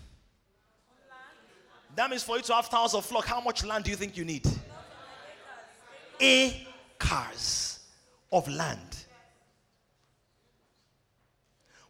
That 1.98 2.10
means 2.10 2.22
for 2.22 2.36
you 2.36 2.42
to 2.42 2.54
have 2.54 2.66
thousands 2.66 3.02
of 3.02 3.06
flock, 3.06 3.26
how 3.26 3.40
much 3.40 3.64
land 3.64 3.82
do 3.82 3.90
you 3.90 3.96
think 3.96 4.16
you 4.16 4.24
need? 4.24 4.46
Acres 6.20 7.80
of 8.30 8.46
land. 8.46 8.98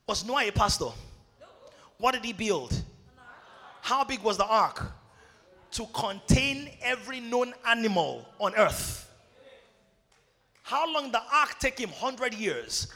Was 0.06 0.24
Noah 0.24 0.48
a 0.48 0.50
pastor? 0.50 0.88
What 1.98 2.14
did 2.14 2.24
he 2.24 2.32
build? 2.32 2.72
How 3.82 4.02
big 4.02 4.22
was 4.22 4.38
the 4.38 4.46
ark? 4.46 4.92
To 5.72 5.84
contain 5.92 6.70
every 6.80 7.20
known 7.20 7.52
animal 7.66 8.26
on 8.38 8.54
earth. 8.54 9.12
How 10.62 10.90
long 10.90 11.04
did 11.04 11.12
the 11.12 11.22
ark 11.30 11.58
take 11.60 11.78
him? 11.78 11.90
100 11.90 12.32
years. 12.32 12.90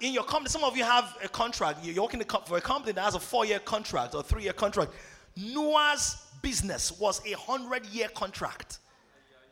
In 0.00 0.12
your 0.12 0.24
company, 0.24 0.48
some 0.50 0.64
of 0.64 0.76
you 0.76 0.82
have 0.82 1.18
a 1.22 1.28
contract. 1.28 1.84
You're 1.84 2.02
working 2.02 2.20
for 2.46 2.56
a 2.56 2.60
company 2.60 2.94
that 2.94 3.04
has 3.04 3.14
a 3.14 3.20
four 3.20 3.44
year 3.46 3.60
contract 3.60 4.16
or 4.16 4.24
three 4.24 4.42
year 4.42 4.52
contract. 4.52 4.90
Noah's 5.36 6.27
business 6.42 6.98
was 6.98 7.20
a 7.26 7.32
hundred 7.32 7.86
year 7.86 8.08
contract. 8.08 8.78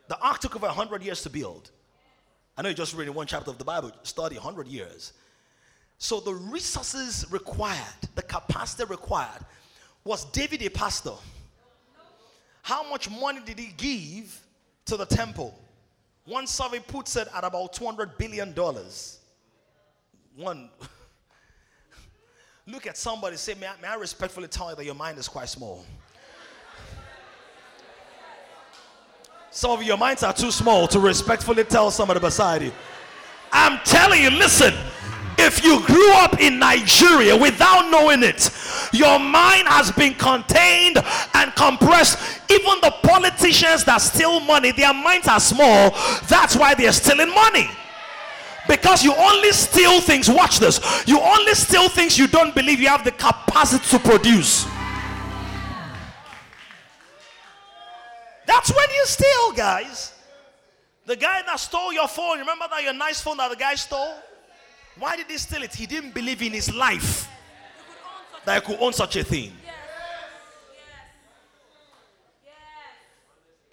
The 0.09 0.19
ark 0.21 0.41
took 0.41 0.57
over 0.57 0.67
a 0.67 0.73
hundred 0.73 1.03
years 1.03 1.23
to 1.23 1.31
build. 1.31 1.71
I 2.57 2.63
know 2.63 2.69
you 2.71 2.75
just 2.75 2.95
read 2.95 3.09
in 3.09 3.15
one 3.15 3.27
chapter 3.27 3.51
of 3.51 3.59
the 3.59 3.65
Bible, 3.65 3.93
study 4.03 4.37
a 4.37 4.41
hundred 4.41 4.69
years. 4.69 5.13
So 5.99 6.21
the 6.21 6.35
resources 6.35 7.27
required, 7.31 7.81
the 8.15 8.23
capacity 8.23 8.85
required, 8.85 9.45
was 10.05 10.25
David 10.27 10.63
a 10.63 10.71
pastor? 10.71 11.13
How 12.63 12.89
much 12.89 13.11
money 13.11 13.41
did 13.45 13.59
he 13.59 13.73
give 13.77 14.41
to 14.87 14.97
the 14.97 15.07
temple? 15.07 15.59
One 16.25 16.47
survey 16.47 16.81
puts 16.81 17.17
it 17.17 17.29
at 17.35 17.45
about 17.45 17.73
$200 17.73 18.19
billion. 18.19 18.53
One. 20.35 20.69
Look 22.67 22.87
at 22.87 22.97
somebody 22.97 23.37
say, 23.37 23.55
may 23.55 23.69
I, 23.69 23.75
may 23.81 23.89
I 23.89 23.95
respectfully 23.95 24.49
tell 24.49 24.71
you 24.71 24.77
that 24.77 24.85
your 24.85 24.97
mind 24.97 25.19
is 25.19 25.29
quite 25.29 25.49
small? 25.49 25.85
Some 29.57 29.71
of 29.71 29.83
your 29.83 29.97
minds 29.97 30.23
are 30.23 30.35
too 30.35 30.51
small 30.51 30.87
to 30.89 31.01
respectfully 31.01 31.65
tell 31.65 31.91
somebody 31.91 32.21
beside 32.21 32.61
you. 32.61 32.73
I'm 33.51 33.79
telling 33.85 34.23
you, 34.23 34.29
listen, 34.29 34.75
if 35.39 35.65
you 35.65 35.83
grew 35.87 36.13
up 36.13 36.39
in 36.43 36.59
Nigeria 36.59 37.35
without 37.35 37.91
knowing 37.91 38.23
it, 38.23 38.51
your 38.93 39.19
mind 39.19 39.67
has 39.67 39.91
been 39.93 40.13
contained 40.13 40.99
and 41.33 41.55
compressed. 41.55 42.19
Even 42.51 42.81
the 42.83 42.95
politicians 43.03 43.83
that 43.85 44.03
steal 44.03 44.41
money, 44.41 44.73
their 44.73 44.93
minds 44.93 45.27
are 45.27 45.41
small. 45.41 45.93
That's 46.29 46.55
why 46.55 46.75
they're 46.75 46.93
stealing 46.93 47.35
money. 47.35 47.71
Because 48.69 49.03
you 49.03 49.15
only 49.15 49.53
steal 49.53 50.03
things, 50.03 50.29
watch 50.29 50.59
this, 50.59 50.81
you 51.07 51.19
only 51.19 51.55
steal 51.55 51.89
things 51.89 52.19
you 52.19 52.27
don't 52.27 52.55
believe 52.55 52.79
you 52.79 52.89
have 52.89 53.05
the 53.05 53.13
capacity 53.13 53.87
to 53.89 53.99
produce. 54.01 54.67
That's 58.47 58.75
when 58.75 58.89
you 58.91 59.05
steal, 59.07 59.53
guys. 59.53 60.13
The 61.05 61.17
guy 61.17 61.43
that 61.47 61.61
stole 61.61 61.93
your 61.93 62.09
phone, 62.09 62.39
remember 62.39 62.67
that 62.71 62.83
your 62.83 62.95
nice 62.95 63.21
phone 63.21 63.37
that 63.37 63.51
the 63.51 63.57
guy 63.57 63.75
stole? 63.75 64.15
Why 64.99 65.17
did 65.17 65.27
he 65.27 65.39
steal 65.39 65.63
it? 65.63 65.75
He 65.75 65.87
didn't 65.87 66.15
believe 66.15 66.43
in 66.43 66.53
his 66.53 66.75
life 66.75 67.29
that 68.45 68.63
he 68.63 68.67
could 68.67 68.81
own 68.83 68.93
such 68.93 69.17
a 69.17 69.25
thing. 69.25 69.53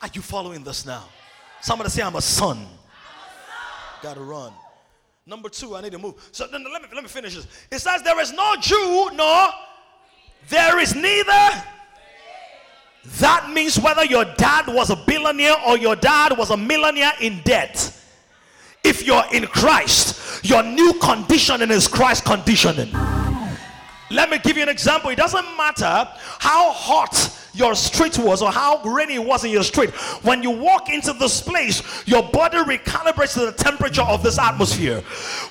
Are 0.01 0.09
you 0.13 0.21
following 0.21 0.63
this 0.63 0.85
now? 0.85 1.05
Somebody 1.61 1.89
say, 1.89 2.01
I'm 2.01 2.15
a 2.15 2.21
son. 2.21 2.67
Gotta 4.01 4.19
run. 4.19 4.51
Number 5.25 5.47
two, 5.47 5.75
I 5.77 5.81
need 5.81 5.93
to 5.93 5.97
move. 5.97 6.15
So 6.33 6.45
let 6.51 6.59
me, 6.61 6.67
let 6.93 7.03
me 7.03 7.07
finish 7.07 7.35
this. 7.35 7.47
It 7.71 7.79
says, 7.79 8.01
There 8.03 8.19
is 8.19 8.33
no 8.33 8.55
Jew, 8.59 9.11
no, 9.13 9.49
there 10.49 10.77
is 10.79 10.93
neither 10.93 11.63
that 13.05 13.51
means 13.53 13.79
whether 13.79 14.05
your 14.05 14.25
dad 14.25 14.67
was 14.67 14.89
a 14.89 14.95
billionaire 14.95 15.55
or 15.67 15.77
your 15.77 15.95
dad 15.95 16.37
was 16.37 16.51
a 16.51 16.57
millionaire 16.57 17.11
in 17.21 17.41
debt, 17.43 17.93
if 18.83 19.05
you're 19.05 19.23
in 19.33 19.45
Christ, 19.47 20.43
your 20.45 20.63
new 20.63 20.93
conditioning 21.01 21.71
is 21.71 21.87
Christ 21.87 22.25
conditioning. 22.25 22.91
Let 24.09 24.29
me 24.29 24.39
give 24.39 24.57
you 24.57 24.63
an 24.63 24.69
example. 24.69 25.09
It 25.09 25.17
doesn't 25.17 25.45
matter 25.57 26.07
how 26.39 26.71
hot 26.71 27.39
your 27.53 27.75
street 27.75 28.17
was 28.17 28.41
or 28.41 28.51
how 28.51 28.81
rainy 28.83 29.15
it 29.15 29.25
was 29.25 29.43
in 29.43 29.51
your 29.51 29.63
street. 29.63 29.91
When 30.23 30.41
you 30.41 30.49
walk 30.49 30.89
into 30.89 31.13
this 31.13 31.41
place, 31.41 31.83
your 32.07 32.23
body 32.23 32.57
recalibrates 32.57 33.33
to 33.33 33.45
the 33.45 33.51
temperature 33.51 34.01
of 34.01 34.23
this 34.23 34.39
atmosphere. 34.39 35.01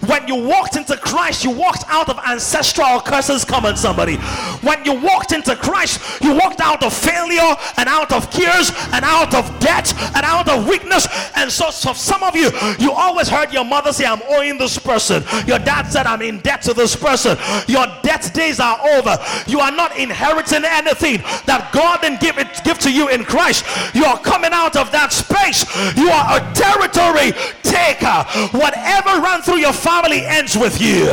When 0.07 0.27
you 0.27 0.35
walked 0.35 0.77
into 0.77 0.97
Christ, 0.97 1.45
you 1.45 1.51
walked 1.51 1.85
out 1.89 2.09
of 2.09 2.19
ancestral 2.19 3.01
curses. 3.01 3.45
Come 3.45 3.67
on, 3.67 3.77
somebody. 3.77 4.17
When 4.63 4.85
you 4.85 4.95
walked 4.95 5.33
into 5.33 5.55
Christ, 5.55 6.23
you 6.23 6.35
walked 6.35 6.61
out 6.61 6.83
of 6.83 6.93
failure 6.93 7.55
and 7.77 7.89
out 7.89 8.13
of 8.13 8.29
tears 8.31 8.73
and 8.93 9.05
out 9.05 9.35
of 9.35 9.61
debt 9.61 9.95
and 10.17 10.25
out 10.25 10.49
of 10.49 10.67
weakness. 10.67 11.07
And 11.37 11.51
so, 11.51 11.71
so 11.71 11.93
some 11.93 12.23
of 12.25 12.35
you, 12.35 12.51
you 12.79 12.91
always 12.91 13.29
heard 13.29 13.53
your 13.53 13.65
mother 13.65 13.93
say, 13.93 14.07
I'm 14.07 14.23
owing 14.29 14.59
this 14.59 14.79
person. 14.79 15.23
Your 15.47 15.61
dad 15.61 15.85
said, 15.85 16.07
I'm 16.07 16.23
in 16.23 16.41
debt 16.41 16.63
to 16.63 16.75
this 16.75 16.97
person. 16.97 17.39
Your 17.69 17.87
debt 18.03 18.31
days 18.35 18.59
are 18.59 18.79
over. 18.97 19.17
You 19.47 19.61
are 19.61 19.71
not 19.71 19.97
inheriting 19.97 20.65
anything 20.65 21.19
that 21.47 21.71
God 21.73 21.92
God 21.93 22.01
didn't 22.01 22.21
give 22.21 22.39
it 22.39 22.49
give 22.65 22.79
to 22.79 22.91
you 22.91 23.09
in 23.09 23.23
Christ. 23.23 23.67
You 23.95 24.07
are 24.07 24.19
coming 24.19 24.53
out 24.53 24.77
of 24.77 24.91
that 24.93 25.13
space. 25.13 25.69
You 25.93 26.09
are 26.09 26.41
a 26.41 26.43
territory 26.57 27.37
taker. 27.61 28.25
Whatever 28.57 29.21
ran 29.21 29.45
through 29.45 29.61
your 29.61 29.77
family 29.77 30.25
ends 30.25 30.57
with 30.57 30.81
you. 30.81 31.05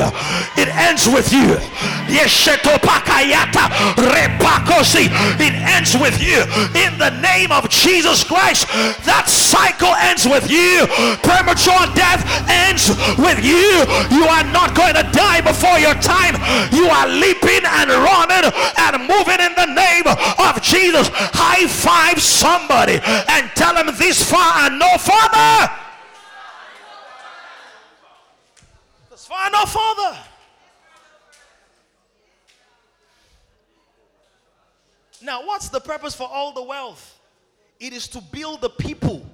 It 0.55 0.71
ends 0.71 1.03
with 1.03 1.36
you. 1.36 1.59
It 5.39 5.55
ends 5.67 5.95
with 5.99 6.21
you. 6.23 6.39
In 6.80 6.97
the 6.97 7.11
name 7.19 7.51
of 7.51 7.69
Jesus 7.69 8.23
Christ, 8.23 8.67
that 9.03 9.27
cycle 9.27 9.95
ends 9.99 10.23
with 10.27 10.51
you. 10.51 10.88
Premature 11.23 11.86
death 11.95 12.23
ends 12.47 12.88
with 13.19 13.43
you. 13.43 13.84
You 14.15 14.25
are 14.27 14.47
not 14.51 14.75
going 14.75 14.95
to 14.95 15.03
die 15.11 15.41
before 15.41 15.80
your 15.80 15.95
time. 15.99 16.39
You 16.71 16.88
are 16.88 17.07
leaping 17.07 17.63
and 17.67 17.91
running 17.91 18.47
and 18.47 18.93
moving 19.07 19.39
in 19.43 19.53
the 19.59 19.67
name 19.75 20.07
of 20.07 20.61
Jesus, 20.70 21.09
high 21.11 21.67
five 21.67 22.22
somebody 22.22 22.99
and 23.03 23.49
tell 23.55 23.74
them 23.74 23.93
this 23.97 24.30
far 24.30 24.67
and 24.67 24.80
no 24.80 24.97
further. 24.97 25.74
This 29.09 29.26
far 29.26 29.45
and 29.45 29.53
no 29.53 29.65
further. 29.65 30.17
Now, 35.22 35.45
what's 35.45 35.70
the 35.70 35.82
purpose 35.82 36.15
for 36.15 36.28
all 36.32 36.53
the 36.53 36.63
wealth? 36.63 37.20
It 37.80 37.93
is 37.93 38.07
to 38.09 38.22
build 38.32 38.61
the 38.61 38.70
people. 38.70 39.26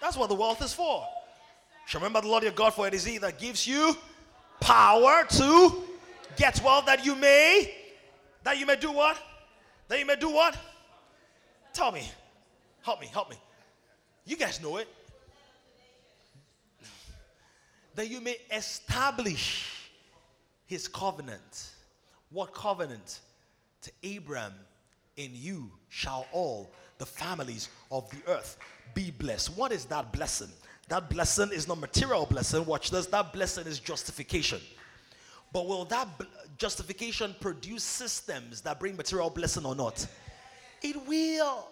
That's 0.00 0.16
what 0.16 0.28
the 0.28 0.34
wealth 0.34 0.62
is 0.62 0.72
for. 0.72 1.06
Remember 1.92 2.20
the 2.20 2.28
Lord 2.28 2.44
your 2.44 2.52
God, 2.52 2.72
for 2.72 2.86
it 2.86 2.94
is 2.94 3.04
He 3.04 3.18
that 3.18 3.38
gives 3.38 3.66
you 3.66 3.96
power 4.60 5.24
to 5.28 5.82
get 6.36 6.62
wealth 6.62 6.86
that 6.86 7.04
you 7.04 7.16
may 7.16 7.74
That 8.44 8.58
you 8.58 8.66
may 8.66 8.76
do 8.76 8.92
what? 8.92 9.18
That 9.90 10.06
may 10.06 10.14
do 10.14 10.30
what? 10.30 10.56
Tell 11.72 11.90
me. 11.90 12.08
Help 12.82 13.00
me, 13.00 13.08
help 13.08 13.28
me. 13.28 13.36
You 14.24 14.36
guys 14.36 14.62
know 14.62 14.76
it. 14.76 14.86
That 17.96 18.08
you 18.08 18.20
may 18.20 18.36
establish 18.52 19.90
his 20.66 20.86
covenant. 20.86 21.72
What 22.30 22.54
covenant? 22.54 23.18
To 23.82 23.90
Abraham, 24.04 24.52
in 25.16 25.30
you 25.32 25.72
shall 25.88 26.26
all 26.32 26.70
the 26.98 27.06
families 27.06 27.68
of 27.90 28.08
the 28.10 28.18
earth 28.30 28.58
be 28.94 29.10
blessed. 29.10 29.56
What 29.56 29.72
is 29.72 29.86
that 29.86 30.12
blessing? 30.12 30.50
That 30.88 31.10
blessing 31.10 31.50
is 31.52 31.66
not 31.66 31.80
material 31.80 32.26
blessing. 32.26 32.64
Watch 32.64 32.90
this. 32.90 33.06
That 33.06 33.32
blessing 33.32 33.66
is 33.66 33.80
justification. 33.80 34.60
But 35.52 35.66
will 35.66 35.84
that 35.86 36.06
justification 36.60 37.34
produce 37.40 37.82
systems 37.82 38.60
that 38.60 38.78
bring 38.78 38.94
material 38.94 39.30
blessing 39.30 39.64
or 39.64 39.74
not? 39.74 40.06
It 40.82 40.94
will. 41.06 41.66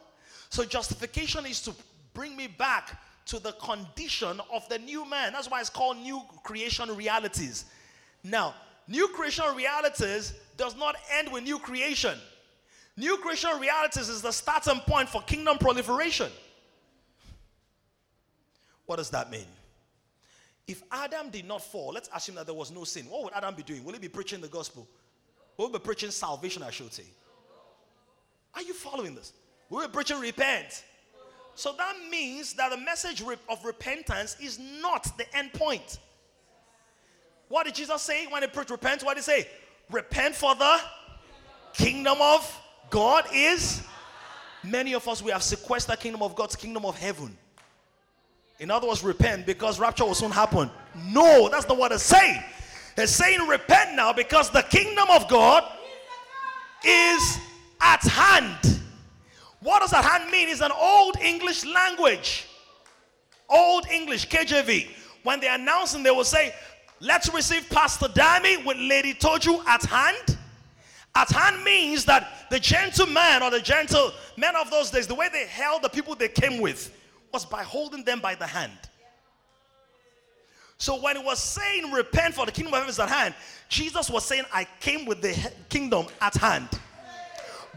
So 0.49 0.65
justification 0.65 1.45
is 1.45 1.61
to 1.63 1.75
bring 2.15 2.35
me 2.35 2.47
back 2.47 2.99
to 3.27 3.39
the 3.39 3.53
condition 3.53 4.41
of 4.51 4.67
the 4.71 4.79
new 4.79 5.09
man. 5.09 5.35
That's 5.35 5.51
why 5.51 5.61
it's 5.61 5.69
called 5.69 5.99
new 5.99 6.23
creation 6.43 6.89
realities. 6.97 7.67
Now, 8.25 8.55
new 8.89 9.09
creation 9.09 9.45
realities 9.55 10.33
does 10.57 10.75
not 10.75 10.97
end 11.13 11.31
with 11.31 11.45
new 11.45 11.59
creation. 11.59 12.17
New 12.97 13.19
creation 13.19 13.51
realities 13.61 14.09
is 14.09 14.23
the 14.23 14.33
starting 14.33 14.81
point 14.81 15.11
for 15.11 15.21
kingdom 15.23 15.59
proliferation. 15.59 16.31
What 18.87 18.97
does 18.97 19.11
that 19.11 19.31
mean? 19.31 19.47
If 20.69 20.83
Adam 20.93 21.31
did 21.31 21.47
not 21.47 21.63
fall, 21.63 21.93
let's 21.95 22.11
assume 22.15 22.35
that 22.35 22.45
there 22.45 22.55
was 22.55 22.71
no 22.71 22.85
sin. 22.85 23.07
What 23.09 23.25
would 23.25 23.33
Adam 23.33 23.55
be 23.55 23.63
doing? 23.63 23.83
Will 23.85 23.95
he 23.95 23.99
be 23.99 24.09
preaching 24.09 24.43
the 24.43 24.49
gospel? 24.49 24.87
Will 25.57 25.69
he 25.69 25.73
be 25.73 25.79
preaching 25.79 26.11
salvation, 26.11 26.63
I 26.63 26.71
should 26.71 26.93
say? 26.93 27.07
Are 28.55 28.63
you 28.63 28.75
following 28.75 29.15
this? 29.15 29.33
Will 29.71 29.81
he 29.81 29.87
be 29.87 29.93
preaching 29.93 30.21
repent? 30.21 30.85
So 31.55 31.75
that 31.79 31.97
means 32.11 32.53
that 32.53 32.71
the 32.71 32.77
message 32.77 33.23
of 33.23 33.65
repentance 33.65 34.37
is 34.41 34.59
not 34.59 35.11
the 35.17 35.25
end 35.35 35.55
point. 35.55 35.99
What 37.49 37.65
did 37.65 37.75
Jesus 37.75 38.03
say 38.03 38.27
when 38.27 38.43
he 38.43 38.49
preached 38.49 38.71
repent? 38.71 39.03
What 39.03 39.17
did 39.17 39.25
he 39.25 39.25
say? 39.25 39.49
Repent 39.91 40.35
for 40.35 40.55
the 40.55 40.79
kingdom 41.73 42.19
of 42.21 42.61
God 42.91 43.25
is. 43.33 43.83
Many 44.63 44.95
of 44.95 45.09
us, 45.09 45.23
we 45.23 45.31
have 45.31 45.43
sequestered 45.43 45.99
kingdom 45.99 46.23
of 46.23 46.35
God's 46.35 46.57
kingdom 46.57 46.85
of 46.85 46.99
heaven. 46.99 47.39
In 48.59 48.71
other 48.71 48.89
words, 48.89 49.05
repent 49.05 49.47
because 49.47 49.79
rapture 49.79 50.05
will 50.05 50.15
soon 50.15 50.33
happen. 50.33 50.71
No, 51.07 51.49
that's 51.49 51.69
not 51.69 51.79
what 51.79 51.93
it's 51.93 52.03
saying. 52.03 52.43
It's 52.97 53.13
saying 53.13 53.47
repent 53.47 53.95
now 53.95 54.13
because 54.13 54.51
the 54.51 54.63
kingdom 54.63 55.07
of 55.11 55.29
God 55.29 55.65
is 56.85 57.39
at 57.81 58.03
hand. 58.03 58.81
What 59.61 59.81
does 59.81 59.93
at 59.93 60.05
hand 60.05 60.31
mean? 60.31 60.49
It's 60.49 60.61
an 60.61 60.73
old 60.73 61.17
English 61.21 61.65
language. 61.65 62.49
Old 63.49 63.87
English, 63.89 64.29
KJV. 64.29 64.89
When 65.23 65.39
they 65.41 65.49
announce 65.49 65.95
and 65.95 66.05
they 66.05 66.11
will 66.11 66.25
say, 66.25 66.53
let's 67.01 67.33
receive 67.33 67.69
Pastor 67.71 68.07
Dami 68.07 68.65
with 68.67 68.77
Lady 68.77 69.15
Toju 69.15 69.65
at 69.67 69.85
hand. 69.85 70.37
At 71.15 71.31
hand 71.31 71.63
means 71.65 72.05
that 72.07 72.49
the 72.51 72.59
gentleman 72.61 73.43
or 73.43 73.51
the 73.51 73.61
gentle 73.61 74.13
men 74.37 74.57
of 74.57 74.71
those 74.71 74.91
days, 74.91 75.07
the 75.07 75.15
way 75.15 75.29
they 75.33 75.47
held 75.47 75.83
the 75.83 75.89
people 75.89 76.15
they 76.17 76.29
came 76.29 76.61
with 76.61 76.93
was 77.33 77.45
by 77.45 77.63
holding 77.63 78.05
them 78.05 78.21
by 78.21 78.35
the 78.35 78.47
hand. 78.47 78.79
So 80.79 81.01
when 81.01 81.17
he 81.17 81.23
was 81.23 81.41
saying, 81.41 81.91
Repent 81.91 82.35
for 82.35 82.47
the 82.47 82.53
kingdom 82.53 82.73
of 82.73 82.79
heaven 82.79 82.91
is 82.91 83.01
at 83.01 83.09
hand, 83.09 83.35
Jesus 83.69 84.09
was 84.09 84.25
saying, 84.25 84.45
I 84.53 84.67
came 84.81 85.07
with 85.07 85.21
the 85.21 85.53
kingdom 85.69 86.07
at 86.21 86.35
hand. 86.35 86.69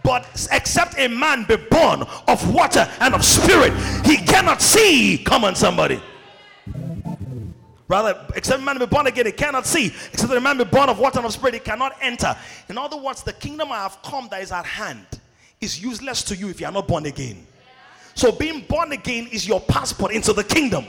But 0.04 0.26
except 0.52 0.98
a 0.98 1.08
man 1.08 1.46
be 1.46 1.58
born 1.58 2.04
of 2.28 2.54
water 2.54 2.90
and 3.00 3.14
of 3.14 3.24
spirit, 3.24 3.74
he 4.06 4.18
cannot 4.18 4.62
see. 4.62 5.18
Come 5.24 5.44
on, 5.44 5.56
somebody. 5.56 6.02
Rather, 7.88 8.26
except 8.36 8.62
a 8.62 8.64
man 8.64 8.80
be 8.80 8.86
born 8.86 9.08
again, 9.08 9.26
he 9.26 9.32
cannot 9.32 9.66
see. 9.66 9.88
Except 10.14 10.32
a 10.32 10.40
man 10.40 10.58
be 10.58 10.64
born 10.64 10.90
of 10.90 10.98
water 10.98 11.20
and 11.20 11.26
of 11.26 11.34
spirit, 11.34 11.56
he 11.56 11.60
cannot 11.60 11.96
enter. 12.02 12.36
In 12.70 12.78
other 12.78 12.98
words, 12.98 13.22
the 13.22 13.34
kingdom 13.34 13.72
I 13.72 13.80
have 13.84 14.02
come 14.02 14.28
that 14.32 14.42
is 14.42 14.52
at 14.52 14.66
hand 14.66 15.06
is 15.60 15.82
useless 15.82 16.24
to 16.24 16.36
you 16.36 16.50
if 16.50 16.62
you 16.62 16.68
are 16.68 16.72
not 16.72 16.88
born 16.88 17.06
again. 17.06 17.46
So 18.16 18.32
being 18.32 18.62
born 18.62 18.92
again 18.92 19.28
is 19.32 19.48
your 19.48 19.62
passport 19.62 20.12
into 20.12 20.34
the 20.34 20.44
kingdom. 20.44 20.86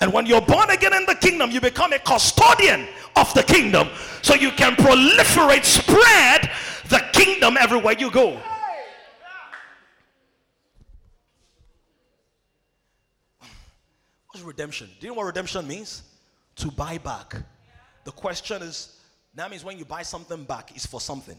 And 0.00 0.12
when 0.12 0.26
you're 0.26 0.42
born 0.42 0.70
again 0.70 0.92
in 0.94 1.06
the 1.06 1.14
kingdom, 1.14 1.50
you 1.50 1.60
become 1.60 1.92
a 1.92 1.98
custodian 1.98 2.86
of 3.16 3.32
the 3.34 3.42
kingdom. 3.42 3.88
So 4.22 4.34
you 4.34 4.50
can 4.50 4.74
proliferate, 4.76 5.64
spread 5.64 6.50
the 6.88 7.02
kingdom 7.12 7.56
everywhere 7.58 7.94
you 7.98 8.10
go. 8.10 8.40
What's 14.30 14.44
redemption? 14.44 14.90
Do 15.00 15.06
you 15.06 15.12
know 15.12 15.18
what 15.18 15.26
redemption 15.26 15.66
means? 15.66 16.02
To 16.56 16.70
buy 16.70 16.98
back. 16.98 17.36
The 18.04 18.12
question 18.12 18.62
is 18.62 19.00
that 19.34 19.50
means 19.50 19.64
when 19.64 19.78
you 19.78 19.84
buy 19.84 20.02
something 20.02 20.44
back, 20.44 20.72
it's 20.74 20.86
for 20.86 21.00
something. 21.00 21.36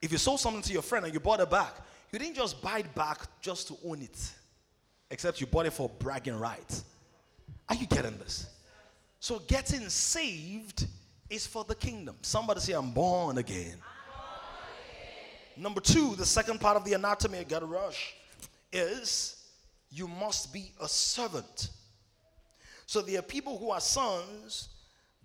If 0.00 0.10
you 0.10 0.18
sold 0.18 0.40
something 0.40 0.62
to 0.62 0.72
your 0.72 0.82
friend 0.82 1.04
and 1.04 1.14
you 1.14 1.20
bought 1.20 1.40
it 1.40 1.50
back, 1.50 1.76
you 2.12 2.18
didn't 2.18 2.36
just 2.36 2.60
buy 2.60 2.80
it 2.80 2.94
back 2.94 3.26
just 3.40 3.68
to 3.68 3.76
own 3.84 4.02
it, 4.02 4.30
except 5.10 5.40
you 5.40 5.46
bought 5.46 5.66
it 5.66 5.72
for 5.72 5.88
bragging 5.98 6.38
rights. 6.38 6.84
Are 7.68 7.74
you 7.74 7.86
getting 7.86 8.18
this? 8.18 8.46
So 9.18 9.38
getting 9.40 9.88
saved 9.88 10.86
is 11.30 11.46
for 11.46 11.64
the 11.64 11.74
kingdom. 11.74 12.16
Somebody 12.20 12.60
say, 12.60 12.74
I'm 12.74 12.92
born 12.92 13.38
again. 13.38 13.76
Number 15.56 15.80
two, 15.80 16.14
the 16.16 16.26
second 16.26 16.60
part 16.60 16.76
of 16.76 16.84
the 16.84 16.92
anatomy, 16.94 17.38
I 17.38 17.44
gotta 17.44 17.66
rush, 17.66 18.14
is 18.72 19.42
you 19.90 20.08
must 20.08 20.52
be 20.52 20.72
a 20.80 20.88
servant. 20.88 21.70
So 22.86 23.00
there 23.00 23.18
are 23.18 23.22
people 23.22 23.58
who 23.58 23.70
are 23.70 23.80
sons, 23.80 24.68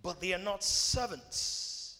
but 0.01 0.21
they 0.21 0.33
are 0.33 0.39
not 0.39 0.63
servants. 0.63 1.97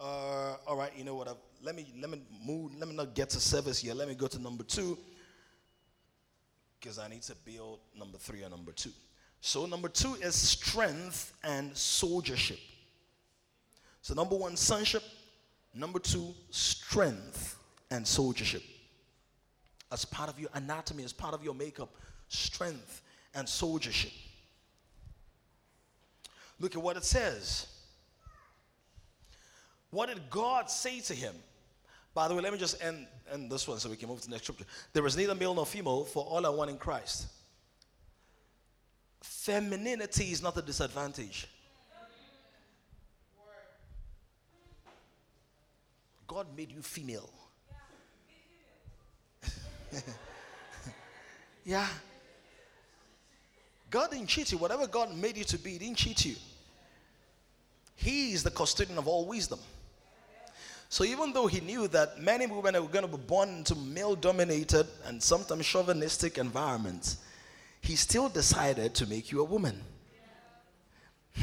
Uh, 0.00 0.56
all 0.66 0.76
right, 0.76 0.92
you 0.96 1.04
know 1.04 1.14
what? 1.14 1.28
I've, 1.28 1.36
let 1.64 1.74
me 1.74 1.86
let 1.98 2.10
me 2.10 2.20
move. 2.44 2.72
Let 2.78 2.88
me 2.88 2.94
not 2.94 3.14
get 3.14 3.30
to 3.30 3.40
service 3.40 3.78
here. 3.78 3.94
Let 3.94 4.06
me 4.06 4.14
go 4.14 4.26
to 4.26 4.38
number 4.38 4.64
two 4.64 4.98
because 6.78 6.98
I 6.98 7.08
need 7.08 7.22
to 7.22 7.34
build 7.44 7.80
number 7.98 8.18
three 8.18 8.42
and 8.42 8.50
number 8.50 8.72
two. 8.72 8.90
So 9.40 9.64
number 9.66 9.88
two 9.88 10.14
is 10.14 10.34
strength 10.34 11.32
and 11.42 11.72
soldiership. 11.72 12.60
So 14.02 14.14
number 14.14 14.36
one, 14.36 14.56
sonship. 14.56 15.02
Number 15.74 15.98
two, 15.98 16.34
strength 16.50 17.56
and 17.90 18.04
soldiership. 18.04 18.62
As 19.90 20.04
part 20.04 20.28
of 20.28 20.38
your 20.38 20.50
anatomy, 20.54 21.04
as 21.04 21.12
part 21.12 21.34
of 21.34 21.42
your 21.42 21.54
makeup, 21.54 21.88
strength 22.28 23.02
and 23.34 23.48
soldiership. 23.48 24.12
Look 26.60 26.76
at 26.76 26.82
what 26.82 26.96
it 26.96 27.04
says. 27.04 27.66
What 29.90 30.08
did 30.08 30.28
God 30.30 30.70
say 30.70 31.00
to 31.00 31.14
him? 31.14 31.34
By 32.14 32.28
the 32.28 32.34
way, 32.34 32.42
let 32.42 32.52
me 32.52 32.58
just 32.58 32.80
end, 32.82 33.06
end 33.32 33.50
this 33.50 33.66
one 33.66 33.78
so 33.80 33.90
we 33.90 33.96
can 33.96 34.08
move 34.08 34.20
to 34.20 34.26
the 34.26 34.30
next 34.30 34.44
scripture. 34.44 34.64
There 34.92 35.04
is 35.04 35.16
neither 35.16 35.34
male 35.34 35.52
nor 35.52 35.66
female, 35.66 36.04
for 36.04 36.24
all 36.24 36.46
are 36.46 36.52
one 36.54 36.68
in 36.68 36.78
Christ. 36.78 37.26
Femininity 39.20 40.30
is 40.30 40.40
not 40.40 40.56
a 40.56 40.62
disadvantage. 40.62 41.48
God 46.26 46.46
made 46.56 46.70
you 46.70 46.82
female. 46.82 47.30
yeah. 51.64 51.86
God 53.90 54.10
didn't 54.10 54.28
cheat 54.28 54.52
you. 54.52 54.58
Whatever 54.58 54.86
God 54.86 55.14
made 55.14 55.36
you 55.36 55.44
to 55.44 55.58
be, 55.58 55.72
He 55.72 55.78
didn't 55.78 55.98
cheat 55.98 56.24
you. 56.24 56.36
He 57.96 58.32
is 58.32 58.42
the 58.42 58.50
custodian 58.50 58.98
of 58.98 59.06
all 59.06 59.26
wisdom. 59.26 59.58
So 60.94 61.02
even 61.02 61.32
though 61.32 61.48
he 61.48 61.58
knew 61.58 61.88
that 61.88 62.20
many 62.20 62.46
women 62.46 62.80
were 62.80 62.88
going 62.88 63.04
to 63.04 63.10
be 63.10 63.16
born 63.16 63.48
into 63.48 63.74
male 63.74 64.14
dominated 64.14 64.86
and 65.06 65.20
sometimes 65.20 65.66
chauvinistic 65.66 66.38
environments, 66.38 67.16
he 67.80 67.96
still 67.96 68.28
decided 68.28 68.94
to 68.94 69.06
make 69.08 69.32
you 69.32 69.40
a 69.40 69.44
woman. 69.44 69.82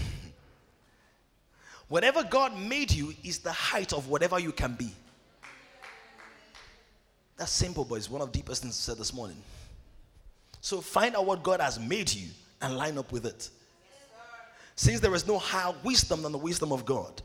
whatever 1.89 2.23
God 2.23 2.57
made 2.57 2.93
you 2.93 3.13
is 3.25 3.39
the 3.39 3.51
height 3.51 3.91
of 3.91 4.07
whatever 4.07 4.39
you 4.39 4.53
can 4.53 4.73
be. 4.75 4.93
That's 7.35 7.51
simple, 7.51 7.83
but 7.83 7.95
it's 7.95 8.09
one 8.09 8.21
of 8.21 8.31
the 8.31 8.37
deepest 8.37 8.61
things 8.61 8.77
said 8.77 8.97
this 8.97 9.13
morning. 9.13 9.43
So 10.61 10.79
find 10.79 11.13
out 11.13 11.25
what 11.25 11.43
God 11.43 11.59
has 11.59 11.77
made 11.77 12.09
you 12.13 12.29
and 12.61 12.77
line 12.77 12.97
up 12.97 13.11
with 13.11 13.25
it. 13.25 13.49
Since 14.77 15.01
there 15.01 15.13
is 15.13 15.27
no 15.27 15.37
higher 15.37 15.75
wisdom 15.83 16.21
than 16.21 16.31
the 16.31 16.37
wisdom 16.37 16.71
of 16.71 16.85
God, 16.85 17.21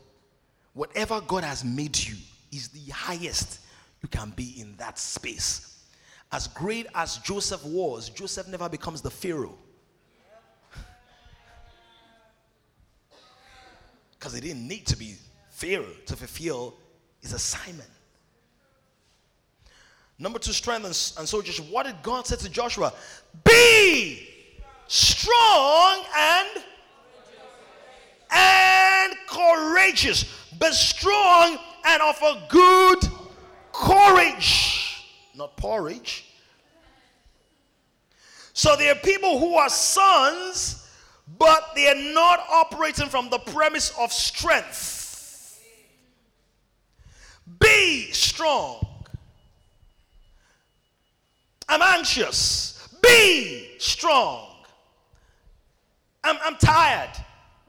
whatever 0.77 1.20
God 1.22 1.43
has 1.43 1.64
made 1.64 1.99
you 1.99 2.14
is 2.53 2.68
the 2.68 2.93
highest 2.93 3.61
you 4.03 4.09
can 4.09 4.31
be 4.37 4.61
in 4.61 4.77
that 4.77 4.99
space. 4.99 5.87
As 6.31 6.47
great 6.49 6.87
as 6.95 7.16
Joseph 7.18 7.64
was, 7.64 8.11
Joseph 8.11 8.47
never 8.47 8.68
becomes 8.68 9.01
the 9.01 9.11
Pharaoh. 9.11 9.59
Because 14.18 14.35
he 14.35 14.41
didn't 14.41 14.68
need 14.68 14.87
to 14.87 14.97
be 14.97 15.14
Pharaoh 15.51 15.95
to 16.05 16.16
fulfill 16.16 16.74
his 17.20 17.33
assignment. 17.33 17.89
Number 20.18 20.39
two, 20.39 20.53
strength 20.53 20.85
and, 20.85 21.18
and 21.18 21.29
soldiers. 21.29 21.61
What 21.61 21.87
did 21.87 22.03
God 22.03 22.27
say 22.27 22.37
to 22.37 22.49
Joshua? 22.51 22.93
Be 23.45 24.29
strong 24.89 26.05
and 26.16 26.64
and 28.31 29.14
courageous. 29.29 30.24
Be 30.59 30.70
strong 30.72 31.59
and 31.85 32.03
of 32.03 32.20
a 32.22 32.43
good 32.49 32.99
courage, 33.72 35.05
not 35.35 35.57
porridge. 35.57 36.24
So 38.53 38.74
there 38.77 38.93
are 38.93 38.99
people 38.99 39.39
who 39.39 39.57
are 39.57 39.68
sons, 39.68 40.89
but 41.39 41.72
they 41.74 41.89
are 41.89 42.12
not 42.14 42.41
operating 42.51 43.09
from 43.09 43.29
the 43.29 43.39
premise 43.39 43.93
of 43.99 44.12
strength. 44.12 45.62
Be 47.61 48.11
strong. 48.12 48.87
I'm 51.68 51.83
anxious. 51.83 52.89
Be 53.03 53.74
strong. 53.79 54.49
I'm, 56.24 56.37
I'm 56.45 56.57
tired. 56.57 57.11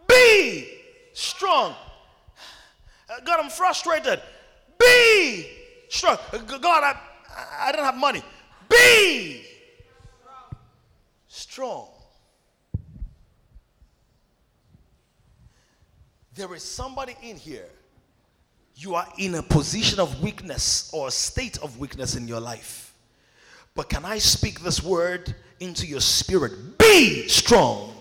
Be 0.08 0.68
strong. 1.14 1.76
Uh, 3.10 3.20
God, 3.26 3.40
I'm 3.44 3.50
frustrated. 3.50 4.22
Be 4.80 5.48
strong. 5.90 6.18
Uh, 6.32 6.38
God, 6.38 6.84
I, 6.84 6.96
I 7.68 7.72
don't 7.72 7.84
have 7.84 7.98
money. 7.98 8.24
Be 8.70 9.44
strong. 11.28 11.88
There 16.36 16.54
is 16.54 16.64
somebody 16.64 17.16
in 17.24 17.36
here. 17.36 17.68
You 18.76 18.94
are 18.94 19.08
in 19.18 19.34
a 19.36 19.42
position 19.42 20.00
of 20.00 20.22
weakness 20.22 20.92
or 20.94 21.08
a 21.08 21.12
state 21.12 21.58
of 21.64 21.80
weakness 21.80 22.16
in 22.16 22.28
your 22.28 22.40
life. 22.40 22.94
But 23.74 23.90
can 23.90 24.06
I 24.06 24.20
speak 24.20 24.62
this 24.62 24.84
word 24.84 25.36
into 25.60 25.88
your 25.88 26.00
spirit? 26.00 26.78
Be 26.78 27.28
strong. 27.28 27.97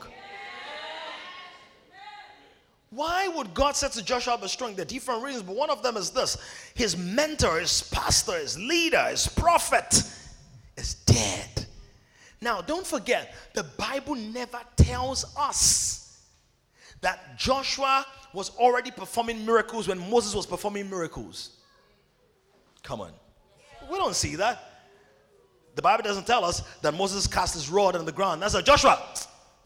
Why 2.96 3.28
would 3.28 3.52
God 3.52 3.76
say 3.76 3.90
to 3.90 4.02
Joshua 4.02 4.38
be 4.40 4.48
strong? 4.48 4.74
There 4.74 4.82
are 4.82 4.86
different 4.86 5.22
reasons, 5.22 5.42
but 5.42 5.54
one 5.54 5.68
of 5.68 5.82
them 5.82 5.98
is 5.98 6.08
this 6.08 6.38
his 6.74 6.96
mentor, 6.96 7.60
his 7.60 7.82
pastor, 7.92 8.38
his 8.38 8.58
leader, 8.58 9.02
his 9.10 9.28
prophet 9.28 10.02
is 10.78 10.94
dead. 11.04 11.66
Now, 12.40 12.62
don't 12.62 12.86
forget, 12.86 13.34
the 13.52 13.64
Bible 13.64 14.14
never 14.14 14.60
tells 14.76 15.26
us 15.36 16.22
that 17.02 17.36
Joshua 17.36 18.06
was 18.32 18.48
already 18.56 18.90
performing 18.90 19.44
miracles 19.44 19.88
when 19.88 19.98
Moses 20.10 20.34
was 20.34 20.46
performing 20.46 20.88
miracles. 20.88 21.50
Come 22.82 23.02
on. 23.02 23.12
We 23.90 23.98
don't 23.98 24.16
see 24.16 24.36
that. 24.36 24.86
The 25.74 25.82
Bible 25.82 26.02
doesn't 26.02 26.26
tell 26.26 26.46
us 26.46 26.62
that 26.80 26.94
Moses 26.94 27.26
cast 27.26 27.52
his 27.52 27.68
rod 27.68 27.94
on 27.94 28.06
the 28.06 28.12
ground. 28.12 28.40
That's 28.40 28.54
a 28.54 28.62
Joshua. 28.62 29.02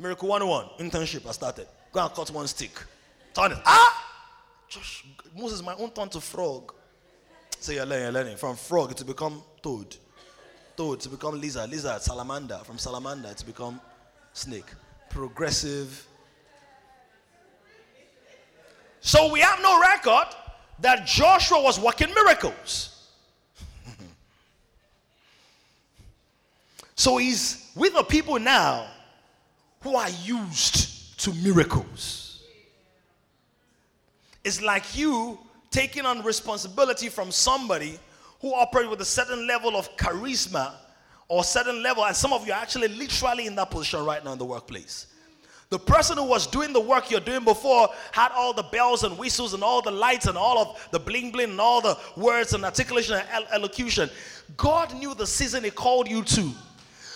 Miracle 0.00 0.28
101. 0.28 0.90
Internship. 0.90 1.28
I 1.28 1.30
started. 1.30 1.68
Go 1.92 2.04
and 2.04 2.12
cut 2.12 2.28
one 2.32 2.48
stick. 2.48 2.72
Turn 3.34 3.52
it. 3.52 3.58
Ah! 3.64 3.96
Josh, 4.68 5.04
Moses, 5.36 5.62
my 5.62 5.74
own 5.74 5.90
turn 5.90 6.08
to 6.10 6.20
frog. 6.20 6.72
So 7.58 7.72
you're 7.72 7.84
learning, 7.84 8.04
you're 8.04 8.12
learning. 8.12 8.36
From 8.36 8.56
frog 8.56 8.94
to 8.96 9.04
become 9.04 9.42
toad. 9.62 9.96
Toad 10.76 11.00
to 11.00 11.08
become 11.08 11.40
lizard. 11.40 11.68
Lizard, 11.70 12.00
salamander. 12.00 12.60
From 12.64 12.78
salamander 12.78 13.34
to 13.34 13.46
become 13.46 13.80
snake. 14.32 14.66
Progressive. 15.08 16.06
So 19.00 19.32
we 19.32 19.40
have 19.40 19.60
no 19.62 19.80
record 19.80 20.26
that 20.80 21.06
Joshua 21.06 21.60
was 21.60 21.80
working 21.80 22.12
miracles. 22.14 23.08
so 26.94 27.16
he's 27.16 27.70
with 27.74 27.94
the 27.94 28.02
people 28.04 28.38
now 28.38 28.86
who 29.80 29.96
are 29.96 30.10
used 30.22 31.18
to 31.18 31.32
miracles. 31.34 32.19
It's 34.44 34.62
like 34.62 34.96
you 34.96 35.38
taking 35.70 36.06
on 36.06 36.22
responsibility 36.22 37.08
from 37.08 37.30
somebody 37.30 37.98
who 38.40 38.54
operates 38.54 38.88
with 38.88 39.00
a 39.00 39.04
certain 39.04 39.46
level 39.46 39.76
of 39.76 39.94
charisma 39.96 40.72
or 41.28 41.44
certain 41.44 41.82
level, 41.82 42.04
and 42.04 42.16
some 42.16 42.32
of 42.32 42.46
you 42.46 42.52
are 42.52 42.60
actually 42.60 42.88
literally 42.88 43.46
in 43.46 43.54
that 43.54 43.70
position 43.70 44.04
right 44.04 44.24
now 44.24 44.32
in 44.32 44.38
the 44.38 44.44
workplace. 44.44 45.06
The 45.68 45.78
person 45.78 46.18
who 46.18 46.24
was 46.24 46.48
doing 46.48 46.72
the 46.72 46.80
work 46.80 47.12
you're 47.12 47.20
doing 47.20 47.44
before 47.44 47.88
had 48.10 48.32
all 48.32 48.52
the 48.52 48.64
bells 48.64 49.04
and 49.04 49.16
whistles 49.16 49.54
and 49.54 49.62
all 49.62 49.80
the 49.80 49.92
lights 49.92 50.26
and 50.26 50.36
all 50.36 50.58
of 50.58 50.88
the 50.90 50.98
bling 50.98 51.30
bling 51.30 51.50
and 51.50 51.60
all 51.60 51.80
the 51.80 51.96
words 52.16 52.54
and 52.54 52.64
articulation 52.64 53.22
and 53.32 53.46
elocution. 53.52 54.10
God 54.56 54.92
knew 54.94 55.14
the 55.14 55.26
season 55.26 55.62
He 55.62 55.70
called 55.70 56.08
you 56.08 56.24
to. 56.24 56.50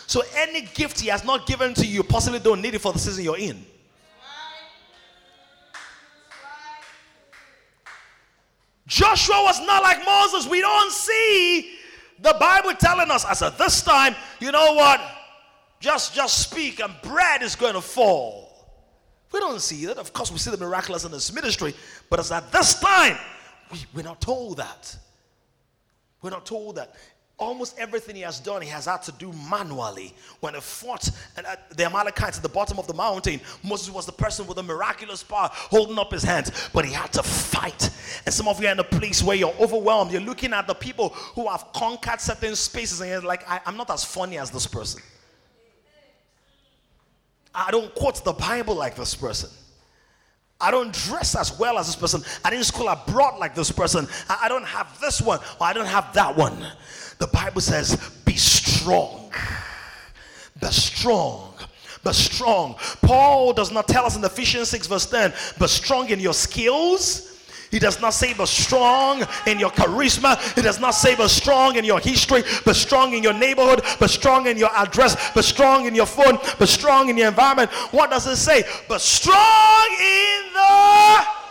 So 0.06 0.22
any 0.36 0.60
gift 0.66 1.00
He 1.00 1.08
has 1.08 1.24
not 1.24 1.48
given 1.48 1.74
to 1.74 1.84
you, 1.84 2.04
possibly 2.04 2.38
don't 2.38 2.62
need 2.62 2.74
it 2.74 2.80
for 2.80 2.92
the 2.92 3.00
season 3.00 3.24
you're 3.24 3.38
in. 3.38 3.66
Joshua 8.86 9.42
was 9.42 9.64
not 9.66 9.82
like 9.82 10.04
Moses. 10.04 10.48
We 10.48 10.60
don't 10.60 10.92
see 10.92 11.76
the 12.20 12.36
Bible 12.38 12.74
telling 12.74 13.10
us 13.10 13.24
as 13.24 13.42
at 13.42 13.58
this 13.58 13.82
time, 13.82 14.14
you 14.40 14.52
know 14.52 14.74
what? 14.74 15.00
Just 15.80 16.14
just 16.14 16.50
speak 16.50 16.80
and 16.80 16.94
bread 17.02 17.42
is 17.42 17.56
going 17.56 17.74
to 17.74 17.80
fall. 17.80 18.44
We 19.32 19.40
don't 19.40 19.60
see 19.60 19.86
that. 19.86 19.98
Of 19.98 20.12
course, 20.12 20.30
we 20.30 20.38
see 20.38 20.50
the 20.50 20.56
miraculous 20.56 21.04
in 21.04 21.10
this 21.10 21.32
ministry, 21.32 21.74
but 22.08 22.20
as 22.20 22.30
at 22.30 22.52
this 22.52 22.78
time, 22.78 23.18
we, 23.72 23.78
we're 23.94 24.02
not 24.02 24.20
told 24.20 24.58
that. 24.58 24.96
We're 26.22 26.30
not 26.30 26.46
told 26.46 26.76
that 26.76 26.94
almost 27.38 27.78
everything 27.78 28.14
he 28.16 28.22
has 28.22 28.38
done, 28.38 28.62
he 28.62 28.68
has 28.68 28.86
had 28.86 29.02
to 29.02 29.12
do 29.12 29.32
manually. 29.50 30.14
When 30.40 30.54
he 30.54 30.60
fought 30.60 31.10
uh, 31.36 31.56
the 31.76 31.84
Amalekites 31.84 32.36
at 32.36 32.42
the 32.42 32.48
bottom 32.48 32.78
of 32.78 32.86
the 32.86 32.94
mountain, 32.94 33.40
Moses 33.62 33.90
was 33.90 34.06
the 34.06 34.12
person 34.12 34.46
with 34.46 34.56
the 34.56 34.62
miraculous 34.62 35.22
power 35.22 35.48
holding 35.52 35.98
up 35.98 36.12
his 36.12 36.22
hands, 36.22 36.70
but 36.72 36.84
he 36.84 36.92
had 36.92 37.12
to 37.14 37.22
fight. 37.22 37.90
And 38.24 38.32
some 38.32 38.46
of 38.46 38.60
you 38.60 38.68
are 38.68 38.72
in 38.72 38.78
a 38.78 38.84
place 38.84 39.22
where 39.22 39.36
you're 39.36 39.54
overwhelmed. 39.60 40.12
You're 40.12 40.20
looking 40.20 40.52
at 40.52 40.66
the 40.66 40.74
people 40.74 41.08
who 41.08 41.48
have 41.48 41.72
conquered 41.74 42.20
certain 42.20 42.54
spaces, 42.54 43.00
and 43.00 43.10
you're 43.10 43.22
like, 43.22 43.48
I, 43.50 43.60
I'm 43.66 43.76
not 43.76 43.90
as 43.90 44.04
funny 44.04 44.38
as 44.38 44.50
this 44.50 44.66
person. 44.66 45.02
I 47.54 47.70
don't 47.70 47.94
quote 47.94 48.24
the 48.24 48.32
Bible 48.32 48.74
like 48.74 48.96
this 48.96 49.14
person. 49.14 49.50
I 50.60 50.70
don't 50.70 50.92
dress 50.92 51.36
as 51.36 51.58
well 51.58 51.78
as 51.78 51.86
this 51.86 51.96
person. 51.96 52.22
I 52.44 52.50
didn't 52.50 52.64
school 52.64 52.88
abroad 52.88 53.38
like 53.38 53.54
this 53.54 53.70
person. 53.70 54.06
I 54.28 54.48
don't 54.48 54.64
have 54.64 54.98
this 55.00 55.20
one 55.20 55.40
or 55.60 55.66
I 55.66 55.72
don't 55.72 55.86
have 55.86 56.12
that 56.14 56.36
one. 56.36 56.66
The 57.18 57.26
Bible 57.28 57.60
says, 57.60 57.96
be 58.24 58.36
strong. 58.36 59.30
Be 60.60 60.66
strong. 60.68 61.54
Be 62.04 62.12
strong. 62.12 62.76
Paul 63.02 63.52
does 63.52 63.72
not 63.72 63.88
tell 63.88 64.04
us 64.04 64.16
in 64.16 64.24
Ephesians 64.24 64.68
6, 64.68 64.86
verse 64.86 65.06
10, 65.06 65.32
be 65.58 65.66
strong 65.66 66.10
in 66.10 66.20
your 66.20 66.34
skills. 66.34 67.30
He 67.70 67.80
does 67.80 68.00
not 68.00 68.14
say 68.14 68.32
be 68.34 68.46
strong 68.46 69.24
in 69.46 69.58
your 69.58 69.70
charisma. 69.70 70.38
He 70.54 70.62
does 70.62 70.78
not 70.78 70.92
say 70.92 71.16
be 71.16 71.26
strong 71.26 71.74
in 71.74 71.84
your 71.84 71.98
history, 71.98 72.44
but 72.64 72.76
strong 72.76 73.14
in 73.14 73.22
your 73.22 73.32
neighborhood, 73.32 73.82
but 73.98 74.10
strong 74.10 74.46
in 74.46 74.56
your 74.56 74.70
address, 74.76 75.32
but 75.34 75.44
strong 75.44 75.86
in 75.86 75.94
your 75.94 76.06
phone, 76.06 76.38
but 76.58 76.68
strong 76.68 77.08
in 77.08 77.16
your 77.16 77.28
environment. 77.28 77.72
What 77.90 78.10
does 78.10 78.28
it 78.28 78.36
say? 78.36 78.62
But 78.86 79.00
strong 79.00 79.88
in 80.00 80.52
the 80.52 81.43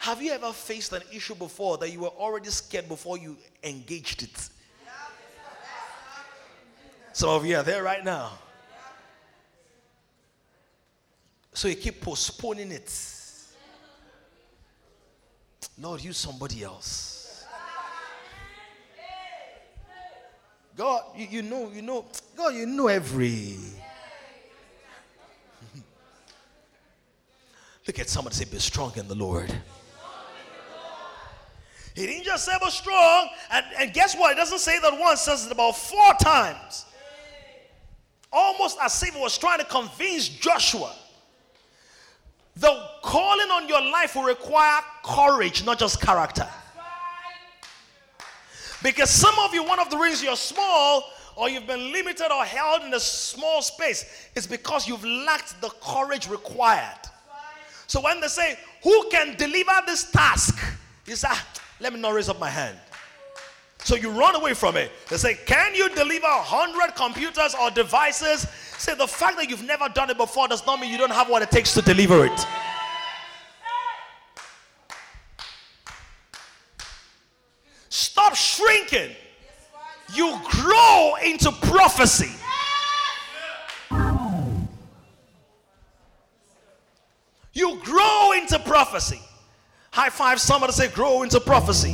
have 0.00 0.22
you 0.22 0.32
ever 0.32 0.50
faced 0.50 0.94
an 0.94 1.02
issue 1.12 1.34
before 1.34 1.76
that 1.76 1.90
you 1.90 2.00
were 2.00 2.08
already 2.08 2.48
scared 2.48 2.88
before 2.88 3.18
you 3.18 3.36
engaged 3.62 4.22
it? 4.22 4.48
Some 7.12 7.28
of 7.28 7.44
you 7.44 7.54
are 7.58 7.62
there 7.62 7.82
right 7.82 8.02
now. 8.02 8.32
So 11.52 11.68
you 11.68 11.74
keep 11.74 12.00
postponing 12.00 12.72
it. 12.72 12.90
Lord, 15.78 16.02
use 16.02 16.16
somebody 16.16 16.62
else. 16.62 17.44
God, 20.74 21.02
you, 21.14 21.26
you 21.30 21.42
know, 21.42 21.70
you 21.74 21.82
know, 21.82 22.06
God, 22.34 22.54
you 22.54 22.64
know 22.64 22.86
every. 22.86 23.58
Look 27.86 27.98
at 27.98 28.08
somebody 28.08 28.36
say, 28.36 28.46
Be 28.46 28.58
strong 28.58 28.94
in 28.96 29.06
the 29.06 29.14
Lord. 29.14 29.52
He 31.94 32.06
didn't 32.06 32.24
just 32.24 32.44
say 32.44 32.52
was 32.60 32.74
strong. 32.74 33.28
And, 33.50 33.66
and 33.78 33.92
guess 33.92 34.16
what? 34.16 34.32
It 34.32 34.36
doesn't 34.36 34.60
say 34.60 34.78
that 34.80 34.98
once, 34.98 35.20
it 35.22 35.24
says 35.24 35.46
it 35.46 35.52
about 35.52 35.76
four 35.76 36.14
times. 36.20 36.86
Almost 38.32 38.78
as 38.80 39.02
if 39.02 39.14
it 39.14 39.20
was 39.20 39.36
trying 39.36 39.58
to 39.58 39.64
convince 39.64 40.28
Joshua. 40.28 40.94
The 42.56 42.88
calling 43.02 43.50
on 43.50 43.68
your 43.68 43.82
life 43.90 44.14
will 44.14 44.24
require 44.24 44.80
courage, 45.04 45.64
not 45.64 45.78
just 45.78 46.00
character. 46.00 46.46
Because 48.82 49.10
some 49.10 49.34
of 49.40 49.52
you, 49.52 49.62
one 49.64 49.78
of 49.78 49.90
the 49.90 49.98
reasons 49.98 50.22
you're 50.22 50.36
small 50.36 51.04
or 51.36 51.48
you've 51.48 51.66
been 51.66 51.92
limited 51.92 52.32
or 52.32 52.44
held 52.44 52.82
in 52.82 52.94
a 52.94 53.00
small 53.00 53.62
space 53.62 54.28
is 54.34 54.46
because 54.46 54.88
you've 54.88 55.04
lacked 55.04 55.60
the 55.60 55.70
courage 55.82 56.28
required. 56.28 56.98
So 57.86 58.00
when 58.00 58.20
they 58.20 58.28
say, 58.28 58.58
Who 58.84 59.08
can 59.10 59.36
deliver 59.36 59.72
this 59.86 60.10
task? 60.10 60.58
You 61.06 61.16
say, 61.16 61.28
ah, 61.30 61.46
let 61.80 61.92
me 61.92 62.00
not 62.00 62.14
raise 62.14 62.28
up 62.28 62.38
my 62.38 62.50
hand. 62.50 62.76
So 63.82 63.96
you 63.96 64.10
run 64.10 64.36
away 64.36 64.54
from 64.54 64.76
it. 64.76 64.92
They 65.08 65.16
say, 65.16 65.38
Can 65.46 65.74
you 65.74 65.88
deliver 65.88 66.26
100 66.26 66.94
computers 66.94 67.54
or 67.60 67.70
devices? 67.70 68.46
Say, 68.76 68.94
the 68.94 69.06
fact 69.06 69.36
that 69.38 69.48
you've 69.48 69.64
never 69.64 69.88
done 69.88 70.10
it 70.10 70.16
before 70.16 70.48
does 70.48 70.64
not 70.66 70.80
mean 70.80 70.90
you 70.90 70.98
don't 70.98 71.12
have 71.12 71.28
what 71.28 71.42
it 71.42 71.50
takes 71.50 71.74
to 71.74 71.82
deliver 71.82 72.26
it. 72.26 72.46
Stop 77.88 78.34
shrinking. 78.34 79.10
You 80.14 80.38
grow 80.50 81.14
into 81.24 81.50
prophecy. 81.52 82.30
You 87.52 87.78
grow 87.82 88.32
into 88.32 88.58
prophecy. 88.60 89.20
High 90.00 90.08
five 90.08 90.40
somebody 90.40 90.72
say, 90.72 90.88
Grow 90.88 91.24
into 91.24 91.38
prophecy. 91.40 91.92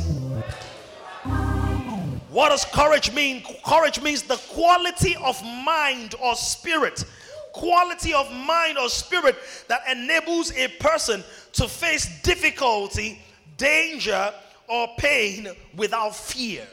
What 2.29 2.51
does 2.51 2.63
courage 2.63 3.13
mean? 3.13 3.43
Courage 3.65 4.01
means 4.01 4.23
the 4.23 4.37
quality 4.37 5.17
of 5.17 5.43
mind 5.43 6.15
or 6.23 6.33
spirit. 6.37 7.03
Quality 7.51 8.13
of 8.13 8.31
mind 8.31 8.77
or 8.77 8.87
spirit 8.87 9.35
that 9.67 9.81
enables 9.91 10.53
a 10.53 10.69
person 10.79 11.21
to 11.51 11.67
face 11.67 12.21
difficulty, 12.21 13.19
danger, 13.57 14.33
or 14.69 14.87
pain 14.97 15.49
without 15.75 16.15
fear. 16.15 16.65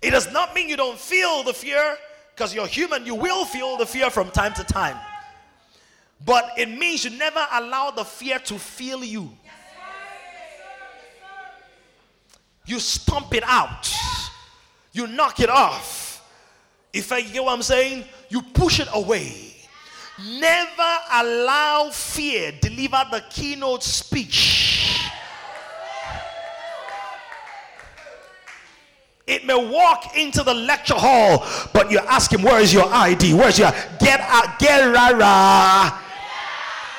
It 0.00 0.12
does 0.12 0.32
not 0.32 0.54
mean 0.54 0.70
you 0.70 0.78
don't 0.78 0.98
feel 0.98 1.42
the 1.42 1.52
fear 1.52 1.98
because 2.34 2.54
you're 2.54 2.66
human, 2.66 3.04
you 3.04 3.16
will 3.16 3.44
feel 3.44 3.76
the 3.76 3.84
fear 3.84 4.08
from 4.08 4.30
time 4.30 4.54
to 4.54 4.64
time. 4.64 4.96
But 6.24 6.52
it 6.56 6.68
means 6.68 7.04
you 7.04 7.10
never 7.10 7.44
allow 7.52 7.90
the 7.90 8.04
fear 8.04 8.38
to 8.40 8.58
feel 8.58 9.02
you. 9.02 9.30
You 12.64 12.78
stomp 12.78 13.34
it 13.34 13.42
out, 13.44 13.92
you 14.92 15.06
knock 15.08 15.40
it 15.40 15.50
off. 15.50 16.24
If 16.92 17.10
I 17.10 17.22
get 17.22 17.42
what 17.42 17.52
I'm 17.52 17.62
saying, 17.62 18.04
you 18.28 18.42
push 18.42 18.78
it 18.78 18.88
away. 18.92 19.56
Never 20.24 20.98
allow 21.12 21.90
fear 21.90 22.52
deliver 22.60 23.02
the 23.10 23.24
keynote 23.30 23.82
speech. 23.82 25.08
It 29.26 29.46
may 29.46 29.54
walk 29.54 30.16
into 30.16 30.42
the 30.42 30.52
lecture 30.52 30.94
hall, 30.94 31.46
but 31.72 31.90
you 31.90 31.98
ask 32.00 32.32
him, 32.32 32.42
Where 32.42 32.60
is 32.60 32.72
your 32.72 32.92
ID? 32.92 33.34
Where's 33.34 33.58
your 33.58 33.70
get 33.98 34.20
out, 34.20 34.58
get 34.58 34.92
rara? 34.92 36.01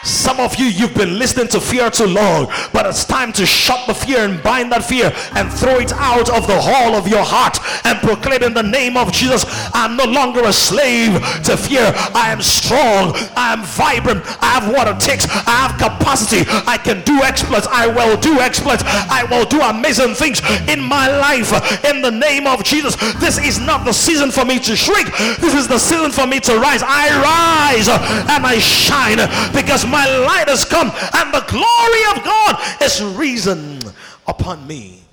Some 0.03 0.39
of 0.39 0.55
you, 0.55 0.65
you've 0.65 0.93
been 0.93 1.17
listening 1.17 1.47
to 1.49 1.61
fear 1.61 1.89
too 1.89 2.07
long, 2.07 2.47
but 2.73 2.85
it's 2.85 3.05
time 3.05 3.31
to 3.33 3.45
shut 3.45 3.87
the 3.87 3.93
fear 3.93 4.19
and 4.19 4.41
bind 4.43 4.71
that 4.71 4.85
fear 4.85 5.13
and 5.35 5.51
throw 5.51 5.79
it 5.79 5.91
out 5.93 6.29
of 6.29 6.47
the 6.47 6.59
hall 6.59 6.95
of 6.95 7.07
your 7.07 7.23
heart 7.23 7.57
and 7.85 7.97
proclaim 7.99 8.43
in 8.43 8.53
the 8.53 8.63
name 8.63 8.97
of 8.97 9.11
Jesus 9.11 9.45
I'm 9.73 9.97
no 9.97 10.05
longer 10.05 10.41
a 10.45 10.53
slave 10.53 11.13
to 11.43 11.57
fear. 11.57 11.91
I 12.13 12.31
am 12.31 12.41
strong, 12.41 13.13
I 13.35 13.53
am 13.53 13.63
vibrant, 13.63 14.23
I 14.41 14.59
have 14.59 14.71
what 14.71 14.87
it 14.87 14.99
takes, 14.99 15.25
I 15.25 15.67
have 15.67 15.77
capacity, 15.77 16.43
I 16.67 16.77
can 16.77 17.01
do 17.01 17.21
exploits, 17.21 17.67
I 17.69 17.87
will 17.87 18.17
do 18.17 18.39
exploits, 18.39 18.83
I 18.85 19.25
will 19.29 19.45
do 19.45 19.61
amazing 19.61 20.15
things 20.15 20.41
in 20.67 20.79
my 20.81 21.07
life. 21.07 21.51
In 21.83 22.01
the 22.01 22.11
name 22.11 22.47
of 22.47 22.63
Jesus. 22.63 22.95
This 23.19 23.37
is 23.37 23.59
not 23.59 23.85
the 23.85 23.93
season 23.93 24.31
for 24.31 24.45
me 24.45 24.59
to 24.59 24.75
shrink, 24.75 25.15
this 25.39 25.53
is 25.53 25.67
the 25.67 25.79
season 25.79 26.11
for 26.11 26.27
me 26.27 26.39
to 26.41 26.59
rise. 26.59 26.83
I 26.83 27.09
rise 27.21 27.87
and 27.89 28.45
I 28.45 28.59
shine 28.59 29.17
because 29.53 29.85
my 29.93 30.17
light 30.25 30.49
has 30.49 30.65
come 30.65 30.87
and 30.89 31.33
the 31.33 31.45
glory 31.47 32.03
of 32.17 32.25
God 32.25 32.81
is 32.81 33.01
risen 33.15 33.79
upon 34.27 34.65
me. 34.65 35.03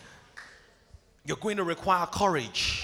You're 1.27 1.37
going 1.37 1.59
to 1.59 1.65
require 1.65 2.07
courage. 2.07 2.83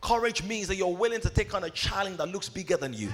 Courage 0.00 0.44
means 0.44 0.68
that 0.68 0.76
you're 0.76 0.96
willing 0.96 1.20
to 1.20 1.30
take 1.30 1.52
on 1.54 1.64
a 1.64 1.70
challenge 1.70 2.18
that 2.18 2.28
looks 2.28 2.48
bigger 2.48 2.76
than 2.76 2.94
you. 2.94 3.12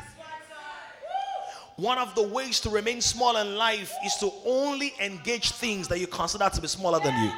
One 1.77 1.97
of 1.97 2.15
the 2.15 2.23
ways 2.23 2.61
to 2.61 2.71
remain 2.71 3.01
small 3.01 3.37
in 3.37 3.57
life 3.57 3.95
is 4.05 4.17
to 4.17 4.31
only 4.45 4.93
engage 5.01 5.53
things 5.53 5.89
that 5.89 6.01
you 6.01 6.07
consider 6.07 6.51
to 6.51 6.61
be 6.61 6.69
smaller 6.69 7.01
than 7.01 7.25
you. 7.25 7.33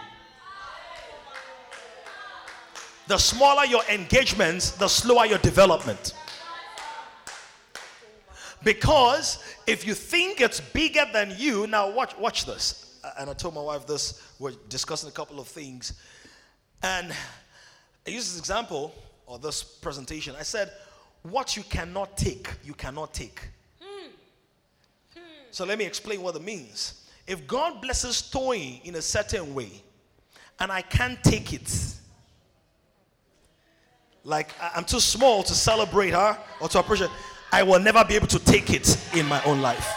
The 3.06 3.18
smaller 3.18 3.64
your 3.64 3.82
engagements, 3.90 4.72
the 4.72 4.88
slower 4.88 5.26
your 5.26 5.38
development. 5.38 6.14
Because 8.62 9.42
if 9.66 9.86
you 9.86 9.94
think 9.94 10.40
it's 10.40 10.60
bigger 10.60 11.06
than 11.12 11.34
you, 11.36 11.66
now 11.66 11.90
watch, 11.90 12.16
watch 12.18 12.44
this. 12.44 12.98
And 13.18 13.30
I 13.30 13.32
told 13.32 13.54
my 13.54 13.62
wife 13.62 13.86
this, 13.86 14.22
we're 14.38 14.52
discussing 14.68 15.08
a 15.08 15.12
couple 15.12 15.40
of 15.40 15.48
things. 15.48 15.94
And 16.82 17.12
I 18.06 18.10
used 18.10 18.32
this 18.32 18.38
example 18.38 18.94
or 19.26 19.38
this 19.38 19.62
presentation. 19.62 20.34
I 20.38 20.42
said, 20.42 20.70
What 21.22 21.56
you 21.56 21.62
cannot 21.62 22.16
take, 22.16 22.48
you 22.64 22.74
cannot 22.74 23.14
take. 23.14 23.48
So 25.50 25.64
let 25.64 25.78
me 25.78 25.84
explain 25.84 26.22
what 26.22 26.36
it 26.36 26.42
means. 26.42 27.08
If 27.26 27.46
God 27.46 27.82
blesses 27.82 28.22
Toy 28.22 28.80
in 28.84 28.94
a 28.94 29.02
certain 29.02 29.54
way, 29.54 29.70
and 30.58 30.70
I 30.70 30.82
can't 30.82 31.22
take 31.24 31.52
it, 31.52 31.94
like 34.22 34.50
I'm 34.74 34.84
too 34.84 35.00
small 35.00 35.42
to 35.42 35.54
celebrate 35.54 36.10
her 36.10 36.38
or 36.60 36.68
to 36.68 36.78
appreciate, 36.78 37.10
I 37.52 37.62
will 37.62 37.80
never 37.80 38.04
be 38.04 38.14
able 38.14 38.28
to 38.28 38.38
take 38.38 38.70
it 38.70 38.96
in 39.14 39.26
my 39.26 39.42
own 39.44 39.60
life. 39.60 39.88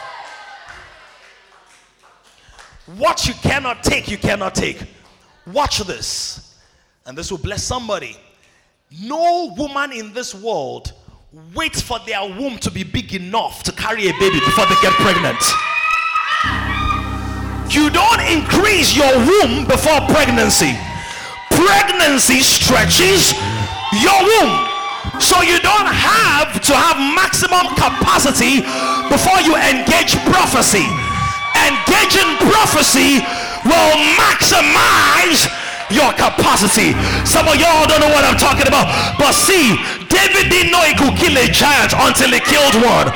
What 2.97 3.27
you 3.27 3.33
cannot 3.35 3.83
take, 3.83 4.09
you 4.09 4.17
cannot 4.17 4.55
take. 4.55 4.83
Watch 5.47 5.79
this, 5.79 6.59
and 7.05 7.17
this 7.17 7.31
will 7.31 7.37
bless 7.37 7.63
somebody. 7.63 8.17
No 9.01 9.53
woman 9.57 9.91
in 9.91 10.13
this 10.13 10.35
world 10.35 10.93
waits 11.55 11.81
for 11.81 11.99
their 12.05 12.21
womb 12.21 12.57
to 12.59 12.69
be 12.71 12.83
big 12.83 13.13
enough 13.15 13.63
to 13.63 13.71
carry 13.71 14.07
a 14.07 14.13
baby 14.19 14.39
before 14.39 14.65
they 14.65 14.75
get 14.81 14.93
pregnant. 14.93 15.41
You 17.73 17.89
don't 17.89 18.21
increase 18.21 18.95
your 18.95 19.15
womb 19.17 19.65
before 19.65 19.99
pregnancy. 20.09 20.77
Pregnancy 21.49 22.41
stretches 22.41 23.33
your 24.01 24.21
womb. 24.21 24.72
So 25.19 25.41
you 25.41 25.59
don't 25.61 25.89
have 25.89 26.57
to 26.61 26.73
have 26.73 26.97
maximum 27.13 27.69
capacity 27.77 28.65
before 29.09 29.39
you 29.45 29.53
engage 29.57 30.17
prophecy. 30.25 30.85
Engaging 31.53 32.29
prophecy 32.41 33.21
will 33.65 33.93
maximize 34.17 35.45
your 35.93 36.09
capacity. 36.17 36.97
Some 37.25 37.47
of 37.47 37.55
y'all 37.61 37.85
don't 37.85 38.01
know 38.01 38.09
what 38.09 38.25
I'm 38.25 38.37
talking 38.37 38.67
about. 38.67 38.89
But 39.21 39.33
see, 39.37 39.77
David 40.13 40.53
didn't 40.53 40.71
know 40.71 40.85
he 40.85 40.93
could 40.93 41.17
kill 41.17 41.33
a 41.33 41.49
giant 41.49 41.97
until 41.97 42.29
he 42.29 42.39
killed 42.45 42.77
one. 42.85 43.09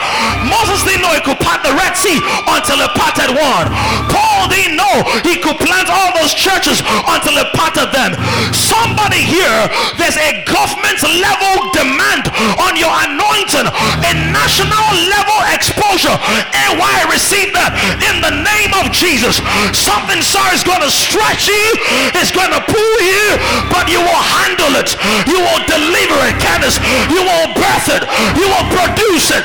Moses 0.50 0.82
didn't 0.84 1.06
know 1.06 1.14
he 1.14 1.22
could 1.22 1.38
part 1.40 1.62
the 1.62 1.74
Red 1.78 1.94
Sea 1.94 2.18
until 2.50 2.82
he 2.82 2.90
parted 2.98 3.32
one. 3.38 3.70
Paul 4.10 4.50
didn't 4.50 4.76
know 4.76 5.06
he 5.22 5.38
could 5.38 5.62
plant 5.62 5.88
all 5.94 6.12
those 6.18 6.34
churches 6.34 6.82
until 6.82 7.38
he 7.38 7.46
parted 7.54 7.94
them. 7.94 8.18
Somebody 8.52 9.22
here, 9.22 9.70
there's 10.02 10.18
a 10.18 10.42
government 10.50 11.00
level 11.06 11.70
demand 11.78 12.34
on 12.58 12.74
your 12.74 12.92
anointing, 13.06 13.68
a 13.70 14.12
national 14.34 14.88
level 15.14 15.40
exposure. 15.54 16.18
And 16.18 16.82
why 16.82 16.98
receive 17.18 17.50
that 17.58 17.74
in 18.06 18.22
the 18.22 18.34
name 18.46 18.72
of 18.78 18.94
Jesus. 18.94 19.42
Something 19.74 20.22
sir 20.22 20.46
is 20.54 20.62
going 20.62 20.82
to 20.86 20.92
stretch 20.94 21.50
you, 21.50 21.66
it's 22.14 22.30
going 22.30 22.54
to 22.54 22.62
pull 22.62 22.98
you, 23.02 23.26
but 23.74 23.90
you 23.90 24.00
will 24.00 24.24
handle 24.42 24.78
it. 24.78 24.94
You 25.26 25.42
will 25.42 25.64
deliver 25.66 26.18
it, 26.30 26.38
Candace. 26.38 26.78
You 27.12 27.22
will 27.24 27.48
birth 27.56 27.90
it. 27.92 28.04
You 28.38 28.48
will 28.48 28.68
produce 28.72 29.32
it 29.34 29.44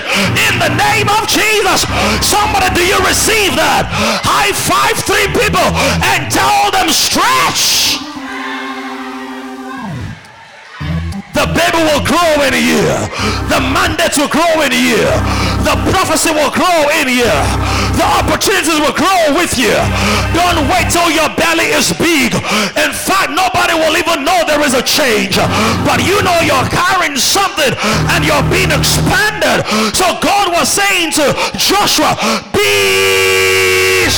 in 0.51 0.55
the 0.59 0.73
name 0.75 1.09
of 1.09 1.27
Jesus. 1.27 1.87
Somebody, 2.23 2.71
do 2.75 2.85
you 2.85 2.99
receive 3.07 3.55
that? 3.57 3.89
High 4.23 4.53
five 4.53 4.97
three 5.03 5.29
people 5.35 5.69
and 6.05 6.31
tell 6.31 6.71
them 6.71 6.89
stretch. 6.91 8.12
The 11.33 11.49
baby 11.49 11.81
will 11.89 12.05
grow 12.05 12.45
in 12.45 12.53
a 12.53 12.61
year. 12.61 12.93
The 13.49 13.61
mandate 13.61 14.17
will 14.21 14.29
grow 14.29 14.61
in 14.61 14.73
a 14.73 14.81
year. 14.81 15.09
The 15.65 15.75
prophecy 15.89 16.31
will 16.31 16.53
grow 16.53 16.93
in 17.01 17.09
a 17.09 17.15
year. 17.25 17.41
The 17.97 18.05
opportunities 18.21 18.77
will 18.81 18.93
grow 18.93 19.33
with 19.37 19.57
you. 19.57 19.73
Don't 20.37 20.69
wait 20.69 20.93
till 20.93 21.09
your 21.09 21.33
belly 21.37 21.73
is 21.73 21.93
big. 21.97 22.35
In 22.77 22.93
fact, 22.93 23.33
nobody 23.33 23.75
will 23.75 23.97
even 23.97 24.25
know 24.25 24.45
there 24.45 24.61
is 24.61 24.75
a 24.75 24.83
change. 24.83 25.37
But 25.89 26.05
you 26.05 26.21
know 26.23 26.37
you're 26.45 26.69
carrying 26.69 27.17
something 27.17 27.73
and 28.13 28.25
you're 28.25 28.45
being 28.53 28.71
expanded. 28.71 29.65
So 29.97 30.19
God 30.21 30.53
was 30.53 30.69
saying 30.69 31.13
to 31.17 31.33
Joshua, 31.57 32.13
be 32.53 34.09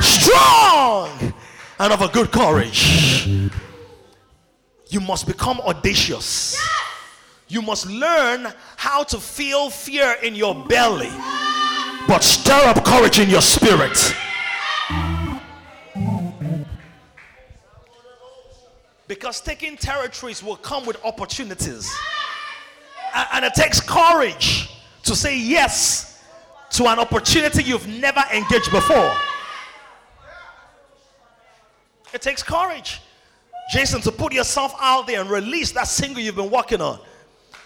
strong 0.00 1.10
and 1.78 1.92
of 1.92 2.02
a 2.02 2.08
good 2.08 2.30
courage 2.30 3.50
you 4.88 5.00
must 5.00 5.26
become 5.26 5.60
audacious. 5.60 6.54
Yes! 6.54 6.78
You 7.48 7.62
must 7.62 7.86
learn 7.86 8.52
how 8.76 9.04
to 9.04 9.18
feel 9.18 9.70
fear 9.70 10.16
in 10.22 10.34
your 10.34 10.54
belly, 10.66 11.10
but 12.06 12.22
stir 12.22 12.60
up 12.66 12.84
courage 12.84 13.18
in 13.18 13.30
your 13.30 13.40
spirit. 13.40 13.96
Because 19.06 19.40
taking 19.40 19.78
territories 19.78 20.42
will 20.42 20.56
come 20.56 20.84
with 20.84 21.02
opportunities. 21.02 21.90
And 23.32 23.44
it 23.44 23.54
takes 23.54 23.80
courage 23.80 24.70
to 25.04 25.16
say 25.16 25.38
yes 25.38 26.22
to 26.72 26.86
an 26.88 26.98
opportunity 26.98 27.62
you've 27.62 27.88
never 27.88 28.22
engaged 28.34 28.70
before. 28.70 29.14
It 32.12 32.20
takes 32.20 32.42
courage. 32.42 33.00
Jason, 33.68 34.00
to 34.00 34.12
put 34.12 34.32
yourself 34.32 34.74
out 34.80 35.06
there 35.06 35.20
and 35.20 35.28
release 35.28 35.72
that 35.72 35.86
single 35.88 36.22
you've 36.22 36.36
been 36.36 36.50
working 36.50 36.80
on. 36.80 36.98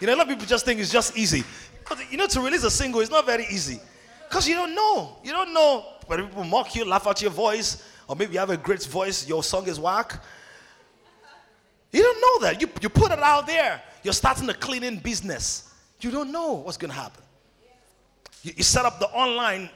You 0.00 0.08
know, 0.08 0.14
a 0.14 0.16
lot 0.16 0.22
of 0.22 0.28
people 0.30 0.46
just 0.46 0.64
think 0.64 0.80
it's 0.80 0.90
just 0.90 1.16
easy. 1.16 1.44
But 1.88 2.10
you 2.10 2.16
know, 2.16 2.26
to 2.26 2.40
release 2.40 2.64
a 2.64 2.70
single 2.70 3.00
is 3.00 3.10
not 3.10 3.24
very 3.24 3.44
easy. 3.44 3.80
Because 4.28 4.48
you 4.48 4.54
don't 4.54 4.74
know. 4.74 5.18
You 5.22 5.30
don't 5.30 5.54
know 5.54 5.84
whether 6.06 6.24
people 6.24 6.44
mock 6.44 6.74
you, 6.74 6.84
laugh 6.84 7.06
at 7.06 7.22
your 7.22 7.30
voice, 7.30 7.86
or 8.08 8.16
maybe 8.16 8.32
you 8.32 8.38
have 8.40 8.50
a 8.50 8.56
great 8.56 8.84
voice, 8.84 9.28
your 9.28 9.42
song 9.42 9.66
is 9.68 9.78
whack. 9.78 10.20
You 11.92 12.02
don't 12.02 12.20
know 12.20 12.48
that. 12.48 12.60
You, 12.60 12.68
you 12.80 12.88
put 12.88 13.12
it 13.12 13.18
out 13.18 13.46
there. 13.46 13.80
You're 14.02 14.14
starting 14.14 14.48
a 14.48 14.54
cleaning 14.54 14.96
business. 14.96 15.72
You 16.00 16.10
don't 16.10 16.32
know 16.32 16.54
what's 16.54 16.78
going 16.78 16.90
to 16.90 16.96
happen. 16.96 17.22
You, 18.42 18.54
you, 18.56 18.62
set 18.64 18.84
up 18.84 18.98
the 18.98 19.06
online 19.08 19.70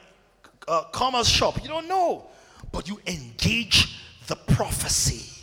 uh, 0.67 0.85
commerce 0.85 1.29
shop. 1.29 1.63
You 1.63 1.69
don't 1.69 1.87
know. 1.87 2.27
But 2.73 2.89
you 2.89 2.99
engage 3.07 4.01
the 4.27 4.35
prophecy. 4.35 5.36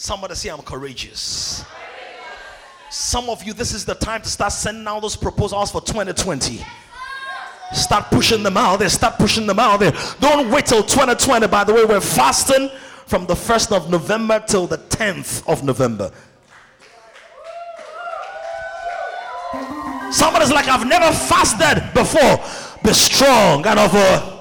Somebody 0.00 0.36
say, 0.36 0.48
I'm 0.48 0.62
courageous. 0.62 1.64
Some 2.88 3.28
of 3.28 3.42
you, 3.42 3.52
this 3.52 3.74
is 3.74 3.84
the 3.84 3.96
time 3.96 4.22
to 4.22 4.28
start 4.28 4.52
sending 4.52 4.86
out 4.86 5.02
those 5.02 5.16
proposals 5.16 5.72
for 5.72 5.80
2020. 5.80 6.64
Start 7.72 8.04
pushing 8.12 8.44
them 8.44 8.56
out 8.56 8.78
there. 8.78 8.88
Start 8.88 9.18
pushing 9.18 9.44
them 9.48 9.58
out 9.58 9.80
there. 9.80 9.92
Don't 10.20 10.52
wait 10.52 10.66
till 10.66 10.84
2020. 10.84 11.48
By 11.48 11.64
the 11.64 11.74
way, 11.74 11.84
we're 11.84 12.00
fasting 12.00 12.70
from 13.06 13.26
the 13.26 13.34
1st 13.34 13.76
of 13.76 13.90
November 13.90 14.38
till 14.46 14.68
the 14.68 14.78
10th 14.78 15.42
of 15.48 15.64
November. 15.64 16.12
Somebody's 20.12 20.52
like, 20.52 20.68
I've 20.68 20.86
never 20.86 21.12
fasted 21.12 21.92
before. 21.92 22.38
Be 22.84 22.92
strong 22.92 23.66
and 23.66 23.80
of 23.80 23.92
a 23.92 24.38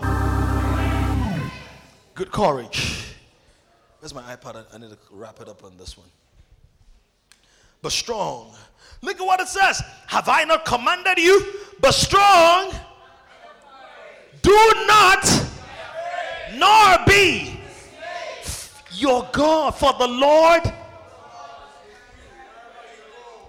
good 2.14 2.32
courage. 2.32 3.07
Where's 4.08 4.26
my 4.26 4.36
iPad? 4.38 4.64
I 4.74 4.78
need 4.78 4.90
to 4.90 4.98
wrap 5.12 5.42
it 5.42 5.50
up 5.50 5.66
on 5.66 5.76
this 5.76 5.98
one. 5.98 6.08
But 7.82 7.92
strong. 7.92 8.54
Look 9.02 9.20
at 9.20 9.26
what 9.26 9.42
it 9.42 9.50
says. 9.50 9.84
Have 10.06 10.30
I 10.30 10.46
not 10.46 10.64
commanded 10.64 11.18
you? 11.18 11.46
But 11.82 11.92
strong. 11.92 12.72
Do 14.42 14.72
not, 14.88 15.30
nor 16.56 17.06
be 17.06 17.60
your 18.94 19.28
God, 19.34 19.72
for 19.72 19.92
the 20.00 20.08
Lord. 20.08 20.62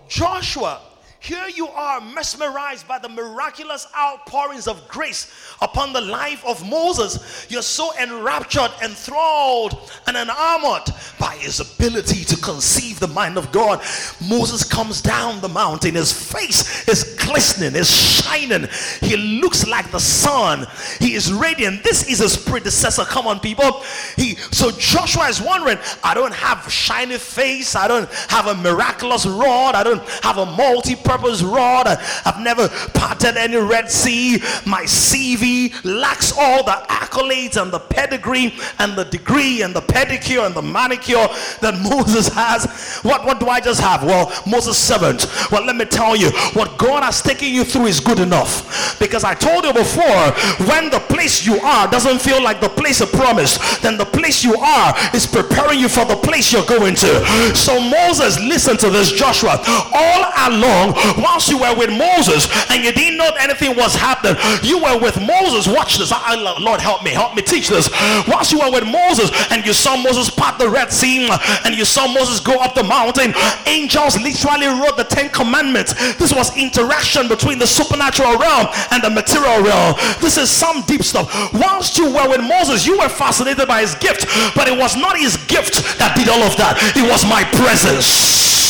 Joshua 0.09 0.81
here 1.21 1.49
you 1.49 1.67
are 1.69 2.01
mesmerized 2.01 2.87
by 2.87 3.01
the 3.01 3.09
miraculous 3.09 3.89
outpourings 3.97 4.69
of 4.69 4.87
grace 4.87 5.57
upon 5.61 5.93
the 5.93 6.01
life 6.01 6.45
of 6.47 6.69
Moses. 6.69 7.47
You're 7.51 7.61
so 7.63 7.91
enraptured, 8.01 8.71
enthralled, 8.85 9.91
and 10.07 10.17
enamored 10.17 10.85
by 11.19 11.35
his 11.37 11.59
ability 11.59 12.25
to 12.25 12.37
conceive 12.37 13.01
the 13.01 13.09
mind 13.09 13.37
of 13.37 13.51
God. 13.51 13.81
Moses 14.29 14.63
comes 14.63 15.03
down 15.03 15.41
the 15.41 15.49
mountain, 15.49 15.97
his 15.97 16.13
face 16.13 16.87
is 16.89 17.17
glistening, 17.17 17.75
is 17.75 17.91
shining. 17.91 18.69
He 19.01 19.17
looks 19.17 19.67
like 19.67 19.91
the 19.91 19.99
sun, 19.99 20.67
he 21.01 21.15
is 21.15 21.33
radiant. 21.33 21.83
This 21.83 22.09
is 22.09 22.21
his 22.21 22.37
predecessor. 22.37 23.05
Come 23.05 23.27
on, 23.27 23.41
people. 23.41 23.83
He 24.15 24.37
so 24.53 24.71
Joshua 24.71 25.25
is 25.29 25.43
wondering, 25.43 25.79
I 26.05 26.15
don't 26.15 26.35
have 26.35 26.65
a 26.65 26.71
shiny 26.71 27.19
face, 27.19 27.75
I 27.75 27.89
don't 27.89 28.09
have 28.29 28.47
a 28.47 28.55
miraculous 28.55 29.27
rod, 29.27 29.75
I 29.75 29.83
don't 29.83 30.07
have 30.23 30.39
a 30.39 30.47
multi 30.47 30.95
purpose 31.09 31.43
rod. 31.43 31.87
I've 31.89 32.41
never 32.41 32.69
parted 32.93 33.39
any 33.39 33.57
Red 33.57 33.91
Sea. 33.91 34.39
My 34.67 34.83
CV 34.83 35.73
lacks 35.83 36.37
all 36.37 36.63
the 36.63 36.85
accolades 36.89 37.61
and 37.61 37.73
the 37.73 37.79
pedigree 37.79 38.55
and 38.79 38.95
the 38.95 39.05
degree 39.05 39.63
and 39.63 39.75
the 39.75 39.81
pedicure 39.81 40.45
and 40.45 40.55
the 40.55 40.61
manicure 40.61 41.27
that 41.63 41.81
Moses 41.83 42.29
has. 42.29 43.01
What, 43.03 43.25
what 43.25 43.41
do 43.41 43.49
I 43.49 43.61
just 43.61 43.81
have? 43.81 44.05
Well, 44.05 44.31
Moses' 44.47 44.77
servant. 44.77 45.27
Well, 45.51 45.65
let 45.65 45.77
me 45.77 45.87
tell 45.87 46.15
you, 46.15 46.31
what 46.53 46.77
God 46.77 47.03
has 47.03 47.23
taken 47.23 47.49
you 47.49 47.65
through 47.65 47.87
is 47.87 48.01
good 48.01 48.19
enough. 48.19 48.99
Because 48.99 49.25
I 49.25 49.35
told 49.35 49.65
you 49.65 49.73
before, 49.73 50.33
when 50.69 50.91
the 50.91 51.01
place 51.09 51.47
you 51.47 51.59
are 51.61 51.89
doesn't 51.89 52.21
feel 52.21 52.43
like 52.43 52.61
the 52.61 52.69
place 52.69 53.01
of 53.01 53.11
promise, 53.13 53.57
then 53.79 53.97
the 53.97 54.05
place 54.05 54.45
you 54.45 54.57
are 54.57 54.95
is 55.15 55.27
preparing 55.27 55.79
you 55.81 55.89
for 55.89 56.05
the 56.05 56.17
place 56.17 56.53
you're 56.53 56.67
going 56.67 56.95
to. 56.97 57.25
So 57.55 57.81
Moses, 57.81 58.39
listen 58.41 58.77
to 58.77 58.91
this, 58.91 59.13
Joshua. 59.13 59.63
All 59.95 60.33
along, 60.49 60.98
once 61.19 61.49
you 61.49 61.59
were 61.59 61.75
with 61.77 61.91
Moses 61.91 62.49
and 62.71 62.85
you 62.85 62.93
didn't 62.93 63.19
know 63.19 63.31
anything 63.41 63.77
was 63.77 63.95
happening, 63.95 64.37
you 64.63 64.79
were 64.83 64.99
with 64.99 65.21
Moses. 65.21 65.67
Watch 65.67 65.99
this. 65.99 66.13
I, 66.13 66.35
Lord, 66.61 66.81
help 66.81 67.03
me. 67.03 67.11
Help 67.11 67.35
me 67.35 67.43
teach 67.43 67.69
this. 67.69 67.89
Once 68.29 68.53
you 68.53 68.59
were 68.59 68.71
with 68.71 68.85
Moses 68.87 69.31
and 69.51 69.65
you 69.65 69.73
saw 69.73 69.97
Moses 69.97 70.31
part 70.31 70.59
the 70.59 70.69
Red 70.69 70.93
Sea 70.93 71.29
and 71.65 71.75
you 71.75 71.85
saw 71.85 72.07
Moses 72.07 72.41
go 72.41 72.59
up 72.61 72.75
the 72.75 72.85
mountain, 72.85 73.35
angels 73.67 74.21
literally 74.21 74.67
wrote 74.67 74.97
the 74.97 75.05
Ten 75.05 75.31
Commandments. 75.31 75.95
This 76.17 76.33
was 76.33 76.57
interaction 76.57 77.29
between 77.29 77.59
the 77.59 77.67
supernatural 77.67 78.37
realm 78.39 78.69
and 78.91 79.03
the 79.03 79.11
material 79.11 79.63
realm. 79.63 79.95
This 80.21 80.37
is 80.37 80.51
some 80.51 80.83
deep 80.83 81.03
stuff. 81.03 81.53
Once 81.53 81.97
you 81.99 82.07
were 82.13 82.29
with 82.29 82.41
Moses, 82.41 82.87
you 82.87 82.99
were 82.99 83.09
fascinated 83.09 83.67
by 83.67 83.81
his 83.81 83.95
gift, 83.97 84.27
but 84.55 84.69
it 84.69 84.77
was 84.77 84.97
not 84.97 85.17
his 85.19 85.37
gift 85.47 85.99
that 85.99 86.15
did 86.17 86.29
all 86.29 86.43
of 86.43 86.57
that. 86.57 86.77
It 86.97 87.09
was 87.09 87.25
my 87.27 87.45
presence. 87.57 88.68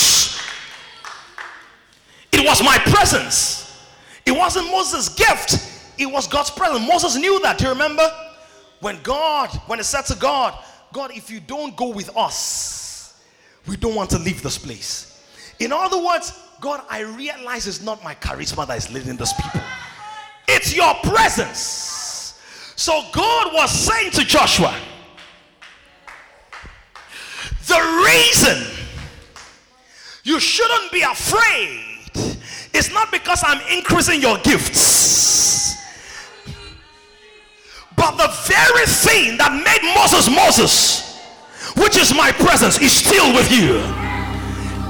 It 2.32 2.46
was 2.46 2.62
my 2.62 2.78
presence. 2.78 3.64
It 4.26 4.32
wasn't 4.32 4.66
Moses' 4.70 5.08
gift. 5.08 5.58
It 5.98 6.06
was 6.06 6.26
God's 6.26 6.50
presence. 6.50 6.86
Moses 6.86 7.16
knew 7.16 7.40
that. 7.40 7.58
Do 7.58 7.64
you 7.64 7.70
remember? 7.70 8.08
When 8.80 9.00
God, 9.02 9.50
when 9.66 9.80
it 9.80 9.84
said 9.84 10.02
to 10.02 10.14
God, 10.14 10.56
God, 10.92 11.10
if 11.14 11.30
you 11.30 11.40
don't 11.40 11.76
go 11.76 11.88
with 11.88 12.16
us, 12.16 13.20
we 13.66 13.76
don't 13.76 13.94
want 13.94 14.10
to 14.10 14.18
leave 14.18 14.42
this 14.42 14.56
place. 14.56 15.22
In 15.58 15.72
other 15.72 16.02
words, 16.02 16.38
God, 16.60 16.82
I 16.88 17.00
realize 17.00 17.66
it's 17.66 17.82
not 17.82 18.02
my 18.04 18.14
charisma 18.14 18.66
that 18.66 18.78
is 18.78 18.92
leading 18.92 19.16
this 19.16 19.32
people. 19.32 19.60
It's 20.46 20.74
your 20.74 20.94
presence. 21.02 22.40
So 22.76 23.02
God 23.12 23.52
was 23.52 23.70
saying 23.70 24.12
to 24.12 24.24
Joshua, 24.24 24.74
the 27.66 28.04
reason 28.06 28.64
you 30.22 30.38
shouldn't 30.40 30.92
be 30.92 31.02
afraid 31.02 31.87
it's 32.78 32.92
not 32.92 33.10
because 33.10 33.42
I'm 33.44 33.60
increasing 33.76 34.20
your 34.20 34.38
gifts. 34.38 35.76
But 37.96 38.12
the 38.16 38.30
very 38.46 38.86
thing 38.86 39.36
that 39.38 39.50
made 39.50 39.82
Moses 39.98 40.30
Moses, 40.30 41.18
which 41.76 41.98
is 41.98 42.14
my 42.14 42.30
presence, 42.30 42.78
is 42.78 42.92
still 42.92 43.34
with 43.34 43.50
you. 43.50 43.82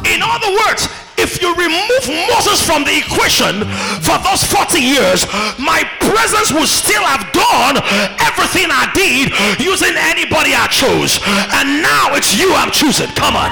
In 0.05 0.21
other 0.21 0.53
words, 0.53 0.87
if 1.19 1.43
you 1.43 1.51
remove 1.55 2.05
Moses 2.31 2.63
from 2.63 2.87
the 2.87 2.95
equation 2.95 3.67
for 4.01 4.17
those 4.23 4.47
40 4.47 4.79
years, 4.79 5.27
my 5.59 5.83
presence 6.01 6.55
would 6.55 6.71
still 6.71 7.03
have 7.05 7.27
done 7.35 7.77
everything 8.23 8.71
I 8.71 8.89
did 8.95 9.35
using 9.61 9.93
anybody 9.99 10.55
I 10.55 10.71
chose. 10.71 11.19
And 11.59 11.83
now 11.83 12.15
it's 12.15 12.39
you 12.39 12.55
I'm 12.55 12.71
choosing. 12.71 13.11
Come 13.19 13.35
on. 13.35 13.51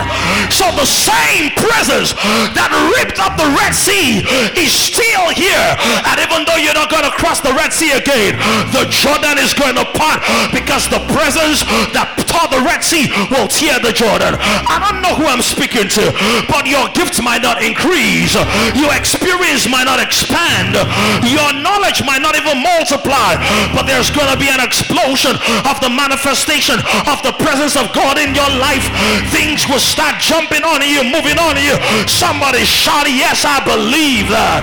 So 0.49 0.65
the 0.79 0.87
same 0.87 1.53
presence 1.59 2.15
that 2.55 2.71
ripped 2.97 3.19
up 3.19 3.35
the 3.37 3.51
Red 3.59 3.75
Sea 3.75 4.23
is 4.57 4.71
still 4.73 5.29
here. 5.35 5.69
And 6.07 6.17
even 6.23 6.47
though 6.47 6.59
you're 6.59 6.77
not 6.79 6.89
going 6.89 7.05
to 7.05 7.15
cross 7.19 7.43
the 7.43 7.53
Red 7.53 7.75
Sea 7.75 7.99
again, 7.99 8.39
the 8.73 8.87
Jordan 8.89 9.43
is 9.43 9.53
going 9.53 9.77
to 9.77 9.85
part 9.99 10.23
because 10.55 10.87
the 10.89 11.03
presence 11.13 11.67
that 11.93 12.15
tore 12.31 12.49
the 12.49 12.63
Red 12.63 12.81
Sea 12.87 13.11
will 13.29 13.51
tear 13.51 13.83
the 13.83 13.93
Jordan. 13.93 14.39
I 14.39 14.79
don't 14.81 15.03
know 15.03 15.15
who 15.19 15.27
I'm 15.27 15.43
speaking 15.43 15.91
to, 15.99 16.05
but 16.49 16.65
your 16.71 16.89
gift 16.95 17.21
might 17.23 17.43
not 17.43 17.56
not 17.57 17.65
increase. 17.65 18.37
Your 18.77 18.93
experience 18.93 19.65
might 19.69 19.89
not 19.89 19.97
expand. 19.97 20.77
Your 21.25 21.49
knowledge 21.65 22.05
might 22.05 22.21
not 22.21 22.37
even 22.37 22.61
multiply. 22.61 23.41
But 23.73 23.89
there's 23.89 24.13
going 24.13 24.29
to 24.29 24.37
be 24.37 24.53
an 24.53 24.61
explosion 24.61 25.41
of 25.65 25.81
the 25.81 25.89
manifestation 25.89 26.77
of 27.09 27.25
the 27.25 27.33
presence 27.41 27.77
of 27.77 27.93
God 27.97 28.21
in 28.21 28.37
your 28.37 28.49
life. 28.61 28.85
Things 29.33 29.65
will 29.69 29.81
start 29.81 30.21
jumping 30.21 30.63
on 30.65 30.85
you, 30.85 31.01
moving 31.09 31.41
on 31.41 31.57
you. 31.57 31.81
Somebody 32.05 32.65
shout, 32.65 33.09
yes, 33.09 33.49
I 33.49 33.65
believe 33.65 34.29
that. 34.29 34.61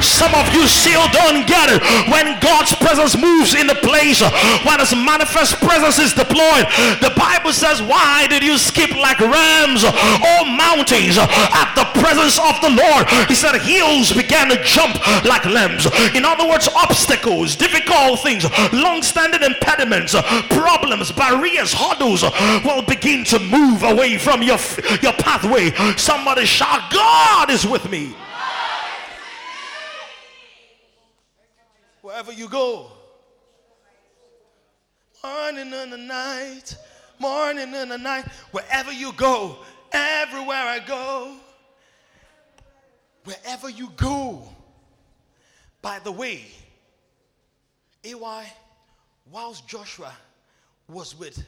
Some 0.00 0.32
of 0.32 0.48
you 0.56 0.64
still 0.64 1.04
don't 1.12 1.44
get 1.44 1.68
it. 1.68 1.84
When 2.08 2.40
God's 2.40 2.72
presence 2.80 3.16
moves 3.20 3.52
in 3.52 3.66
the 3.68 3.76
place, 3.84 4.24
when 4.64 4.80
his 4.80 4.96
manifest 4.96 5.60
presence 5.60 5.98
is 6.00 6.16
deployed, 6.16 6.64
the 7.04 7.12
Bible 7.16 7.52
says, 7.52 7.82
why 7.82 8.26
did 8.28 8.42
you 8.42 8.56
skip 8.56 8.96
like 8.96 9.20
rams 9.20 9.84
or 9.84 10.38
mountains 10.48 11.18
at 11.18 11.72
the 11.76 11.84
presence 12.00 12.29
presence 12.30 12.54
of 12.54 12.60
the 12.60 12.82
Lord, 12.82 13.08
he 13.28 13.34
said, 13.34 13.58
hills 13.60 14.12
began 14.12 14.48
to 14.48 14.62
jump 14.62 14.96
like 15.24 15.44
lambs. 15.44 15.86
In 16.14 16.24
other 16.24 16.48
words, 16.48 16.68
obstacles, 16.74 17.56
difficult 17.56 18.20
things, 18.20 18.44
long 18.72 19.02
standing 19.02 19.42
impediments, 19.42 20.14
problems, 20.48 21.12
barriers, 21.12 21.72
hurdles 21.72 22.22
will 22.64 22.82
begin 22.82 23.24
to 23.24 23.38
move 23.38 23.82
away 23.82 24.18
from 24.18 24.42
your, 24.42 24.58
your 25.02 25.12
pathway. 25.14 25.70
Somebody 25.96 26.44
shout, 26.44 26.90
God 26.92 27.50
is 27.50 27.66
with 27.66 27.90
me. 27.90 28.14
Wherever 32.02 32.32
you 32.32 32.48
go, 32.48 32.90
morning 35.22 35.72
and 35.72 35.92
the 35.92 35.98
night, 35.98 36.76
morning 37.18 37.74
and 37.74 37.90
the 37.90 37.98
night, 37.98 38.24
wherever 38.52 38.90
you 38.90 39.12
go, 39.12 39.58
everywhere 39.92 40.56
I 40.56 40.80
go, 40.80 41.36
wherever 43.30 43.68
you 43.68 43.90
go. 43.96 44.42
By 45.82 45.98
the 46.00 46.12
way, 46.12 46.44
AY, 48.04 48.52
whilst 49.30 49.66
Joshua 49.66 50.12
was 50.88 51.18
with 51.18 51.44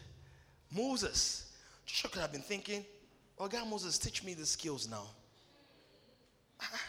Moses, 0.74 1.52
Joshua 1.84 2.10
could 2.10 2.20
have 2.22 2.32
been 2.32 2.42
thinking, 2.42 2.84
Oh, 3.38 3.48
God, 3.48 3.68
Moses, 3.68 3.98
teach 3.98 4.22
me 4.22 4.34
the 4.34 4.46
skills 4.46 4.88
now. 4.88 5.04
Ah, 6.60 6.80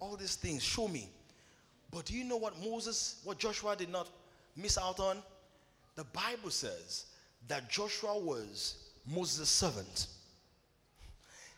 all 0.00 0.16
these 0.16 0.34
things, 0.34 0.62
show 0.62 0.88
me. 0.88 1.08
But 1.92 2.06
do 2.06 2.14
you 2.14 2.24
know 2.24 2.38
what 2.38 2.60
Moses, 2.60 3.20
what 3.22 3.38
Joshua 3.38 3.76
did 3.76 3.90
not 3.90 4.08
miss 4.56 4.78
out 4.78 4.98
on? 4.98 5.18
The 5.94 6.04
Bible 6.04 6.50
says 6.50 7.06
that 7.46 7.70
Joshua 7.70 8.18
was 8.18 8.90
Moses' 9.06 9.48
servant. 9.48 10.08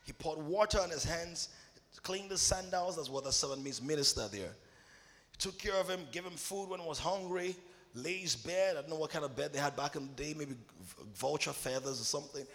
He 0.05 0.13
poured 0.13 0.39
water 0.41 0.81
on 0.81 0.91
his 0.91 1.05
hands, 1.05 1.49
cleaned 2.05 2.31
the 2.31 2.39
sandals. 2.39 2.95
That's 2.97 3.11
what 3.11 3.25
the 3.25 3.33
servant 3.33 3.65
means, 3.65 3.83
minister 3.83 4.29
there. 4.29 4.53
He 5.33 5.39
took 5.39 5.59
care 5.59 5.75
of 5.75 5.89
him, 5.89 6.01
gave 6.13 6.25
him 6.25 6.37
food 6.37 6.69
when 6.69 6.79
he 6.79 6.87
was 6.87 7.01
hungry, 7.01 7.57
lay 7.95 8.19
his 8.19 8.37
bed. 8.37 8.77
I 8.77 8.83
don't 8.83 8.91
know 8.91 8.97
what 8.97 9.11
kind 9.11 9.25
of 9.25 9.35
bed 9.35 9.53
they 9.53 9.59
had 9.59 9.75
back 9.75 9.97
in 9.97 10.07
the 10.07 10.23
day, 10.23 10.35
maybe 10.39 10.55
vulture 11.15 11.53
feathers 11.53 12.01
or 12.01 12.05
something. 12.05 12.47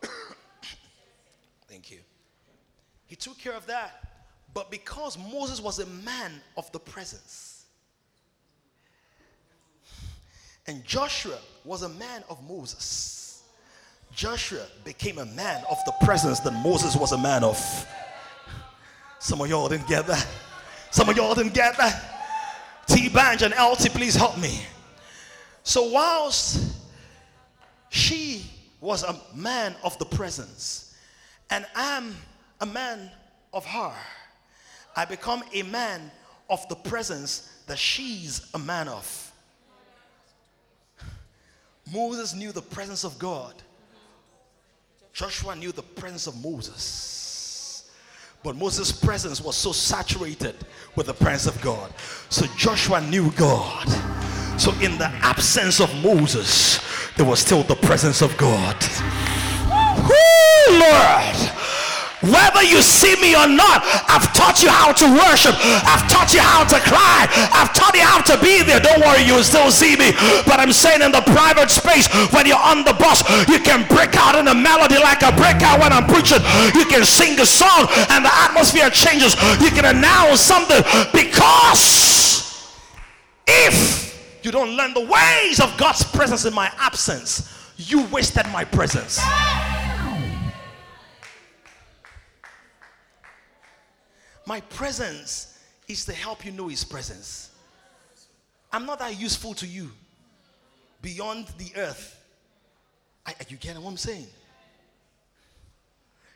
Thank 1.68 1.90
you. 1.90 1.98
He 3.08 3.16
took 3.16 3.38
care 3.38 3.54
of 3.54 3.66
that. 3.66 4.04
But 4.54 4.70
because 4.70 5.18
Moses 5.18 5.60
was 5.60 5.78
a 5.78 5.86
man 5.86 6.32
of 6.56 6.70
the 6.72 6.78
presence, 6.78 7.64
and 10.66 10.84
Joshua 10.84 11.38
was 11.64 11.82
a 11.82 11.88
man 11.88 12.22
of 12.28 12.42
Moses, 12.48 13.17
Joshua 14.12 14.66
became 14.84 15.18
a 15.18 15.26
man 15.26 15.62
of 15.70 15.78
the 15.86 15.92
presence 16.04 16.40
that 16.40 16.52
Moses 16.52 16.96
was 16.96 17.12
a 17.12 17.18
man 17.18 17.44
of. 17.44 17.86
Some 19.18 19.40
of 19.40 19.48
y'all 19.48 19.68
didn't 19.68 19.88
get 19.88 20.06
that. 20.06 20.26
Some 20.90 21.08
of 21.08 21.16
y'all 21.16 21.34
didn't 21.34 21.54
get 21.54 21.76
that. 21.76 22.84
T 22.86 23.08
Banj 23.08 23.42
and 23.42 23.54
LT, 23.54 23.92
please 23.92 24.14
help 24.14 24.38
me. 24.38 24.60
So, 25.62 25.90
whilst 25.90 26.74
she 27.90 28.44
was 28.80 29.02
a 29.02 29.14
man 29.34 29.76
of 29.84 29.98
the 29.98 30.06
presence, 30.06 30.94
and 31.50 31.66
I'm 31.74 32.14
a 32.60 32.66
man 32.66 33.10
of 33.52 33.66
her, 33.66 33.92
I 34.96 35.04
become 35.04 35.42
a 35.52 35.62
man 35.62 36.10
of 36.48 36.66
the 36.68 36.74
presence 36.74 37.52
that 37.66 37.78
she's 37.78 38.48
a 38.54 38.58
man 38.58 38.88
of. 38.88 39.32
Moses 41.92 42.34
knew 42.34 42.52
the 42.52 42.62
presence 42.62 43.04
of 43.04 43.18
God. 43.18 43.54
Joshua 45.18 45.56
knew 45.56 45.72
the 45.72 45.82
presence 45.82 46.28
of 46.28 46.44
Moses. 46.44 47.90
But 48.44 48.54
Moses' 48.54 48.92
presence 48.92 49.40
was 49.40 49.56
so 49.56 49.72
saturated 49.72 50.54
with 50.94 51.06
the 51.06 51.12
presence 51.12 51.52
of 51.52 51.60
God. 51.60 51.92
So 52.28 52.46
Joshua 52.56 53.00
knew 53.00 53.32
God. 53.32 53.88
So 54.60 54.70
in 54.74 54.96
the 54.96 55.10
absence 55.22 55.80
of 55.80 55.92
Moses, 56.04 56.78
there 57.16 57.26
was 57.26 57.40
still 57.40 57.64
the 57.64 57.74
presence 57.74 58.22
of 58.22 58.36
God. 58.36 58.76
Woo, 60.08 60.78
Lord. 60.78 61.36
Whether 62.22 62.62
you 62.62 62.80
see 62.80 63.20
me 63.20 63.34
or 63.34 63.48
not, 63.48 63.82
I've 64.06 64.27
taught 64.38 64.62
you 64.62 64.70
how 64.70 64.94
to 64.94 65.06
worship. 65.10 65.58
I've 65.82 66.06
taught 66.06 66.30
you 66.30 66.38
how 66.38 66.62
to 66.62 66.78
cry. 66.86 67.26
I've 67.50 67.74
taught 67.74 67.94
you 67.98 68.06
how 68.06 68.22
to 68.22 68.38
be 68.38 68.62
there. 68.62 68.78
Don't 68.78 69.02
worry, 69.02 69.26
you'll 69.26 69.42
still 69.42 69.70
see 69.74 69.98
me. 69.98 70.14
But 70.46 70.62
I'm 70.62 70.72
saying 70.72 71.02
in 71.02 71.10
the 71.10 71.26
private 71.34 71.68
space, 71.68 72.06
when 72.30 72.46
you're 72.46 72.62
on 72.62 72.86
the 72.86 72.94
bus, 72.94 73.26
you 73.50 73.58
can 73.58 73.82
break 73.90 74.14
out 74.14 74.38
in 74.38 74.46
a 74.46 74.54
melody 74.54 75.02
like 75.02 75.26
a 75.26 75.34
breakout 75.34 75.82
when 75.82 75.92
I'm 75.92 76.06
preaching. 76.06 76.38
You 76.78 76.86
can 76.86 77.02
sing 77.04 77.34
a 77.42 77.46
song 77.46 77.90
and 78.14 78.24
the 78.24 78.32
atmosphere 78.46 78.88
changes. 78.90 79.34
You 79.58 79.74
can 79.74 79.84
announce 79.84 80.40
something 80.40 80.86
because 81.10 82.46
if 83.46 84.38
you 84.44 84.52
don't 84.52 84.76
learn 84.76 84.94
the 84.94 85.04
ways 85.04 85.58
of 85.58 85.76
God's 85.76 86.04
presence 86.04 86.44
in 86.44 86.54
my 86.54 86.70
absence, 86.78 87.50
you 87.76 88.06
wasted 88.06 88.46
my 88.52 88.64
presence. 88.64 89.18
My 94.48 94.62
presence 94.62 95.58
is 95.88 96.06
to 96.06 96.14
help 96.14 96.46
you 96.46 96.52
know 96.52 96.68
His 96.68 96.82
presence. 96.82 97.50
I'm 98.72 98.86
not 98.86 98.98
that 99.00 99.20
useful 99.20 99.52
to 99.52 99.66
you 99.66 99.90
beyond 101.02 101.48
the 101.58 101.70
earth. 101.76 102.18
I, 103.26 103.34
you 103.50 103.58
get 103.58 103.76
what 103.76 103.90
I'm 103.90 103.98
saying? 103.98 104.26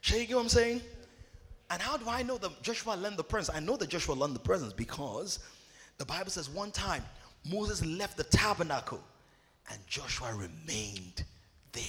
Shall 0.03 0.19
you 0.19 0.27
get 0.27 0.37
what 0.37 0.43
I'm 0.43 0.49
saying? 0.51 0.83
And 1.71 1.81
how 1.81 1.97
do 1.97 2.07
I 2.07 2.23
know 2.23 2.37
that 2.37 2.63
Joshua 2.63 2.97
learned 2.97 3.17
the 3.17 3.25
presence? 3.25 3.57
I 3.57 3.61
know 3.61 3.79
that 3.79 3.89
Joshua 3.89 4.13
learned 4.13 4.37
the 4.37 4.41
presence 4.41 4.75
because 4.75 5.39
the 5.97 6.05
Bible 6.05 6.31
says 6.31 6.51
one 6.51 6.71
time 6.71 7.03
Moses 7.51 7.83
left 7.83 8.19
the 8.19 8.25
tabernacle 8.25 9.03
and 9.71 9.79
Joshua 9.87 10.35
remained 10.35 11.25
there. 11.73 11.83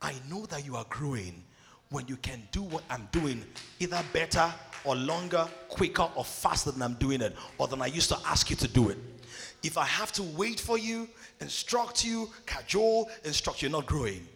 I 0.00 0.14
know 0.30 0.46
that 0.46 0.64
you 0.64 0.76
are 0.76 0.86
growing 0.88 1.42
when 1.90 2.06
you 2.08 2.16
can 2.16 2.42
do 2.50 2.62
what 2.62 2.82
I'm 2.90 3.08
doing 3.12 3.44
either 3.80 4.02
better 4.12 4.52
or 4.84 4.96
longer, 4.96 5.48
quicker 5.68 6.08
or 6.14 6.24
faster 6.24 6.70
than 6.70 6.82
I'm 6.82 6.94
doing 6.94 7.20
it, 7.20 7.34
or 7.58 7.68
than 7.68 7.82
I 7.82 7.86
used 7.86 8.08
to 8.10 8.18
ask 8.26 8.50
you 8.50 8.56
to 8.56 8.68
do 8.68 8.88
it. 8.90 8.98
If 9.62 9.78
I 9.78 9.84
have 9.84 10.12
to 10.12 10.22
wait 10.22 10.60
for 10.60 10.78
you, 10.78 11.08
instruct 11.40 12.04
you, 12.04 12.30
cajole, 12.46 13.10
instruct 13.24 13.62
you, 13.62 13.68
you're 13.68 13.78
not 13.78 13.86
growing. 13.86 14.26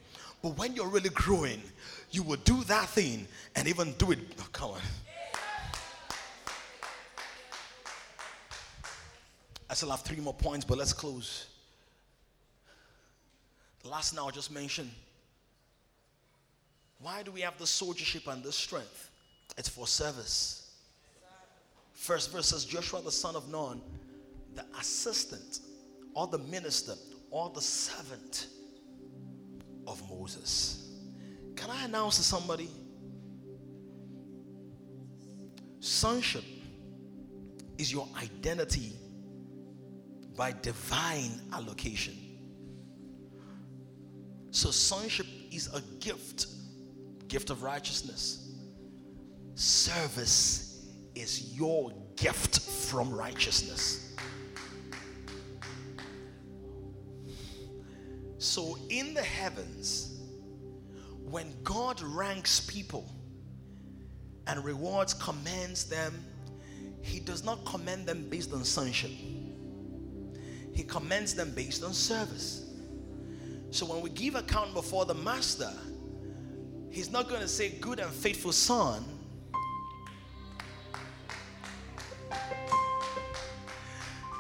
But 0.43 0.57
when 0.59 0.75
you're 0.75 0.89
really 0.89 1.11
growing, 1.11 1.63
you 2.11 2.23
will 2.23 2.39
do 2.39 2.65
that 2.65 2.89
thing 2.89 3.27
and 3.55 3.69
even 3.69 3.93
do 3.93 4.13
it. 4.13 4.19
Oh, 4.41 4.49
come 4.53 4.71
on. 4.71 4.81
I 9.69 9.75
still 9.75 9.91
have 9.91 10.01
three 10.01 10.19
more 10.19 10.35
points, 10.35 10.65
but 10.65 10.79
let's 10.79 10.93
close. 10.93 11.47
The 13.83 13.89
last 13.89 14.15
now 14.15 14.27
I 14.27 14.31
just 14.33 14.51
mentioned 14.51 14.91
why 17.03 17.23
do 17.23 17.31
we 17.31 17.41
have 17.41 17.57
the 17.59 17.65
soldiership 17.65 18.31
and 18.31 18.43
the 18.43 18.53
strength? 18.53 19.11
It's 19.57 19.69
for 19.69 19.87
service. 19.87 20.71
First 21.93 22.33
verse 22.33 22.49
says 22.49 22.65
Joshua 22.65 23.03
the 23.03 23.13
son 23.13 23.37
of 23.37 23.51
Nun, 23.51 23.81
the 24.55 24.65
assistant 24.79 25.61
or 26.15 26.27
the 26.27 26.39
minister 26.39 26.95
or 27.31 27.51
the 27.55 27.61
servant 27.61 28.47
of 29.87 30.03
Moses. 30.11 30.91
Can 31.57 31.71
I 31.71 31.85
announce 31.85 32.17
to 32.17 32.23
somebody? 32.23 32.71
Sonship 35.81 36.45
is 37.79 37.91
your 37.91 38.07
identity 38.23 38.93
by 40.37 40.55
divine 40.63 41.41
allocation. 41.53 42.15
So, 44.51 44.71
sonship 44.71 45.27
is 45.53 45.73
a 45.73 45.81
gift 46.01 46.47
gift 47.31 47.49
of 47.49 47.63
righteousness. 47.63 48.51
Service 49.55 50.87
is 51.15 51.57
your 51.57 51.93
gift 52.17 52.61
from 52.61 53.11
righteousness. 53.13 54.15
So, 58.39 58.77
in 58.89 59.15
the 59.15 59.23
heavens, 59.23 60.19
when 61.25 61.53
God 61.63 62.01
ranks 62.03 62.61
people 62.61 63.09
and 64.47 64.65
rewards, 64.65 65.15
commends 65.15 65.85
them, 65.85 66.25
He 67.03 67.21
does 67.21 67.45
not 67.45 67.65
commend 67.65 68.07
them 68.07 68.29
based 68.29 68.53
on 68.53 68.65
sonship, 68.65 69.11
He 70.73 70.83
commends 70.83 71.35
them 71.35 71.53
based 71.55 71.85
on 71.85 71.93
service. 71.93 72.67
So, 73.71 73.87
when 73.87 74.01
we 74.01 74.11
give 74.11 74.35
account 74.35 74.75
before 74.75 75.05
the 75.05 75.15
Master, 75.15 75.73
He's 76.91 77.11
not 77.11 77.29
going 77.29 77.41
to 77.41 77.49
say, 77.49 77.71
Good 77.81 78.01
and 78.01 78.11
faithful 78.11 78.53
son. 78.53 79.05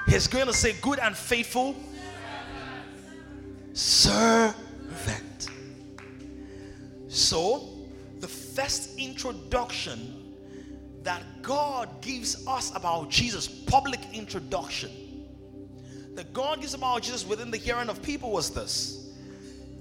He's 0.07 0.27
going 0.27 0.47
to 0.47 0.53
say, 0.53 0.75
Good 0.81 0.99
and 0.99 1.17
faithful 1.17 1.77
servant. 3.73 5.49
So, 7.09 7.69
the 8.19 8.29
first 8.29 8.99
introduction 8.99 10.35
that 11.03 11.23
God 11.43 12.03
gives 12.03 12.47
us 12.47 12.75
about 12.75 13.11
Jesus, 13.11 13.47
public 13.49 14.01
introduction, 14.13 14.91
that 16.15 16.33
God 16.33 16.61
gives 16.61 16.75
about 16.75 17.03
Jesus 17.03 17.27
within 17.27 17.51
the 17.51 17.57
hearing 17.57 17.89
of 17.89 18.03
people 18.03 18.33
was 18.33 18.51
this 18.51 19.13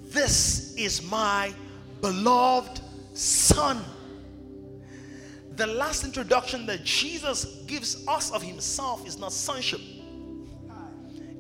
This 0.04 0.76
is 0.76 1.02
my 1.04 1.52
beloved 2.02 2.82
Son. 3.14 3.84
The 5.56 5.68
last 5.68 6.06
introduction 6.06 6.66
that 6.68 6.84
Jesus 6.84 7.64
gives 7.68 8.08
us 8.08 8.32
of 8.32 8.42
Himself 8.42 9.06
is 9.06 9.18
not 9.20 9.34
sonship, 9.34 9.82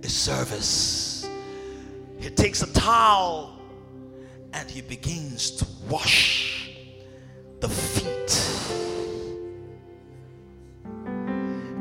it's 0.02 0.14
service. 0.14 1.30
He 2.19 2.30
takes 2.30 2.61
a 2.61 2.73
towel 2.73 3.60
and 4.53 4.69
he 4.69 4.81
begins 4.81 5.52
to 5.52 5.65
wash 5.90 6.72
the 7.61 7.69
feet. 7.69 8.30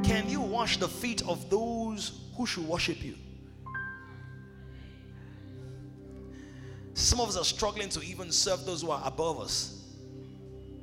Can 0.05 0.29
you 0.29 0.41
wash 0.41 0.77
the 0.77 0.89
feet 0.89 1.27
of 1.29 1.51
those 1.51 2.21
who 2.37 2.47
should 2.47 2.67
worship 2.69 3.03
you? 3.03 3.17
Some 7.09 7.21
of 7.21 7.31
us 7.31 7.39
are 7.39 7.45
struggling 7.45 7.89
to 7.89 8.03
even 8.03 8.31
serve 8.31 8.67
those 8.67 8.83
who 8.83 8.91
are 8.91 9.01
above 9.03 9.41
us. 9.41 9.83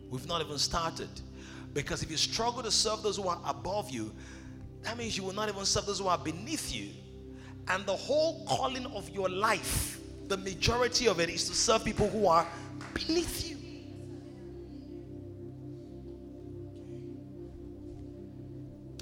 We've 0.10 0.28
not 0.28 0.42
even 0.42 0.58
started. 0.58 1.08
Because 1.72 2.02
if 2.02 2.10
you 2.10 2.18
struggle 2.18 2.64
to 2.64 2.72
serve 2.72 3.04
those 3.04 3.18
who 3.18 3.28
are 3.28 3.40
above 3.46 3.92
you, 3.92 4.12
that 4.82 4.98
means 4.98 5.16
you 5.16 5.24
will 5.24 5.36
not 5.36 5.50
even 5.50 5.64
serve 5.66 5.86
those 5.86 6.00
who 6.00 6.08
are 6.08 6.18
beneath 6.18 6.74
you. 6.74 6.90
And 7.68 7.86
the 7.86 7.96
whole 7.96 8.44
calling 8.48 8.88
of 8.88 9.08
your 9.12 9.30
life 9.30 10.00
the 10.28 10.38
majority 10.38 11.08
of 11.08 11.20
it 11.20 11.30
is 11.30 11.48
to 11.48 11.54
serve 11.54 11.86
people 11.86 12.10
who 12.10 12.26
are 12.26 12.48
beneath 12.96 13.48
you. 13.48 13.58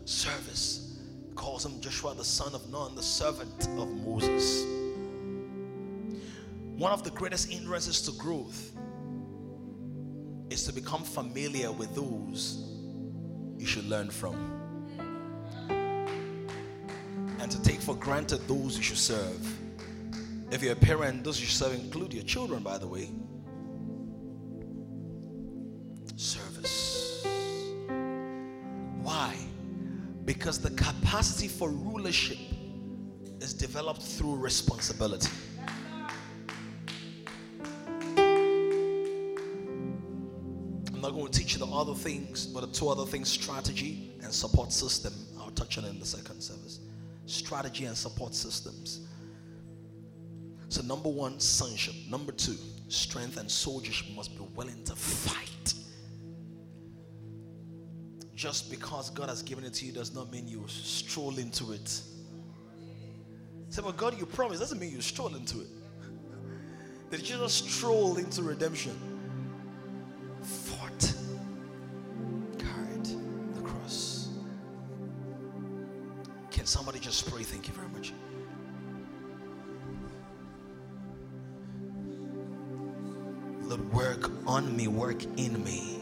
Service 0.04 1.00
calls 1.36 1.66
him 1.66 1.80
Joshua, 1.80 2.16
the 2.16 2.26
son 2.26 2.54
of 2.54 2.70
Nun, 2.70 2.96
the 2.96 3.02
servant 3.02 3.70
of 3.80 3.88
Moses. 4.06 4.83
One 6.84 6.92
of 6.92 7.02
the 7.02 7.12
greatest 7.12 7.50
hindrances 7.50 8.02
to 8.02 8.12
growth 8.12 8.74
is 10.50 10.66
to 10.66 10.74
become 10.74 11.04
familiar 11.04 11.72
with 11.72 11.96
those 11.96 12.58
you 13.58 13.66
should 13.66 13.86
learn 13.86 14.10
from 14.10 14.36
and 17.40 17.50
to 17.50 17.62
take 17.62 17.80
for 17.80 17.96
granted 17.96 18.46
those 18.50 18.76
you 18.76 18.84
should 18.84 18.98
serve. 18.98 19.58
If 20.52 20.62
you're 20.62 20.74
a 20.74 20.76
parent, 20.76 21.24
those 21.24 21.40
you 21.40 21.48
serve 21.48 21.74
include 21.74 22.14
your 22.14 22.26
children, 22.26 22.62
by 22.64 22.78
the 22.78 22.88
way. 22.90 23.10
Service. 26.18 27.26
Why? 29.02 29.38
Because 30.26 30.60
the 30.60 30.72
capacity 30.72 31.48
for 31.48 31.70
rulership 31.70 32.40
is 33.40 33.54
developed 33.54 34.02
through 34.02 34.36
responsibility. 34.36 35.30
The 41.66 41.72
other 41.72 41.94
things, 41.94 42.46
but 42.46 42.62
the 42.62 42.68
two 42.68 42.90
other 42.90 43.06
things 43.06 43.30
strategy 43.30 44.12
and 44.22 44.34
support 44.34 44.72
system. 44.72 45.14
I'll 45.40 45.52
touch 45.52 45.78
on 45.78 45.86
it 45.86 45.90
in 45.90 46.00
the 46.00 46.06
second 46.06 46.42
service. 46.42 46.80
Strategy 47.26 47.86
and 47.86 47.96
support 47.96 48.36
systems. 48.36 49.08
So, 50.70 50.82
number 50.82 51.10
one, 51.10 51.40
sonship. 51.40 51.96
Number 52.10 52.32
two, 52.32 52.58
strength 52.88 53.38
and 53.38 53.48
soldiership 53.48 54.14
must 54.16 54.36
be 54.36 54.44
willing 54.56 54.84
to 54.86 54.96
fight. 54.96 55.74
Just 58.36 58.70
because 58.70 59.10
God 59.10 59.30
has 59.30 59.42
given 59.42 59.64
it 59.64 59.74
to 59.76 59.86
you 59.86 59.94
does 59.94 60.14
not 60.14 60.32
mean 60.32 60.48
you 60.48 60.66
stroll 60.68 61.38
into 61.38 61.72
it. 61.72 61.88
Say, 63.70 63.82
well, 63.82 63.94
God, 63.94 64.20
you 64.20 64.26
promised. 64.26 64.60
Doesn't 64.60 64.80
mean 64.80 64.92
you 64.92 65.02
stroll 65.02 65.34
into 65.36 65.62
it. 65.62 65.68
Did 67.12 67.30
you 67.30 67.38
just 67.38 67.70
stroll 67.70 68.18
into 68.18 68.42
redemption? 68.42 69.13
Somebody 76.74 76.98
just 76.98 77.30
pray? 77.32 77.44
Thank 77.44 77.68
you 77.68 77.74
very 77.76 77.88
much. 77.90 78.14
Lord, 83.62 83.94
work 83.94 84.32
on 84.48 84.76
me, 84.76 84.88
work 84.88 85.24
in 85.38 85.64
me. 85.64 86.00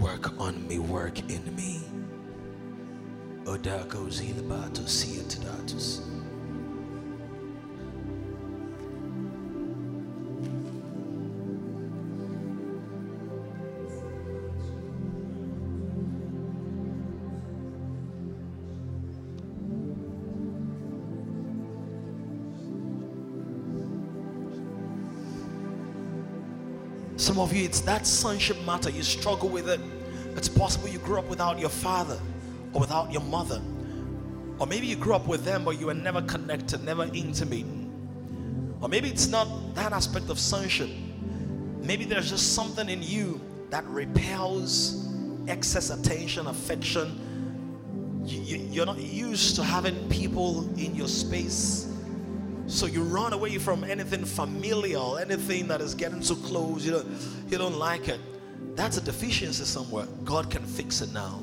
Work 0.00 0.40
on 0.40 0.66
me, 0.66 0.78
work 0.78 1.18
in 1.28 1.54
me. 1.54 1.82
Odako. 3.44 4.08
Some 27.28 27.40
of 27.40 27.52
you, 27.52 27.62
it's 27.62 27.82
that 27.82 28.06
sonship 28.06 28.56
matter. 28.64 28.88
You 28.88 29.02
struggle 29.02 29.50
with 29.50 29.68
it. 29.68 29.80
It's 30.34 30.48
possible 30.48 30.88
you 30.88 30.98
grew 30.98 31.18
up 31.18 31.28
without 31.28 31.58
your 31.58 31.68
father 31.68 32.18
or 32.72 32.80
without 32.80 33.12
your 33.12 33.20
mother. 33.20 33.60
Or 34.58 34.66
maybe 34.66 34.86
you 34.86 34.96
grew 34.96 35.12
up 35.12 35.26
with 35.26 35.44
them, 35.44 35.62
but 35.62 35.78
you 35.78 35.88
were 35.88 35.94
never 35.94 36.22
connected, 36.22 36.82
never 36.82 37.04
intimate. 37.12 37.66
Or 38.80 38.88
maybe 38.88 39.10
it's 39.10 39.28
not 39.28 39.46
that 39.74 39.92
aspect 39.92 40.30
of 40.30 40.38
sonship. 40.38 40.88
Maybe 41.82 42.06
there's 42.06 42.30
just 42.30 42.54
something 42.54 42.88
in 42.88 43.02
you 43.02 43.42
that 43.68 43.84
repels 43.88 45.06
excess 45.48 45.90
attention, 45.90 46.46
affection. 46.46 48.22
You, 48.24 48.80
are 48.80 48.86
not 48.86 49.00
used 49.00 49.54
to 49.56 49.62
having 49.62 50.08
people 50.08 50.66
in 50.78 50.94
your 50.94 51.08
space 51.08 51.87
so 52.68 52.84
you 52.84 53.02
run 53.02 53.32
away 53.32 53.56
from 53.56 53.82
anything 53.82 54.24
familial, 54.24 55.16
anything 55.16 55.66
that 55.68 55.80
is 55.80 55.94
getting 55.94 56.20
too 56.20 56.36
close. 56.36 56.84
You 56.84 56.92
don't, 56.92 57.08
you 57.48 57.56
don't 57.56 57.78
like 57.78 58.08
it. 58.08 58.20
That's 58.76 58.98
a 58.98 59.00
deficiency 59.00 59.64
somewhere. 59.64 60.06
God 60.24 60.50
can 60.50 60.64
fix 60.64 61.00
it 61.00 61.12
now. 61.12 61.40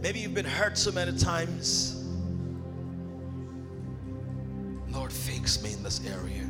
Maybe 0.00 0.18
you've 0.18 0.34
been 0.34 0.44
hurt 0.44 0.76
so 0.76 0.90
many 0.90 1.16
times. 1.16 2.04
Lord, 4.90 5.12
fix 5.12 5.62
me 5.62 5.72
in 5.72 5.82
this 5.82 6.04
area. 6.06 6.44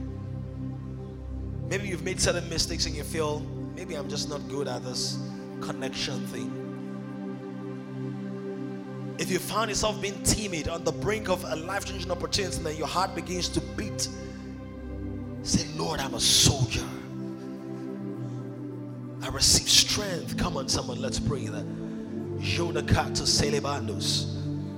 Maybe 1.69 1.89
you've 1.89 2.03
made 2.03 2.21
certain 2.21 2.49
mistakes 2.49 2.87
and 2.87 2.97
you 2.97 3.05
feel 3.05 3.41
maybe 3.77 3.95
I'm 3.95 4.09
just 4.09 4.29
not 4.29 4.49
good 4.49 4.69
at 4.69 4.83
this 4.83 5.19
connection 5.61 6.27
thing 6.29 6.64
if 9.25 9.31
you 9.31 9.39
found 9.39 9.71
yourself 9.71 9.99
being 10.03 10.23
timid 10.23 10.69
on 10.69 10.85
the 10.85 10.93
brink 10.93 11.31
of 11.31 11.43
a 11.45 11.57
life 11.57 11.87
changing 11.87 12.11
opportunity 12.11 12.59
and 12.59 12.67
then 12.67 12.77
your 12.77 12.87
heart 12.87 13.15
begins 13.15 13.49
to 13.49 13.59
beat, 13.75 14.07
say, 15.43 15.67
Lord, 15.79 15.99
I'm 15.99 16.13
a 16.13 16.21
soldier. 16.21 16.85
I 19.23 19.29
receive 19.29 19.67
strength. 19.67 20.37
Come 20.37 20.59
on, 20.59 20.69
someone, 20.69 21.01
let's 21.01 21.19
pray 21.19 21.47
that. 21.47 21.65
Jonakato 22.39 23.25
celebandos, 23.25 24.27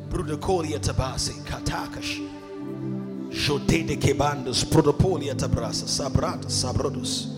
Brudacolia 0.08 0.78
tabasi, 0.78 1.42
Katakash, 1.42 2.24
Jotede 3.30 3.96
kebandos, 3.96 4.64
Prodopolia 4.64 5.34
tabrasa, 5.34 5.88
Sabrata, 5.88 6.46
Sabrodus. 6.46 7.32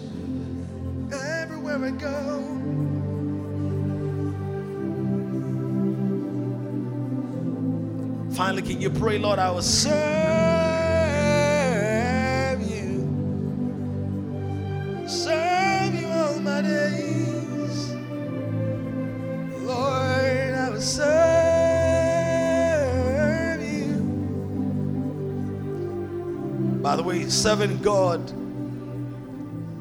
Everywhere 1.10 1.86
I 1.86 1.90
go. 1.92 2.77
Finally, 8.38 8.62
can 8.62 8.80
you 8.80 8.88
pray, 8.88 9.18
Lord, 9.18 9.40
I 9.40 9.50
will 9.50 9.62
serve 9.62 9.90
you. 12.62 13.02
Serve 15.08 15.92
you 15.92 16.06
all 16.06 16.38
my 16.38 16.62
days. 16.62 17.90
Lord, 19.60 20.54
I 20.54 20.70
will 20.70 20.80
serve 20.80 21.10
you. 23.60 23.98
By 26.80 26.94
the 26.94 27.02
way, 27.02 27.28
serving 27.28 27.78
God, 27.78 28.20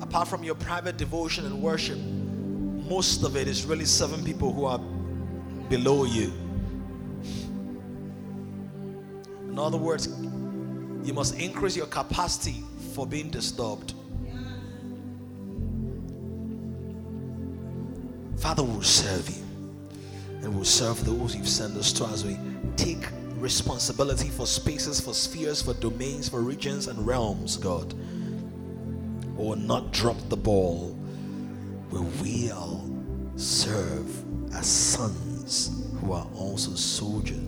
apart 0.02 0.28
from 0.28 0.44
your 0.44 0.56
private 0.56 0.98
devotion 0.98 1.46
and 1.46 1.62
worship, 1.62 2.00
most 2.00 3.24
of 3.24 3.36
it 3.36 3.48
is 3.48 3.68
really 3.68 3.86
serving 3.86 4.26
people 4.26 4.52
who 4.52 4.66
are 4.66 4.80
below 5.70 6.06
you. 6.06 6.47
In 9.58 9.64
other 9.64 9.78
words, 9.78 10.08
you 11.04 11.16
must 11.16 11.40
increase 11.40 11.76
your 11.76 11.88
capacity 11.88 12.64
for 12.94 13.08
being 13.08 13.32
disturbed. 13.32 13.96
Father, 18.38 18.62
will 18.62 18.84
serve 18.84 19.28
you 19.28 19.44
and 20.44 20.56
will 20.56 20.64
serve 20.64 21.04
those 21.04 21.36
you've 21.36 21.50
sent 21.50 21.76
us 21.76 21.92
to 21.94 22.06
as 22.06 22.24
we 22.24 22.38
take 22.76 23.08
responsibility 23.40 24.30
for 24.30 24.46
spaces, 24.46 25.02
for 25.02 25.16
spheres, 25.16 25.64
for 25.64 25.74
domains, 25.74 26.30
for 26.30 26.42
regions 26.42 26.86
and 26.86 27.08
realms, 27.08 27.58
God. 27.58 27.96
Or 29.38 29.56
not 29.56 29.92
drop 29.92 30.18
the 30.30 30.38
ball, 30.38 30.90
where 31.90 32.04
we'll 32.22 32.86
serve 33.38 34.54
as 34.54 34.68
sons 34.68 35.90
who 36.00 36.14
are 36.14 36.28
also 36.36 36.76
soldiers 36.76 37.47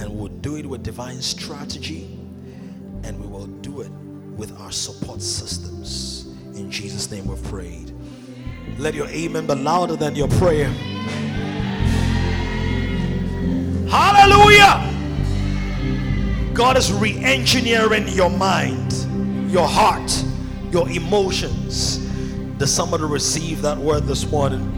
and 0.00 0.18
we'll 0.18 0.28
do 0.28 0.56
it 0.56 0.66
with 0.66 0.82
divine 0.82 1.20
strategy 1.20 2.18
and 3.04 3.20
we 3.20 3.26
will 3.26 3.46
do 3.46 3.80
it 3.80 3.90
with 4.36 4.58
our 4.60 4.70
support 4.70 5.20
systems. 5.20 6.26
In 6.54 6.70
Jesus' 6.70 7.10
name 7.10 7.26
we've 7.26 7.42
prayed. 7.44 7.92
Let 8.78 8.94
your 8.94 9.08
amen 9.08 9.46
be 9.46 9.54
louder 9.54 9.96
than 9.96 10.14
your 10.14 10.28
prayer. 10.28 10.68
Hallelujah! 13.88 14.84
God 16.52 16.76
is 16.76 16.92
re 16.92 17.16
engineering 17.24 18.06
your 18.08 18.30
mind, 18.30 18.92
your 19.50 19.66
heart, 19.66 20.12
your 20.70 20.88
emotions. 20.90 21.98
Does 22.58 22.72
somebody 22.72 23.04
receive 23.04 23.62
that 23.62 23.78
word 23.78 24.04
this 24.04 24.30
morning? 24.30 24.77